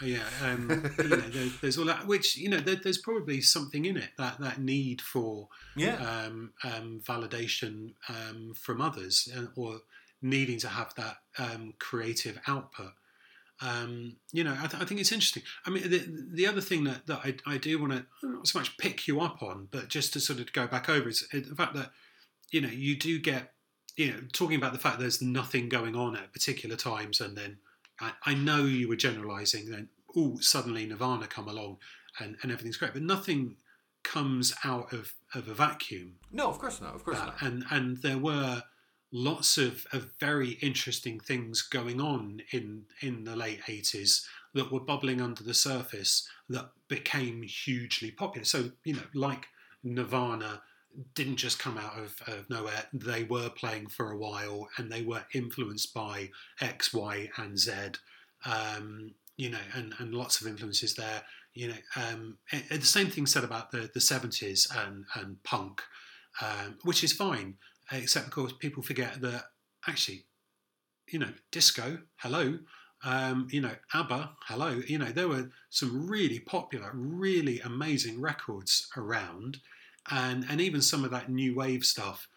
yeah, 0.01 0.23
um, 0.43 0.91
you 0.97 1.09
know, 1.09 1.17
there, 1.17 1.49
there's 1.61 1.77
all 1.77 1.85
that. 1.85 2.07
Which 2.07 2.37
you 2.37 2.49
know, 2.49 2.59
there, 2.59 2.75
there's 2.75 2.97
probably 2.97 3.41
something 3.41 3.85
in 3.85 3.97
it 3.97 4.11
that 4.17 4.39
that 4.39 4.59
need 4.59 5.01
for 5.01 5.49
yeah 5.75 5.95
um, 5.95 6.53
um, 6.63 7.01
validation 7.03 7.93
um, 8.07 8.53
from 8.55 8.79
others, 8.81 9.29
or 9.55 9.81
needing 10.21 10.59
to 10.59 10.69
have 10.69 10.93
that 10.95 11.17
um, 11.37 11.73
creative 11.79 12.39
output. 12.47 12.93
Um, 13.61 14.17
you 14.31 14.43
know, 14.43 14.55
I, 14.57 14.67
th- 14.67 14.81
I, 14.81 14.85
think 14.85 14.99
it's 14.99 15.11
interesting. 15.11 15.43
I 15.65 15.69
mean, 15.69 15.89
the, 15.89 16.03
the 16.33 16.47
other 16.47 16.59
thing 16.59 16.83
that, 16.85 17.05
that 17.07 17.19
I, 17.23 17.35
I 17.45 17.57
do 17.57 17.79
want 17.79 17.93
to 17.93 18.05
not 18.27 18.47
so 18.47 18.59
much 18.59 18.77
pick 18.77 19.07
you 19.07 19.21
up 19.21 19.41
on, 19.43 19.67
but 19.71 19.89
just 19.89 20.11
to 20.13 20.19
sort 20.19 20.39
of 20.39 20.51
go 20.51 20.67
back 20.67 20.89
over 20.89 21.07
is 21.07 21.25
the 21.31 21.55
fact 21.55 21.73
that 21.75 21.91
you 22.53 22.61
know, 22.61 22.69
you 22.69 22.95
do 22.95 23.19
get, 23.19 23.53
you 23.97 24.11
know, 24.11 24.19
talking 24.31 24.57
about 24.57 24.73
the 24.73 24.79
fact 24.79 24.99
there's 24.99 25.21
nothing 25.21 25.69
going 25.69 25.95
on 25.95 26.15
at 26.15 26.31
particular 26.31 26.75
times, 26.75 27.19
and 27.19 27.35
then 27.35 27.57
I, 27.99 28.11
I 28.25 28.33
know 28.35 28.65
you 28.65 28.87
were 28.87 28.95
generalising. 28.95 29.69
Then, 29.69 29.89
oh, 30.15 30.37
suddenly 30.39 30.85
Nirvana 30.85 31.27
come 31.27 31.47
along, 31.47 31.77
and, 32.19 32.37
and 32.41 32.51
everything's 32.51 32.77
great, 32.77 32.93
but 32.93 33.01
nothing 33.01 33.57
comes 34.03 34.53
out 34.63 34.93
of, 34.93 35.13
of 35.33 35.47
a 35.47 35.53
vacuum. 35.53 36.15
No, 36.31 36.47
of 36.47 36.59
course 36.59 36.79
not. 36.79 36.93
Of 36.93 37.03
course 37.03 37.17
uh, 37.17 37.25
not. 37.25 37.41
And 37.41 37.65
and 37.71 37.97
there 38.01 38.19
were 38.19 38.63
lots 39.11 39.57
of, 39.57 39.85
of 39.91 40.11
very 40.19 40.51
interesting 40.61 41.19
things 41.19 41.61
going 41.61 41.99
on 41.99 42.41
in 42.51 42.83
in 43.01 43.23
the 43.23 43.35
late 43.35 43.61
eighties 43.67 44.27
that 44.53 44.71
were 44.71 44.79
bubbling 44.79 45.21
under 45.21 45.43
the 45.43 45.53
surface 45.53 46.27
that 46.49 46.69
became 46.87 47.41
hugely 47.41 48.11
popular. 48.11 48.45
So 48.45 48.71
you 48.83 48.93
know, 48.93 49.07
like 49.15 49.47
Nirvana 49.83 50.61
didn't 51.15 51.37
just 51.37 51.59
come 51.59 51.77
out 51.77 51.97
of, 51.97 52.15
of, 52.27 52.49
nowhere. 52.49 52.85
They 52.93 53.23
were 53.23 53.49
playing 53.49 53.87
for 53.87 54.11
a 54.11 54.17
while, 54.17 54.69
and 54.77 54.91
they 54.91 55.01
were 55.01 55.25
influenced 55.33 55.93
by 55.93 56.29
X, 56.61 56.93
Y, 56.93 57.29
and 57.37 57.57
Z. 57.57 57.71
Um, 58.45 59.13
you 59.37 59.49
know, 59.49 59.59
and, 59.75 59.93
and 59.99 60.13
lots 60.13 60.41
of 60.41 60.47
influences 60.47 60.95
there. 60.95 61.23
You 61.53 61.69
know, 61.69 61.77
um, 61.95 62.37
the 62.69 62.81
same 62.81 63.07
thing 63.07 63.25
said 63.25 63.43
about 63.43 63.71
the 63.71 63.89
the 63.93 64.01
seventies 64.01 64.67
and 64.75 65.05
and 65.15 65.41
punk, 65.43 65.81
um, 66.41 66.77
which 66.83 67.03
is 67.03 67.13
fine, 67.13 67.55
except 67.91 68.27
of 68.27 68.31
course 68.33 68.53
people 68.53 68.83
forget 68.83 69.21
that 69.21 69.45
actually, 69.87 70.25
you 71.07 71.19
know, 71.19 71.33
disco. 71.51 71.99
Hello. 72.17 72.59
Um, 73.05 73.49
you 73.51 73.59
know, 73.59 73.75
ABBA, 73.93 74.31
hello. 74.45 74.81
You 74.87 74.97
know, 74.97 75.11
there 75.11 75.27
were 75.27 75.51
some 75.69 76.07
really 76.07 76.39
popular, 76.39 76.89
really 76.93 77.59
amazing 77.59 78.21
records 78.21 78.87
around 78.95 79.59
and 80.09 80.45
and 80.49 80.61
even 80.61 80.81
some 80.81 81.03
of 81.03 81.11
that 81.11 81.29
new 81.29 81.55
wave 81.55 81.83
stuff. 81.83 82.27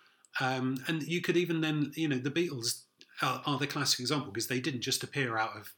Um, 0.40 0.85
and 0.87 1.02
you 1.02 1.20
could 1.22 1.37
even 1.37 1.61
then, 1.62 1.92
you 1.94 2.09
know, 2.09 2.18
the 2.18 2.31
Beatles 2.31 2.83
are, 3.22 3.42
are 3.46 3.59
the 3.59 3.66
classic 3.66 4.00
example 4.00 4.31
because 4.31 4.48
they 4.48 4.61
didn't 4.61 4.83
just 4.83 5.02
appear 5.02 5.38
out 5.38 5.57
of 5.57 5.72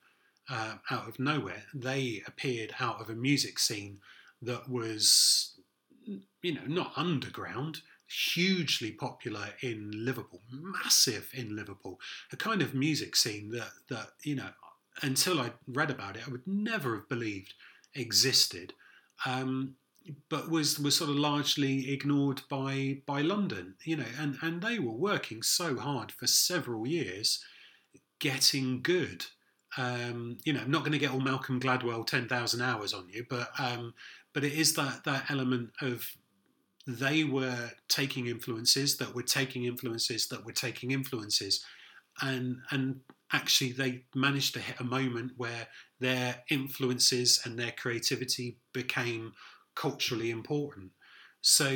uh, 0.51 0.75
out 0.91 1.09
of 1.09 1.19
nowhere. 1.19 1.65
They 1.75 2.23
appeared 2.27 2.75
out 2.81 3.01
of 3.01 3.11
a 3.11 3.15
music 3.15 3.59
scene 3.59 3.99
that 4.43 4.69
was, 4.69 5.59
you 6.43 6.55
know, 6.55 6.67
not 6.67 6.93
underground, 6.97 7.81
hugely 8.07 8.91
popular 8.93 9.49
in 9.61 9.91
Liverpool, 9.93 10.43
massive 10.51 11.31
in 11.35 11.55
Liverpool, 11.55 12.01
a 12.33 12.37
kind 12.37 12.63
of 12.63 12.75
music 12.75 13.15
scene 13.17 13.51
that 13.51 13.71
that 13.89 14.09
you 14.23 14.35
know, 14.35 14.51
until 15.03 15.41
I 15.41 15.53
read 15.67 15.91
about 15.91 16.17
it, 16.17 16.23
I 16.27 16.31
would 16.31 16.47
never 16.47 16.97
have 16.97 17.09
believed 17.09 17.55
existed. 17.95 18.73
Um, 19.27 19.75
but 20.29 20.51
was 20.51 20.79
was 20.79 20.97
sort 20.97 21.11
of 21.11 21.17
largely 21.17 21.93
ignored 21.93 22.43
by 22.49 23.03
by 23.07 23.21
London, 23.21 23.75
you 23.85 23.97
know, 23.97 24.07
and 24.19 24.37
and 24.43 24.63
they 24.63 24.79
were 24.79 24.93
working 24.93 25.43
so 25.43 25.77
hard 25.79 26.13
for 26.13 26.27
several 26.27 26.87
years, 26.87 27.45
getting 28.19 28.83
good. 28.83 29.27
Um, 29.77 30.39
you 30.45 30.53
know, 30.53 30.61
I'm 30.61 30.71
not 30.71 30.81
going 30.81 30.93
to 30.93 30.99
get 30.99 31.13
all 31.13 31.21
Malcolm 31.21 31.61
Gladwell 31.61 32.07
ten 32.07 32.29
thousand 32.29 32.63
hours 32.63 32.93
on 32.93 33.09
you, 33.09 33.27
but 33.29 33.51
um, 33.59 33.95
but 34.33 34.45
it 34.45 34.53
is 34.53 34.75
that 34.75 35.05
that 35.05 35.31
element 35.31 35.71
of 35.81 36.17
they 36.87 37.23
were 37.25 37.71
taking 37.89 38.27
influences 38.27 38.97
that 38.97 39.15
were 39.15 39.23
taking 39.23 39.65
influences 39.65 40.29
that 40.29 40.45
were 40.45 40.53
taking 40.53 40.91
influences, 40.91 41.65
and 42.23 42.59
and 42.71 43.01
actually 43.33 43.73
they 43.73 44.05
managed 44.15 44.55
to 44.55 44.61
hit 44.61 44.81
a 44.81 44.85
moment 44.85 45.33
where 45.37 45.69
their 46.01 46.37
influences 46.49 47.43
and 47.45 47.59
their 47.59 47.73
creativity 47.73 48.57
became 48.73 49.33
culturally 49.79 50.31
important. 50.31 50.91
So, 51.41 51.69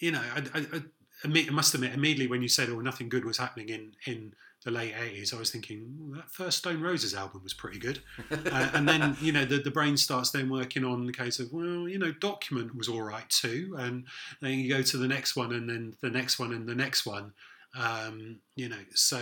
you 0.00 0.10
know, 0.10 0.22
I, 0.34 0.58
I, 0.58 0.82
I, 1.24 1.50
must 1.50 1.74
admit, 1.74 1.92
immediately 1.92 2.28
when 2.28 2.42
you 2.42 2.48
said, 2.48 2.70
"Oh, 2.70 2.80
nothing 2.80 3.08
good 3.08 3.24
was 3.24 3.36
happening 3.36 3.68
in 3.68 3.92
in 4.06 4.32
the 4.64 4.70
late 4.70 4.94
'80s," 4.94 5.34
I 5.34 5.38
was 5.38 5.50
thinking 5.50 6.12
that 6.14 6.30
first 6.30 6.58
Stone 6.58 6.80
Roses 6.80 7.14
album 7.14 7.42
was 7.42 7.52
pretty 7.52 7.78
good, 7.78 8.00
uh, 8.30 8.70
and 8.72 8.88
then 8.88 9.16
you 9.20 9.32
know 9.32 9.44
the 9.44 9.58
the 9.58 9.70
brain 9.70 9.96
starts 9.96 10.30
then 10.30 10.48
working 10.48 10.84
on 10.84 11.06
the 11.06 11.12
case 11.12 11.38
of 11.38 11.52
well, 11.52 11.88
you 11.88 11.98
know, 11.98 12.12
Document 12.12 12.74
was 12.74 12.88
all 12.88 13.02
right 13.02 13.28
too, 13.28 13.76
and 13.78 14.04
then 14.40 14.58
you 14.58 14.68
go 14.68 14.82
to 14.82 14.96
the 14.96 15.08
next 15.08 15.36
one, 15.36 15.52
and 15.52 15.68
then 15.68 15.94
the 16.00 16.10
next 16.10 16.38
one, 16.38 16.52
and 16.52 16.66
the 16.66 16.74
next 16.74 17.04
one. 17.04 17.32
Um, 17.78 18.38
you 18.54 18.70
know, 18.70 18.84
so 18.94 19.18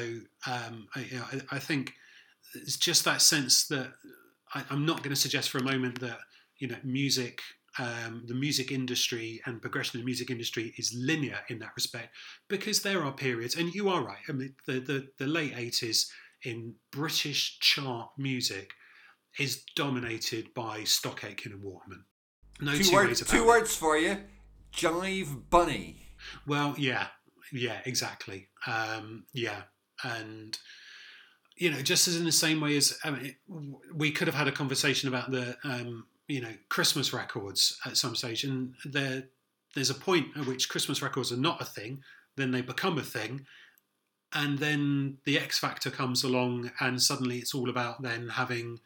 um, 0.47 0.87
I, 0.95 1.41
I, 1.51 1.59
think 1.59 1.95
it's 2.55 2.77
just 2.77 3.05
that 3.05 3.21
sense 3.21 3.67
that 3.67 3.89
I, 4.55 4.63
I'm 4.71 4.87
not 4.87 4.99
going 4.99 5.11
to 5.11 5.21
suggest 5.21 5.51
for 5.51 5.59
a 5.59 5.65
moment 5.65 5.99
that 6.03 6.19
you 6.59 6.69
know 6.69 6.77
music 6.85 7.41
um, 7.79 8.23
the 8.27 8.35
music 8.35 8.71
industry 8.71 9.41
and 9.47 9.61
progression 9.61 9.99
in 9.99 10.05
the 10.05 10.07
music 10.07 10.31
industry 10.31 10.73
is 10.79 10.95
linear 10.97 11.41
in 11.49 11.59
that 11.59 11.73
respect 11.75 12.15
because 12.49 12.83
there 12.83 13.05
are 13.05 13.13
periods, 13.13 13.57
and 13.57 13.75
you 13.75 13.89
are 13.89 14.05
right. 14.05 14.19
I 14.29 14.33
mean, 14.33 14.55
the 14.67 14.81
the, 14.81 15.09
the 15.19 15.27
late 15.27 15.55
eighties 15.57 16.11
in 16.45 16.75
British 16.93 17.59
chart 17.61 18.11
music 18.17 18.73
is 19.39 19.65
dominated 19.75 20.55
by 20.55 20.85
Stock 20.85 21.25
Aitken 21.25 21.53
and 21.53 21.63
Waterman. 21.63 22.05
No 22.61 22.75
two, 22.75 22.85
two 22.85 22.95
words, 22.95 23.09
ways 23.09 23.21
about 23.23 23.33
two 23.33 23.43
it. 23.43 23.47
words 23.47 23.77
for 23.77 23.99
you: 23.99 24.19
jive 24.73 25.51
bunny. 25.51 26.07
Well, 26.47 26.75
yeah, 26.79 27.09
yeah, 27.53 27.81
exactly. 27.85 28.49
Um, 28.69 29.25
yeah, 29.33 29.63
and 30.05 30.57
you 31.57 31.73
know, 31.73 31.83
just 31.83 32.07
as 32.07 32.17
in 32.17 32.25
the 32.25 32.33
same 32.33 32.61
way 32.61 32.77
as 32.77 32.97
I 33.03 33.11
mean, 33.11 33.35
we 33.93 34.13
could 34.13 34.29
have 34.29 34.37
had 34.37 34.47
a 34.47 34.53
conversation 34.53 35.09
about 35.09 35.33
the 35.33 35.57
um, 35.65 36.07
you 36.29 36.41
know 36.41 36.55
Christmas 36.69 37.13
records 37.13 37.79
at 37.85 37.97
some 37.97 38.15
stage, 38.15 38.45
and 38.45 38.75
there 38.85 39.25
there's 39.75 39.91
a 39.91 39.95
point 39.95 40.29
at 40.37 40.47
which 40.47 40.69
Christmas 40.69 41.03
records 41.03 41.33
are 41.33 41.37
not 41.37 41.61
a 41.61 41.65
thing, 41.65 42.03
then 42.37 42.53
they 42.53 42.61
become 42.61 42.99
a 42.99 43.03
thing, 43.03 43.47
and 44.33 44.59
then 44.59 45.19
the 45.25 45.39
X 45.39 45.59
Factor 45.59 45.91
comes 45.91 46.25
along, 46.25 46.71
and 46.81 47.03
suddenly 47.03 47.39
it's 47.39 47.55
all 47.55 47.71
about 47.71 48.03
then 48.03 48.29
having. 48.31 48.81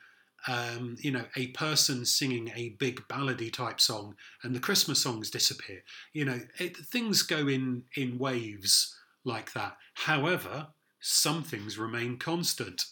Um, 0.47 0.95
you 1.01 1.11
know, 1.11 1.25
a 1.35 1.49
person 1.49 2.05
singing 2.05 2.53
a 2.55 2.77
big 2.79 3.03
ballady 3.09 3.53
type 3.53 3.81
song, 3.81 4.15
and 4.45 4.55
the 4.55 4.61
Christmas 4.61 5.03
songs 5.03 5.31
disappear. 5.31 5.83
You 6.13 6.27
know, 6.27 6.41
it, 6.61 6.77
things 6.77 7.23
go 7.23 7.49
in 7.49 7.83
in 7.97 8.19
waves 8.19 8.95
like 9.25 9.53
that. 9.55 9.77
However, 9.95 10.69
some 11.01 11.43
things 11.43 11.79
remain 11.79 12.19
constant, 12.19 12.85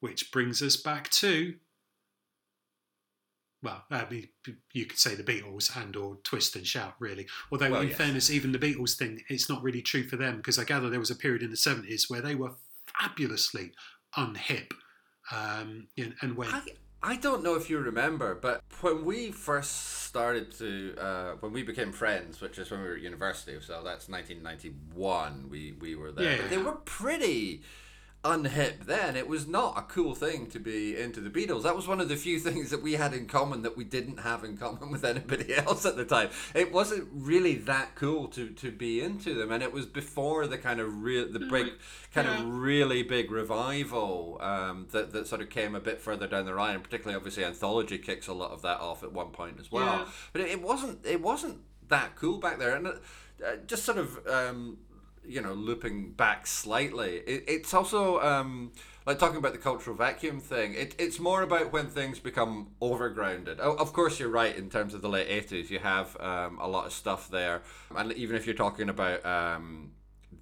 which 0.00 0.32
brings 0.32 0.62
us 0.62 0.76
back 0.76 1.10
to. 1.10 1.54
Well, 3.62 3.82
I 3.90 4.06
mean, 4.08 4.28
you 4.72 4.86
could 4.86 4.98
say 4.98 5.16
the 5.16 5.24
Beatles 5.24 5.76
and 5.76 5.96
or 5.96 6.18
Twist 6.22 6.54
and 6.54 6.66
Shout, 6.66 6.94
really. 7.00 7.26
Although, 7.50 7.72
Well, 7.72 7.80
in 7.80 7.88
yes. 7.88 7.98
fairness, 7.98 8.30
even 8.30 8.52
the 8.52 8.58
Beatles 8.58 8.96
thing, 8.96 9.22
it's 9.28 9.48
not 9.48 9.62
really 9.62 9.82
true 9.82 10.04
for 10.04 10.16
them 10.16 10.36
because 10.36 10.58
I 10.58 10.64
gather 10.64 10.88
there 10.88 11.00
was 11.00 11.10
a 11.10 11.16
period 11.16 11.42
in 11.42 11.50
the 11.50 11.56
seventies 11.56 12.08
where 12.08 12.20
they 12.20 12.36
were 12.36 12.52
fabulously 13.00 13.72
unhip, 14.16 14.70
um, 15.32 15.88
and, 15.98 16.14
and 16.22 16.36
when 16.36 16.48
I, 16.48 16.62
I 17.02 17.16
don't 17.16 17.44
know 17.44 17.54
if 17.54 17.68
you 17.70 17.78
remember, 17.78 18.34
but 18.34 18.62
when 18.80 19.04
we 19.04 19.30
first 19.30 20.04
started 20.04 20.50
to, 20.58 20.96
uh, 20.98 21.32
when 21.40 21.52
we 21.52 21.62
became 21.62 21.92
friends, 21.92 22.40
which 22.40 22.58
is 22.58 22.70
when 22.70 22.80
we 22.80 22.88
were 22.88 22.94
at 22.94 23.02
university, 23.02 23.56
so 23.60 23.82
that's 23.84 24.08
1991, 24.08 25.48
we, 25.50 25.74
we 25.80 25.94
were 25.94 26.10
there. 26.10 26.32
Yeah. 26.32 26.42
But 26.42 26.50
they 26.50 26.58
were 26.58 26.72
pretty 26.84 27.62
unhip 28.28 28.84
then. 28.84 29.16
It 29.16 29.26
was 29.28 29.46
not 29.46 29.78
a 29.78 29.82
cool 29.82 30.14
thing 30.14 30.46
to 30.48 30.58
be 30.58 30.96
into 30.98 31.20
the 31.20 31.30
Beatles. 31.30 31.62
That 31.62 31.74
was 31.74 31.88
one 31.88 32.00
of 32.00 32.08
the 32.08 32.16
few 32.16 32.38
things 32.48 32.70
that 32.70 32.82
we 32.82 32.94
had 32.94 33.14
in 33.14 33.26
common 33.26 33.62
that 33.62 33.76
we 33.76 33.84
didn't 33.84 34.18
have 34.18 34.44
in 34.44 34.56
common 34.56 34.90
with 34.90 35.04
anybody 35.04 35.54
else 35.56 35.86
at 35.86 35.96
the 35.96 36.04
time. 36.04 36.28
It 36.54 36.72
wasn't 36.72 37.08
really 37.12 37.54
that 37.56 37.94
cool 37.94 38.28
to, 38.28 38.50
to 38.50 38.70
be 38.70 39.00
into 39.00 39.34
them, 39.34 39.50
and 39.52 39.62
it 39.62 39.72
was 39.72 39.86
before 39.86 40.46
the 40.46 40.58
kind 40.58 40.80
of 40.80 41.02
real, 41.02 41.30
the 41.30 41.38
big, 41.40 41.72
kind 42.14 42.26
Yeah. 42.28 42.40
of 42.42 42.46
really 42.48 43.02
big 43.02 43.30
revival 43.30 44.38
um, 44.40 44.86
that, 44.92 45.12
that 45.12 45.26
sort 45.26 45.40
of 45.40 45.50
came 45.50 45.74
a 45.74 45.80
bit 45.80 46.00
further 46.00 46.26
down 46.26 46.46
the 46.46 46.52
line, 46.54 46.74
and 46.74 46.84
particularly 46.84 47.16
obviously 47.16 47.44
Anthology 47.44 47.98
kicks 47.98 48.26
a 48.28 48.34
lot 48.34 48.50
of 48.50 48.62
that 48.62 48.80
off 48.80 49.02
at 49.02 49.12
one 49.12 49.30
point 49.30 49.58
as 49.58 49.72
well. 49.72 49.84
Yeah. 49.84 50.04
But 50.32 50.42
it, 50.42 50.48
it 50.50 50.62
wasn't 50.62 51.04
it 51.06 51.20
wasn't 51.22 51.58
that 51.88 52.16
cool 52.16 52.38
back 52.38 52.58
there, 52.58 52.76
and 52.76 52.86
uh, 52.86 52.92
uh, 53.44 53.56
just 53.66 53.84
sort 53.84 53.98
of 53.98 54.18
um, 54.26 54.78
you 55.28 55.40
know 55.40 55.52
looping 55.52 56.12
back 56.12 56.46
slightly, 56.46 57.16
it, 57.26 57.44
it's 57.46 57.74
also. 57.74 58.20
Um, 58.20 58.72
like 59.06 59.18
talking 59.18 59.38
about 59.38 59.52
the 59.52 59.58
cultural 59.58 59.96
vacuum 59.96 60.38
thing, 60.38 60.74
it, 60.74 60.94
it's 60.98 61.18
more 61.18 61.40
about 61.40 61.72
when 61.72 61.86
things 61.86 62.18
become 62.18 62.66
overgrounded. 62.82 63.56
Oh, 63.58 63.72
of 63.76 63.94
course, 63.94 64.20
you're 64.20 64.28
right 64.28 64.54
in 64.54 64.68
terms 64.68 64.92
of 64.92 65.00
the 65.00 65.08
late 65.08 65.30
80s. 65.30 65.70
You 65.70 65.78
have 65.78 66.14
um, 66.20 66.58
a 66.60 66.68
lot 66.68 66.84
of 66.84 66.92
stuff 66.92 67.30
there. 67.30 67.62
And 67.96 68.12
even 68.12 68.36
if 68.36 68.44
you're 68.44 68.54
talking 68.54 68.90
about 68.90 69.24
um, 69.24 69.92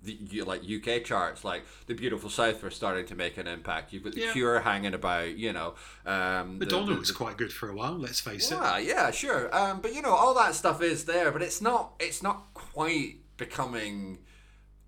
the 0.03 0.43
like 0.43 0.62
UK 0.68 1.05
charts, 1.05 1.45
like 1.45 1.64
the 1.87 1.95
Beautiful 1.95 2.28
South 2.28 2.61
were 2.61 2.70
starting 2.70 3.07
to 3.07 3.14
make 3.14 3.37
an 3.37 3.47
impact. 3.47 3.93
You've 3.93 4.03
got 4.03 4.14
the 4.14 4.22
Yeah. 4.22 4.32
Cure 4.32 4.59
hanging 4.59 4.95
about, 4.95 5.37
you 5.37 5.53
know. 5.53 5.74
Um, 6.05 6.59
the- 6.59 6.64
Madonna 6.66 6.95
the- 6.95 6.99
was 6.99 7.12
quite 7.12 7.37
good 7.37 7.53
for 7.53 7.68
a 7.68 7.74
while. 7.74 7.97
Let's 7.97 8.18
face 8.18 8.51
it. 8.51 8.57
yeah, 8.57 8.78
yeah, 8.78 9.11
sure. 9.12 9.55
Um, 9.55 9.80
but 9.80 9.95
you 9.95 10.03
know, 10.03 10.11
all 10.14 10.34
that 10.34 10.57
stuff 10.57 10.82
is 10.82 11.05
there, 11.05 11.30
but 11.30 11.41
it's 11.41 11.61
not. 11.61 11.93
It's 12.01 12.20
not 12.20 12.53
quite 12.55 13.18
becoming 13.37 14.18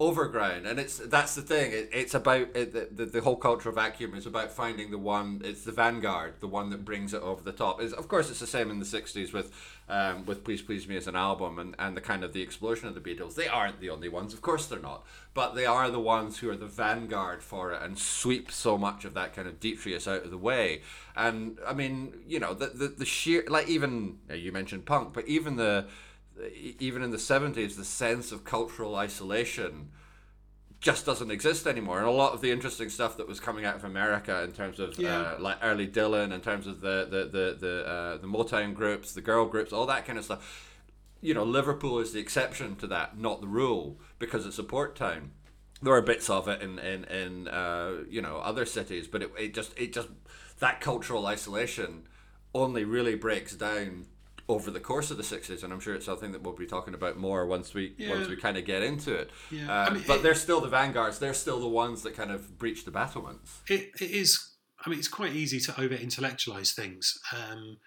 overground, 0.01 0.64
and 0.66 0.78
it's 0.78 0.99
that's 0.99 1.34
the 1.34 1.42
thing. 1.42 1.72
It, 1.72 1.90
it's 1.92 2.14
about 2.14 2.49
it, 2.55 2.72
the, 2.72 2.88
the 2.90 3.11
the 3.11 3.20
whole 3.20 3.36
cultural 3.36 3.74
vacuum 3.74 4.14
is 4.14 4.26
about 4.26 4.53
finding 4.53 4.90
the 4.90 4.99
one. 4.99 5.40
It's 5.44 5.64
the 5.64 5.72
vanguard, 5.72 6.34
the 6.40 6.46
one 6.46 6.70
that 6.70 6.84
brings 6.84 7.12
it 7.12 7.22
over 7.22 7.42
the 7.42 7.53
top. 7.53 7.82
Is 7.82 7.92
of 7.92 8.07
course 8.07 8.30
it's 8.30 8.40
the 8.40 8.46
same 8.46 8.70
in 8.70 8.78
the 8.78 8.84
'60s 8.84 9.32
with 9.32 9.53
um, 9.88 10.24
with 10.24 10.44
Please 10.44 10.62
Please 10.62 10.86
Me 10.86 10.96
as 10.96 11.09
an 11.09 11.16
album 11.16 11.59
and 11.59 11.74
and 11.78 11.96
the 11.96 12.01
kind 12.01 12.22
of 12.22 12.32
the 12.32 12.42
explosion 12.42 12.86
of 12.86 12.94
the 12.94 13.01
Beatles. 13.01 13.34
They 13.34 13.49
aren't 13.49 13.80
the 13.80 13.90
only 13.90 14.09
ones, 14.09 14.32
of 14.32 14.40
course 14.40 14.66
they're 14.66 14.78
not, 14.78 15.05
but 15.34 15.55
they 15.55 15.66
are 15.66 15.90
the 15.90 16.01
ones 16.01 16.38
who 16.38 16.51
are 16.51 16.57
the 16.57 16.66
vanguard 16.66 17.42
for 17.42 17.72
it 17.72 17.82
and 17.82 17.99
sweep 17.99 18.53
so 18.53 18.78
much 18.78 19.05
of 19.05 19.14
that 19.14 19.34
kind 19.34 19.49
of 19.49 19.59
detritus 19.59 20.07
out 20.07 20.24
of 20.24 20.30
the 20.30 20.38
way. 20.38 20.82
And 21.16 21.59
I 21.66 21.72
mean, 21.74 22.14
you 22.26 22.38
know, 22.38 22.55
the 22.55 22.68
the, 22.68 22.88
the 22.88 23.05
sheer 23.05 23.44
like 23.49 23.68
even 23.68 24.18
you 24.32 24.53
mentioned 24.53 24.86
punk, 24.86 25.12
but 25.12 25.26
even 25.26 25.57
the 25.57 25.86
even 26.78 27.03
in 27.03 27.11
the 27.11 27.16
70s 27.16 27.76
the 27.76 27.84
sense 27.84 28.32
of 28.32 28.45
cultural 28.45 28.95
isolation 28.97 29.91
just 30.80 31.05
doesn't 31.05 31.32
exist 31.32 31.66
anymore. 31.66 31.99
And 31.99 32.07
a 32.07 32.12
lot 32.12 32.34
of 32.34 32.41
the 32.41 32.53
interesting 32.53 32.89
stuff 32.89 33.16
that 33.16 33.26
was 33.26 33.41
coming 33.41 33.64
out 33.64 33.74
of 33.76 33.84
america 33.84 34.43
in 34.45 34.53
terms 34.53 34.78
of 34.78 34.97
Yeah. 34.99 35.20
uh, 35.20 35.36
like 35.41 35.59
early 35.62 35.89
dylan 35.89 36.32
in 36.32 36.41
terms 36.41 36.66
of 36.66 36.80
the 36.80 37.07
the 37.11 37.24
the 37.24 37.57
the, 37.59 37.86
uh, 37.86 38.16
the 38.18 38.28
motown 38.28 38.74
groups 38.74 39.12
the 39.12 39.20
girl 39.20 39.47
groups 39.47 39.72
all 39.72 39.86
that 39.86 40.07
kind 40.07 40.18
of 40.18 40.24
stuff. 40.24 40.64
You 41.20 41.34
know 41.34 41.43
liverpool 41.45 41.99
is 41.99 42.12
the 42.12 42.20
exception 42.20 42.76
to 42.76 42.86
that 42.89 43.18
not 43.18 43.41
the 43.41 43.49
rule 43.49 43.99
because 44.20 44.47
it's 44.47 44.59
a 44.61 44.64
port 44.64 44.95
town. 44.95 45.32
There 45.82 45.93
are 45.95 46.03
bits 46.03 46.30
of 46.30 46.47
it 46.49 46.62
in 46.62 46.78
in, 46.78 47.05
in 47.05 47.49
uh, 47.49 48.05
you 48.09 48.22
know 48.22 48.36
other 48.39 48.64
cities 48.64 49.09
but 49.09 49.22
it, 49.24 49.32
it 49.36 49.55
just 49.55 49.76
it 49.76 49.93
just 49.93 50.09
that 50.61 50.80
cultural 50.80 51.26
isolation 51.26 52.07
only 52.55 52.84
really 52.84 53.16
breaks 53.16 53.55
down 53.57 54.07
over 54.49 54.70
the 54.70 54.80
course 54.80 55.11
of 55.11 55.16
the 55.18 55.22
60s 55.22 55.62
and 55.62 55.72
i'm 55.72 55.80
sure 55.80 55.94
it's 55.94 56.07
something 56.07 56.32
that 56.32 56.42
we'll 56.42 56.55
be 56.57 56.64
talking 56.66 56.94
about 56.94 57.18
more 57.18 57.44
once 57.46 57.74
we 57.74 57.94
once 58.09 58.28
we 58.28 58.36
kind 58.36 58.57
of 58.57 58.64
get 58.64 58.82
into 58.82 59.12
it. 59.14 59.30
Yeah. 59.51 59.68
Uh, 59.70 59.86
I 59.88 59.90
mean, 59.92 60.05
but 60.07 60.16
it- 60.18 60.22
they're 60.22 60.34
still 60.34 60.61
the 60.61 60.68
vanguards. 60.68 61.18
They're 61.18 61.34
still 61.34 61.61
the 61.61 61.68
ones 61.68 62.03
that 62.05 62.14
kind 62.16 62.30
of 62.30 62.57
breach 62.59 62.84
the 62.86 62.90
battlements. 62.90 63.61
It, 63.68 63.90
it 64.01 64.11
is 64.11 64.55
i 64.84 64.88
mean 64.88 64.99
it's 64.99 65.09
quite 65.09 65.34
easy 65.34 65.61
to 65.61 65.80
over 65.80 65.94
intellectualize 65.94 66.72
things 66.72 67.18
um, 67.36 67.78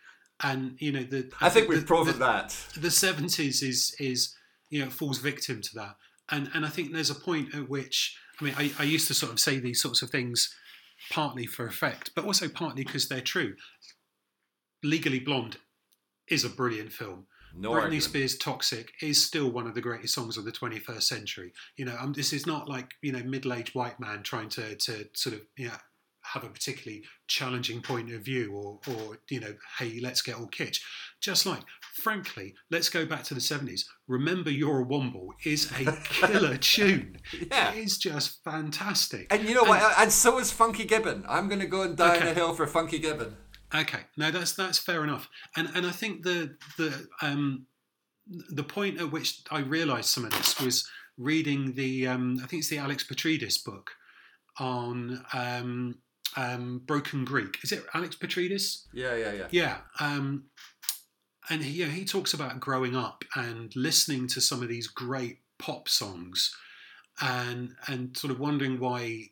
and 0.44 0.76
you 0.80 0.92
know 0.92 1.04
the 1.04 1.32
i 1.42 1.50
think 1.50 1.68
the- 1.68 1.76
we've 1.76 1.86
proven 1.88 2.14
the, 2.14 2.20
that. 2.20 2.50
the 2.76 2.90
70s 2.90 3.64
is 3.64 3.96
is 4.00 4.36
you 4.70 4.84
know 4.84 4.90
falls 4.92 5.20
victim 5.20 5.62
to 5.62 5.70
that. 5.76 5.96
And 6.30 6.50
and 6.54 6.66
i 6.66 6.70
think 6.70 6.92
there's 6.92 7.10
a 7.10 7.16
point 7.30 7.56
at 7.56 7.68
which 7.70 8.18
i 8.40 8.44
mean 8.44 8.54
i, 8.58 8.72
I 8.78 8.84
used 8.84 9.08
to 9.08 9.14
sort 9.14 9.32
of 9.32 9.40
say 9.40 9.58
these 9.60 9.82
sorts 9.82 10.02
of 10.04 10.10
things 10.10 10.54
partly 11.10 11.46
for 11.48 11.66
effect 11.66 12.12
but 12.16 12.26
also 12.26 12.48
partly 12.48 12.84
because 12.84 13.08
they're 13.08 13.22
true. 13.36 13.56
Legally 14.84 15.20
blonde 15.20 15.58
is 16.32 16.44
a 16.46 16.50
brilliant 16.50 16.92
film 16.92 17.28
no 17.54 17.72
Britney 17.72 17.76
argument. 17.82 18.04
Spears' 18.04 18.38
"Toxic" 18.38 18.94
is 19.02 19.24
still 19.26 19.50
one 19.52 19.68
of 19.68 19.76
the 19.76 19.82
greatest 19.82 20.14
songs 20.14 20.38
of 20.38 20.46
the 20.46 20.54
21st 20.54 21.04
century. 21.04 21.52
You 21.76 21.84
know, 21.84 21.98
um, 22.00 22.14
this 22.14 22.32
is 22.32 22.48
not 22.48 22.70
like 22.70 22.94
you 23.02 23.12
know 23.12 23.22
middle-aged 23.24 23.76
white 23.76 24.00
man 24.00 24.24
trying 24.24 24.48
to 24.50 24.76
to 24.76 25.08
sort 25.14 25.36
of 25.36 25.42
you 25.58 25.68
know 25.68 25.74
have 26.24 26.44
a 26.46 26.50
particularly 26.50 27.04
challenging 27.28 27.82
point 27.82 28.10
of 28.14 28.22
view, 28.22 28.54
or 28.54 28.80
or 28.88 29.18
you 29.30 29.42
know, 29.42 29.54
hey, 29.80 30.00
let's 30.02 30.22
get 30.22 30.36
all 30.36 30.48
kitsch. 30.48 30.80
Just 31.20 31.46
like, 31.46 31.62
frankly, 31.96 32.54
let's 32.70 32.88
go 32.90 33.06
back 33.06 33.24
to 33.24 33.34
the 33.34 33.42
70s. 33.42 33.82
Remember, 34.08 34.50
you're 34.50 34.82
a 34.82 34.86
Womble 34.86 35.30
is 35.44 35.70
a 35.74 35.92
killer 36.06 36.56
tune. 36.58 37.18
Yeah. 37.52 37.74
It 37.74 37.80
is 37.84 37.98
just 37.98 38.42
fantastic. 38.46 39.28
and 39.34 39.48
you 39.48 39.56
know 39.56 39.64
what 39.64 39.82
and 40.00 40.12
so 40.12 40.40
is 40.40 40.52
funky 40.52 40.86
gibbon 40.86 41.24
i'm 41.28 41.50
gonna 41.50 41.66
go 41.66 41.82
and 41.84 41.98
die 41.98 42.12
on 42.12 42.18
Okay. 42.18 42.32
a 42.32 42.34
hill 42.34 42.54
for 42.54 42.66
funky 42.66 42.98
gibbon 43.00 43.36
Okay, 43.74 44.02
no, 44.18 44.32
that's 44.32 44.54
that's 44.54 44.78
fair 44.80 45.04
enough, 45.04 45.30
and 45.56 45.70
and 45.76 45.86
I 45.86 45.92
think 45.92 46.24
the 46.24 46.56
the 46.78 47.08
um 47.22 47.66
the 48.28 48.64
point 48.64 49.00
at 49.00 49.12
which 49.12 49.42
I 49.50 49.60
realised 49.60 50.10
some 50.10 50.26
of 50.26 50.32
this 50.32 50.60
was 50.60 50.88
reading 51.18 51.74
the 51.76 52.08
um 52.08 52.40
I 52.44 52.48
think 52.48 52.62
it's 52.62 52.70
the 52.70 52.78
Alex 52.78 53.06
Petridis 53.08 53.64
book 53.64 53.92
on 54.60 55.24
um 55.34 55.96
um 56.36 56.82
Broken 56.86 57.26
Greek. 57.26 57.60
Is 57.64 57.72
it 57.72 57.84
Alex 57.94 58.16
Petridis? 58.16 58.86
yeah 58.94 59.16
yeah 59.16 59.32
yeah 59.34 59.48
Yeah. 59.52 59.78
Um, 60.00 60.46
and 61.50 61.64
he, 61.64 61.82
yeah, 61.82 61.88
he 61.88 62.06
talks 62.06 62.34
about 62.34 62.60
growing 62.60 62.96
up 62.96 63.26
and 63.36 63.76
listening 63.76 64.28
to 64.30 64.42
some 64.42 64.62
of 64.62 64.70
these 64.70 64.88
great 64.88 65.40
pop 65.60 65.90
songs, 65.90 66.56
and 67.22 67.76
and 67.88 68.16
sort 68.16 68.32
of 68.32 68.40
wondering 68.40 68.80
why 68.80 69.31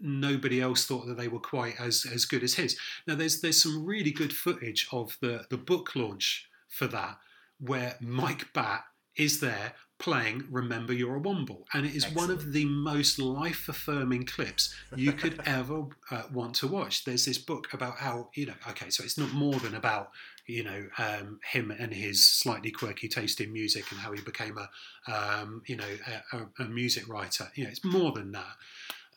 nobody 0.00 0.60
else 0.60 0.84
thought 0.84 1.06
that 1.06 1.16
they 1.16 1.28
were 1.28 1.40
quite 1.40 1.74
as 1.78 2.06
as 2.12 2.24
good 2.24 2.42
as 2.42 2.54
his. 2.54 2.76
Now, 3.06 3.14
there's 3.14 3.40
there's 3.40 3.62
some 3.62 3.84
really 3.84 4.10
good 4.10 4.32
footage 4.32 4.86
of 4.92 5.16
the 5.20 5.46
the 5.50 5.58
book 5.58 5.94
launch 5.94 6.48
for 6.68 6.86
that, 6.88 7.18
where 7.58 7.96
Mike 8.00 8.52
Batt 8.52 8.84
is 9.16 9.40
there 9.40 9.74
playing 10.00 10.44
Remember 10.50 10.92
You're 10.92 11.16
a 11.16 11.20
Womble. 11.20 11.64
And 11.74 11.86
it 11.86 11.94
is 11.94 12.10
one 12.14 12.30
of 12.30 12.52
the 12.52 12.64
most 12.64 13.18
life 13.18 13.68
affirming 13.68 14.24
clips 14.24 14.74
you 14.96 15.12
could 15.12 15.40
ever 15.46 15.84
uh, 16.10 16.22
want 16.32 16.54
to 16.56 16.66
watch. 16.66 17.04
There's 17.04 17.26
this 17.26 17.38
book 17.38 17.72
about 17.72 17.98
how, 17.98 18.30
you 18.34 18.46
know, 18.46 18.54
okay, 18.70 18.88
so 18.88 19.04
it's 19.04 19.18
not 19.18 19.32
more 19.32 19.54
than 19.56 19.74
about, 19.74 20.10
you 20.46 20.64
know, 20.64 20.86
um, 20.98 21.38
him 21.44 21.70
and 21.70 21.92
his 21.92 22.24
slightly 22.24 22.70
quirky 22.70 23.08
taste 23.08 23.40
in 23.40 23.52
music 23.52 23.84
and 23.90 24.00
how 24.00 24.12
he 24.12 24.22
became 24.22 24.56
a, 24.58 24.70
um, 25.12 25.62
you 25.66 25.76
know, 25.76 25.84
a, 26.32 26.36
a, 26.36 26.64
a, 26.64 26.68
music 26.68 27.06
writer. 27.06 27.48
You 27.54 27.64
know, 27.64 27.70
it's 27.70 27.84
more 27.84 28.12
than 28.12 28.32
that. 28.32 28.56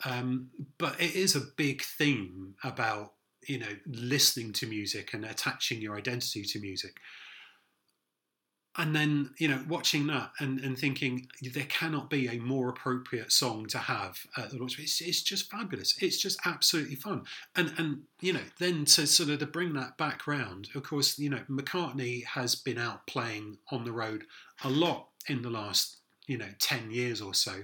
Um, 0.05 0.49
but 0.77 0.99
it 0.99 1.15
is 1.15 1.35
a 1.35 1.41
big 1.41 1.81
theme 1.81 2.55
about, 2.63 3.13
you 3.47 3.59
know, 3.59 3.75
listening 3.85 4.53
to 4.53 4.67
music 4.67 5.13
and 5.13 5.25
attaching 5.25 5.81
your 5.81 5.95
identity 5.95 6.43
to 6.43 6.59
music. 6.59 6.97
And 8.75 8.95
then 8.95 9.35
you 9.37 9.47
know 9.47 9.63
watching 9.69 10.07
that 10.07 10.31
and, 10.39 10.59
and 10.59 10.75
thinking 10.75 11.27
there 11.53 11.65
cannot 11.65 12.09
be 12.09 12.27
a 12.27 12.39
more 12.39 12.69
appropriate 12.69 13.31
song 13.31 13.67
to 13.67 13.77
have 13.77 14.25
at 14.35 14.49
the 14.49 14.57
launch. 14.57 14.79
It's, 14.79 14.99
it's 14.99 15.21
just 15.21 15.51
fabulous. 15.51 15.95
It's 16.01 16.17
just 16.17 16.39
absolutely 16.43 16.95
fun. 16.95 17.25
And 17.55 17.71
and 17.77 18.01
you 18.19 18.33
know 18.33 18.41
then 18.57 18.85
to 18.85 19.05
sort 19.05 19.29
of 19.29 19.37
to 19.39 19.45
bring 19.45 19.73
that 19.73 19.95
back 19.99 20.25
round 20.25 20.69
of 20.73 20.81
course 20.81 21.19
you 21.19 21.29
know 21.29 21.41
mccartney 21.47 22.25
has 22.25 22.55
been 22.55 22.79
out 22.79 23.05
playing 23.05 23.59
on 23.71 23.83
the 23.83 23.91
road 23.91 24.23
a 24.63 24.69
lot 24.71 25.09
in 25.27 25.43
the 25.43 25.51
last 25.51 25.97
you 26.27 26.37
know 26.37 26.49
10 26.59 26.91
years 26.91 27.21
or 27.21 27.33
so 27.33 27.63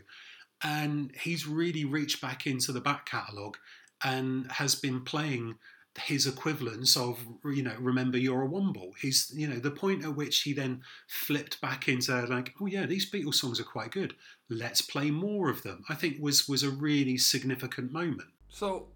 and 0.64 1.12
he's 1.22 1.48
really 1.48 1.86
reached 1.86 2.22
back 2.22 2.46
into 2.46 2.72
the 2.72 2.82
back 2.82 3.06
catalogue 3.06 3.58
and 4.04 4.52
has 4.52 4.76
been 4.76 5.02
playing 5.02 5.56
his 5.98 6.28
equivalence 6.28 6.96
of 6.96 7.26
you 7.46 7.64
know 7.64 7.76
remember 7.80 8.18
you're 8.18 8.44
a 8.44 8.48
womble 8.48 8.92
he's 9.02 9.32
you 9.36 9.48
know 9.48 9.60
the 9.60 9.72
point 9.72 10.06
at 10.06 10.16
which 10.16 10.42
he 10.42 10.54
then 10.54 10.82
flipped 11.08 11.60
back 11.60 11.90
into 11.90 12.16
like 12.28 12.54
oh 12.62 12.68
yeah 12.68 12.86
these 12.86 13.10
beatles 13.10 13.36
songs 13.36 13.60
are 13.60 13.66
quite 13.66 13.92
good 13.92 14.14
let's 14.50 14.82
play 14.82 15.12
more 15.12 15.50
of 15.50 15.62
them 15.64 15.84
i 15.90 15.96
think 15.96 16.16
was 16.22 16.48
was 16.48 16.64
a 16.64 16.70
really 16.70 17.18
significant 17.18 17.92
moment 17.92 18.30
so 18.48 18.88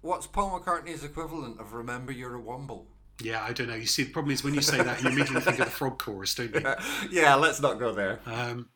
what's 0.00 0.26
paul 0.26 0.58
mccartney's 0.58 1.04
equivalent 1.04 1.60
of 1.60 1.72
remember 1.72 2.10
you're 2.10 2.36
a 2.36 2.42
womble 2.42 2.86
yeah, 3.22 3.44
I 3.44 3.52
don't 3.52 3.68
know. 3.68 3.74
You 3.74 3.84
see, 3.84 4.04
the 4.04 4.12
problem 4.12 4.32
is 4.32 4.42
when 4.42 4.54
you 4.54 4.62
say 4.62 4.82
that, 4.82 5.02
you 5.02 5.10
immediately 5.10 5.42
think 5.42 5.58
of 5.58 5.66
the 5.66 5.70
frog 5.70 5.98
chorus, 5.98 6.34
don't 6.34 6.54
you? 6.54 6.62
yeah, 7.10 7.34
let's 7.34 7.60
not 7.60 7.78
go 7.78 7.92
there. 7.92 8.20
Um, 8.24 8.70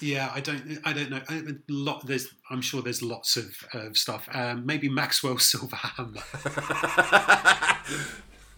yeah, 0.00 0.30
I 0.34 0.40
don't. 0.40 0.78
I 0.84 0.92
don't 0.92 1.10
know. 1.10 1.20
I, 1.28 1.42
lot. 1.68 2.06
There's. 2.06 2.28
I'm 2.50 2.60
sure 2.60 2.82
there's 2.82 3.02
lots 3.02 3.36
of, 3.36 3.54
of 3.72 3.96
stuff. 3.96 4.28
Um, 4.32 4.66
maybe 4.66 4.88
Maxwell 4.88 5.38
Silver 5.50 5.76
Hammer. 5.76 6.20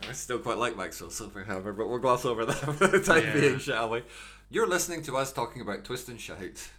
I 0.09 0.13
still 0.13 0.39
quite 0.39 0.59
like 0.59 0.77
Maxwell 0.77 1.11
Silver 1.11 1.45
Hammer, 1.45 1.73
but 1.73 1.89
we'll 1.89 1.99
gloss 1.99 2.25
over 2.25 2.45
that 2.45 2.55
for 2.79 2.87
the 2.87 3.01
time 3.01 3.25
yeah. 3.25 3.35
being, 3.35 3.59
shall 3.59 3.91
we? 3.91 4.03
You're 4.51 4.69
listening 4.69 5.03
to 5.05 5.17
us 5.17 5.33
talking 5.33 5.63
about 5.63 5.85
Twist 5.85 6.09
and 6.09 6.21
Shout. 6.21 6.71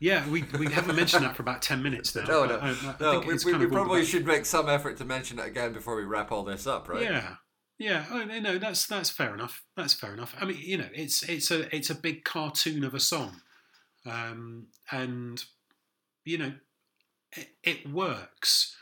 Yeah, 0.00 0.28
we, 0.28 0.42
we 0.58 0.66
haven't 0.66 0.96
mentioned 0.96 1.22
that 1.22 1.36
for 1.36 1.42
about 1.42 1.62
10 1.62 1.80
minutes 1.80 2.16
now. 2.16 2.24
no, 2.24 2.44
no. 2.44 2.56
I, 2.56 2.70
I 2.70 2.94
no 2.98 3.20
we, 3.20 3.36
we, 3.44 3.54
we 3.54 3.66
probably 3.66 4.04
should 4.04 4.26
make 4.26 4.46
some 4.46 4.68
effort 4.68 4.96
to 4.96 5.04
mention 5.04 5.38
it 5.38 5.46
again 5.46 5.72
before 5.72 5.94
we 5.94 6.02
wrap 6.02 6.32
all 6.32 6.42
this 6.42 6.66
up, 6.66 6.88
right? 6.88 7.02
Yeah. 7.02 7.36
Yeah, 7.78 8.04
oh, 8.12 8.24
no, 8.24 8.58
that's 8.58 8.86
that's 8.86 9.10
fair 9.10 9.34
enough. 9.34 9.62
That's 9.76 9.94
fair 9.94 10.14
enough. 10.14 10.36
I 10.40 10.44
mean, 10.44 10.58
you 10.60 10.78
know, 10.78 10.88
it's 10.94 11.28
it's 11.28 11.50
a 11.50 11.74
it's 11.74 11.90
a 11.90 11.96
big 11.96 12.22
cartoon 12.22 12.84
of 12.84 12.94
a 12.94 13.00
song, 13.00 13.40
um, 14.06 14.66
and, 14.90 15.42
you 16.24 16.38
know, 16.38 16.52
it, 17.36 17.48
it 17.62 17.90
works. 17.90 18.76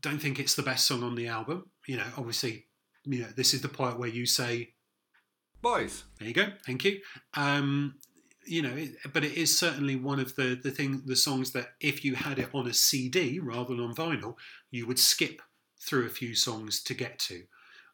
Don't 0.00 0.20
think 0.20 0.38
it's 0.38 0.54
the 0.54 0.62
best 0.62 0.86
song 0.86 1.02
on 1.02 1.14
the 1.14 1.28
album. 1.28 1.70
You 1.86 1.96
know, 1.96 2.06
obviously, 2.16 2.66
you 3.04 3.20
know, 3.20 3.28
this 3.34 3.54
is 3.54 3.62
the 3.62 3.68
part 3.68 3.98
where 3.98 4.08
you 4.08 4.26
say, 4.26 4.70
Boys. 5.62 6.04
There 6.18 6.28
you 6.28 6.34
go. 6.34 6.46
Thank 6.64 6.84
you. 6.84 7.00
Um, 7.34 7.96
you 8.46 8.62
know, 8.62 8.74
it, 8.74 8.92
but 9.12 9.24
it 9.24 9.34
is 9.34 9.58
certainly 9.58 9.94
one 9.94 10.18
of 10.18 10.34
the 10.34 10.58
the 10.60 10.70
thing 10.70 11.02
the 11.04 11.16
songs 11.16 11.52
that 11.52 11.72
if 11.80 12.04
you 12.04 12.14
had 12.14 12.38
it 12.38 12.48
on 12.54 12.66
a 12.66 12.72
CD 12.72 13.38
rather 13.38 13.74
than 13.74 13.84
on 13.84 13.94
vinyl, 13.94 14.36
you 14.70 14.86
would 14.86 14.98
skip 14.98 15.42
through 15.80 16.06
a 16.06 16.10
few 16.10 16.34
songs 16.34 16.82
to 16.84 16.94
get 16.94 17.18
to 17.18 17.42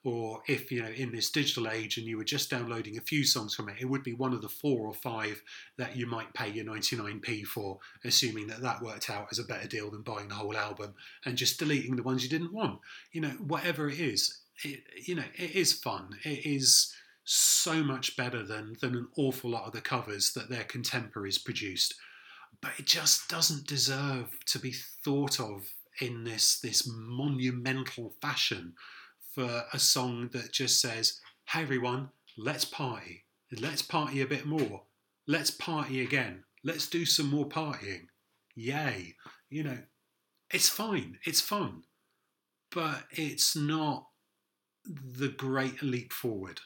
or 0.07 0.41
if 0.47 0.71
you 0.71 0.81
know 0.81 0.89
in 0.89 1.11
this 1.11 1.31
digital 1.31 1.69
age 1.69 1.99
and 1.99 2.07
you 2.07 2.17
were 2.17 2.25
just 2.25 2.49
downloading 2.49 2.97
a 2.97 3.01
few 3.01 3.25
songs 3.25 3.55
from 3.55 3.69
it 3.69 3.75
it 3.81 3.87
would 3.87 4.05
be 4.05 4.13
one 4.13 4.33
of 4.33 4.41
the 4.41 4.49
four 4.49 4.87
or 4.87 4.95
five 4.95 5.43
that 5.79 5.97
you 5.97 6.07
might 6.07 6.33
pay 6.33 6.49
your 6.49 6.65
99p 6.65 7.45
for 7.45 7.81
assuming 8.05 8.47
that 8.47 8.63
that 8.63 8.81
worked 8.81 9.11
out 9.11 9.27
as 9.33 9.41
a 9.41 9.45
better 9.45 9.67
deal 9.67 9.91
than 9.91 10.03
buying 10.03 10.29
the 10.29 10.35
whole 10.35 10.57
album 10.57 10.95
and 11.25 11.37
just 11.37 11.59
deleting 11.59 11.97
the 11.97 12.05
ones 12.05 12.23
you 12.23 12.31
didn't 12.31 12.53
want. 12.53 12.79
You 13.11 13.21
know 13.21 13.31
whatever 13.31 13.91
it 13.91 13.99
is 13.99 14.39
it, 14.63 14.85
you 15.05 15.17
know 15.17 15.25
it 15.35 15.55
is 15.55 15.73
fun. 15.73 16.17
It 16.23 16.47
is 16.47 16.95
so 17.25 17.83
much 17.83 18.17
better 18.17 18.45
than 18.45 18.77
than 18.81 18.95
an 18.95 19.09
awful 19.17 19.51
lot 19.51 19.67
of 19.67 19.73
the 19.73 19.81
covers 19.81 20.33
that 20.35 20.49
their 20.49 20.65
contemporaries 20.65 21.39
produced. 21.39 21.95
But 22.61 22.73
it 22.79 22.87
just 22.87 23.29
doesn't 23.29 23.67
deserve 23.67 24.39
to 24.47 24.59
be 24.59 24.73
thought 24.73 25.41
of 25.41 25.73
in 26.01 26.25
this 26.25 26.61
this 26.61 26.89
monumental 26.89 28.15
fashion 28.21 28.75
for 29.37 29.64
a 29.74 29.78
song 29.78 30.30
that 30.32 30.51
just 30.51 30.80
says, 30.80 31.20
Hey 31.51 31.61
everyone, 31.61 32.09
let's 32.39 32.64
party. 32.64 33.24
Let's 33.61 33.82
party 33.82 34.22
a 34.22 34.26
bit 34.26 34.47
more. 34.47 34.84
Let's 35.28 35.51
party 35.51 36.03
again. 36.03 36.45
Let's 36.64 36.89
do 36.89 37.05
some 37.05 37.28
more 37.28 37.47
partying. 37.47 38.07
Yay. 38.55 39.14
You 39.51 39.62
know, 39.62 39.78
it's 40.51 40.70
fine. 40.70 41.18
It's 41.26 41.43
fun. 41.43 41.82
But 42.74 43.05
it's 43.11 43.55
not 43.55 44.07
the 44.84 45.28
great 45.28 45.82
leap 45.82 46.14
forward. 46.14 46.61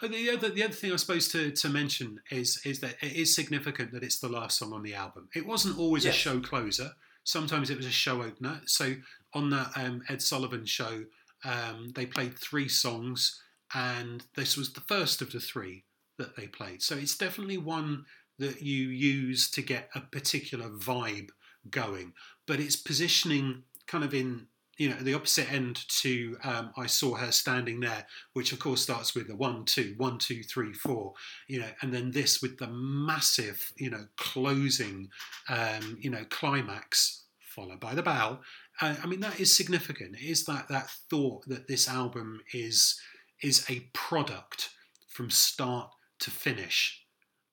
The 0.00 0.30
other, 0.30 0.48
the 0.48 0.64
other 0.64 0.72
thing 0.72 0.92
I 0.92 0.96
suppose 0.96 1.28
to, 1.28 1.50
to 1.50 1.68
mention 1.68 2.20
is 2.30 2.60
is 2.64 2.80
that 2.80 2.94
it 3.02 3.12
is 3.12 3.34
significant 3.34 3.92
that 3.92 4.02
it's 4.02 4.18
the 4.18 4.28
last 4.28 4.58
song 4.58 4.72
on 4.72 4.82
the 4.82 4.94
album. 4.94 5.28
It 5.34 5.46
wasn't 5.46 5.78
always 5.78 6.04
yes. 6.04 6.14
a 6.14 6.18
show 6.18 6.40
closer. 6.40 6.92
Sometimes 7.24 7.68
it 7.68 7.76
was 7.76 7.86
a 7.86 7.90
show 7.90 8.22
opener. 8.22 8.62
So 8.64 8.94
on 9.34 9.50
that 9.50 9.72
um, 9.76 10.02
Ed 10.08 10.22
Sullivan 10.22 10.64
show, 10.64 11.04
um, 11.44 11.92
they 11.94 12.06
played 12.06 12.38
three 12.38 12.68
songs, 12.68 13.40
and 13.74 14.24
this 14.36 14.56
was 14.56 14.72
the 14.72 14.80
first 14.80 15.22
of 15.22 15.32
the 15.32 15.40
three 15.40 15.84
that 16.18 16.36
they 16.36 16.46
played. 16.46 16.82
So 16.82 16.96
it's 16.96 17.16
definitely 17.16 17.58
one 17.58 18.04
that 18.38 18.62
you 18.62 18.88
use 18.88 19.50
to 19.52 19.62
get 19.62 19.90
a 19.94 20.00
particular 20.00 20.68
vibe 20.68 21.28
going, 21.70 22.12
but 22.46 22.60
it's 22.60 22.76
positioning 22.76 23.62
kind 23.86 24.04
of 24.04 24.14
in 24.14 24.46
you 24.78 24.88
know 24.88 24.96
the 24.96 25.14
opposite 25.14 25.52
end 25.52 25.86
to 26.00 26.36
um, 26.44 26.72
I 26.76 26.86
saw 26.86 27.14
her 27.14 27.30
standing 27.30 27.80
there, 27.80 28.06
which 28.32 28.52
of 28.52 28.58
course 28.58 28.82
starts 28.82 29.14
with 29.14 29.28
the 29.28 29.36
one 29.36 29.64
two 29.64 29.94
one 29.96 30.18
two 30.18 30.42
three 30.42 30.72
four, 30.72 31.14
you 31.46 31.60
know, 31.60 31.68
and 31.82 31.92
then 31.92 32.10
this 32.10 32.40
with 32.40 32.58
the 32.58 32.68
massive 32.68 33.72
you 33.76 33.90
know 33.90 34.06
closing 34.16 35.10
um, 35.48 35.98
you 36.00 36.10
know 36.10 36.24
climax 36.30 37.21
followed 37.54 37.80
by 37.80 37.94
the 37.94 38.02
bow 38.02 38.40
uh, 38.80 38.96
I 39.02 39.06
mean, 39.06 39.20
that 39.20 39.38
is 39.38 39.54
significant. 39.54 40.16
It 40.16 40.24
is 40.24 40.44
that 40.46 40.68
that 40.68 40.90
thought 41.10 41.46
that 41.48 41.68
this 41.68 41.88
album 41.88 42.40
is 42.52 42.98
is 43.42 43.66
a 43.68 43.88
product 43.92 44.70
from 45.08 45.30
start 45.30 45.90
to 46.20 46.30
finish, 46.30 47.04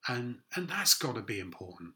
and 0.08 0.38
and 0.56 0.70
that's 0.70 0.94
got 0.94 1.16
to 1.16 1.22
be 1.22 1.40
important. 1.40 1.94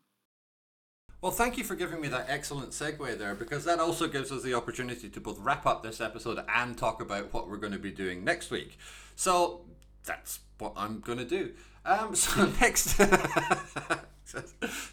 Well, 1.21 1.31
thank 1.31 1.57
you 1.57 1.63
for 1.63 1.75
giving 1.75 2.01
me 2.01 2.09
that 2.09 2.25
excellent 2.27 2.71
segue 2.71 3.17
there 3.17 3.33
because 3.33 3.63
that 3.63 3.79
also 3.79 4.09
gives 4.09 4.29
us 4.29 4.43
the 4.43 4.55
opportunity 4.55 5.07
to 5.09 5.21
both 5.21 5.39
wrap 5.39 5.65
up 5.65 5.81
this 5.81 6.01
episode 6.01 6.43
and 6.53 6.77
talk 6.77 7.01
about 7.01 7.33
what 7.33 7.49
we're 7.49 7.55
going 7.55 7.71
to 7.71 7.79
be 7.79 7.91
doing 7.91 8.25
next 8.25 8.51
week. 8.51 8.77
So 9.15 9.61
that's 10.03 10.41
what 10.57 10.73
I'm 10.75 10.99
going 10.99 11.19
to 11.19 11.25
do. 11.25 11.53
Um, 11.85 12.13
so 12.15 12.51
next, 12.59 12.99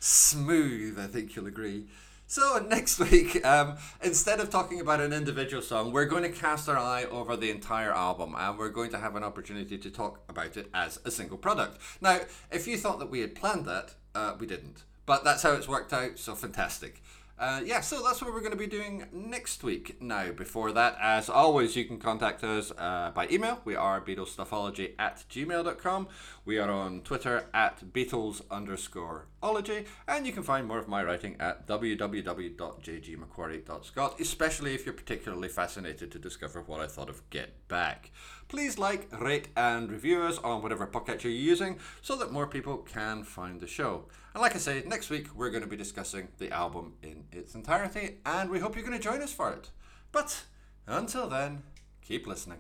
smooth, 0.00 1.00
I 1.00 1.06
think 1.08 1.34
you'll 1.34 1.48
agree. 1.48 1.88
So 2.30 2.64
next 2.70 3.00
week, 3.00 3.44
um, 3.44 3.76
instead 4.04 4.38
of 4.38 4.50
talking 4.50 4.80
about 4.80 5.00
an 5.00 5.12
individual 5.12 5.60
song, 5.60 5.90
we're 5.90 6.04
going 6.04 6.22
to 6.22 6.28
cast 6.28 6.68
our 6.68 6.78
eye 6.78 7.02
over 7.06 7.36
the 7.36 7.50
entire 7.50 7.92
album, 7.92 8.36
and 8.38 8.56
we're 8.56 8.68
going 8.68 8.92
to 8.92 8.98
have 8.98 9.16
an 9.16 9.24
opportunity 9.24 9.76
to 9.76 9.90
talk 9.90 10.20
about 10.28 10.56
it 10.56 10.70
as 10.72 11.00
a 11.04 11.10
single 11.10 11.36
product. 11.36 11.80
Now, 12.00 12.20
if 12.52 12.68
you 12.68 12.78
thought 12.78 13.00
that 13.00 13.10
we 13.10 13.18
had 13.18 13.34
planned 13.34 13.66
that, 13.66 13.94
uh, 14.14 14.36
we 14.38 14.46
didn't, 14.46 14.84
but 15.06 15.24
that's 15.24 15.42
how 15.42 15.54
it's 15.54 15.66
worked 15.66 15.92
out. 15.92 16.20
So 16.20 16.36
fantastic. 16.36 17.02
Uh, 17.40 17.60
yeah, 17.64 17.80
so 17.80 18.02
that's 18.02 18.20
what 18.20 18.34
we're 18.34 18.40
going 18.40 18.52
to 18.52 18.58
be 18.58 18.66
doing 18.66 19.06
next 19.12 19.64
week. 19.64 20.02
Now, 20.02 20.30
before 20.30 20.72
that, 20.72 20.98
as 21.00 21.30
always, 21.30 21.74
you 21.74 21.86
can 21.86 21.98
contact 21.98 22.44
us 22.44 22.70
uh, 22.76 23.12
by 23.14 23.28
email. 23.28 23.62
We 23.64 23.76
are 23.76 23.98
BeatlesStuffology 23.98 24.92
at 24.98 25.24
gmail.com. 25.30 26.08
We 26.44 26.58
are 26.58 26.70
on 26.70 27.00
Twitter 27.00 27.46
at 27.54 27.94
Beatles 27.94 28.42
underscore 28.50 29.24
ology. 29.42 29.86
And 30.06 30.26
you 30.26 30.34
can 30.34 30.42
find 30.42 30.68
more 30.68 30.78
of 30.78 30.86
my 30.86 31.02
writing 31.02 31.36
at 31.40 31.66
www.jgmacquarie.scot, 31.66 34.20
especially 34.20 34.74
if 34.74 34.84
you're 34.84 34.92
particularly 34.92 35.48
fascinated 35.48 36.12
to 36.12 36.18
discover 36.18 36.60
what 36.60 36.80
I 36.80 36.88
thought 36.88 37.08
of 37.08 37.22
Get 37.30 37.66
Back. 37.68 38.10
Please 38.50 38.78
like, 38.78 39.06
rate, 39.20 39.46
and 39.56 39.88
review 39.88 40.22
us 40.22 40.38
on 40.38 40.60
whatever 40.60 40.84
podcast 40.84 41.22
you're 41.22 41.32
using 41.32 41.78
so 42.02 42.16
that 42.16 42.32
more 42.32 42.48
people 42.48 42.78
can 42.78 43.22
find 43.22 43.60
the 43.60 43.66
show. 43.68 44.06
And 44.34 44.42
like 44.42 44.56
I 44.56 44.58
say, 44.58 44.82
next 44.84 45.08
week 45.08 45.28
we're 45.36 45.50
going 45.50 45.62
to 45.62 45.68
be 45.68 45.76
discussing 45.76 46.26
the 46.38 46.50
album 46.50 46.94
in 47.00 47.26
its 47.30 47.54
entirety, 47.54 48.16
and 48.26 48.50
we 48.50 48.58
hope 48.58 48.74
you're 48.74 48.84
going 48.84 48.98
to 48.98 49.02
join 49.02 49.22
us 49.22 49.32
for 49.32 49.52
it. 49.52 49.70
But 50.10 50.46
until 50.88 51.28
then, 51.28 51.62
keep 52.02 52.26
listening. 52.26 52.58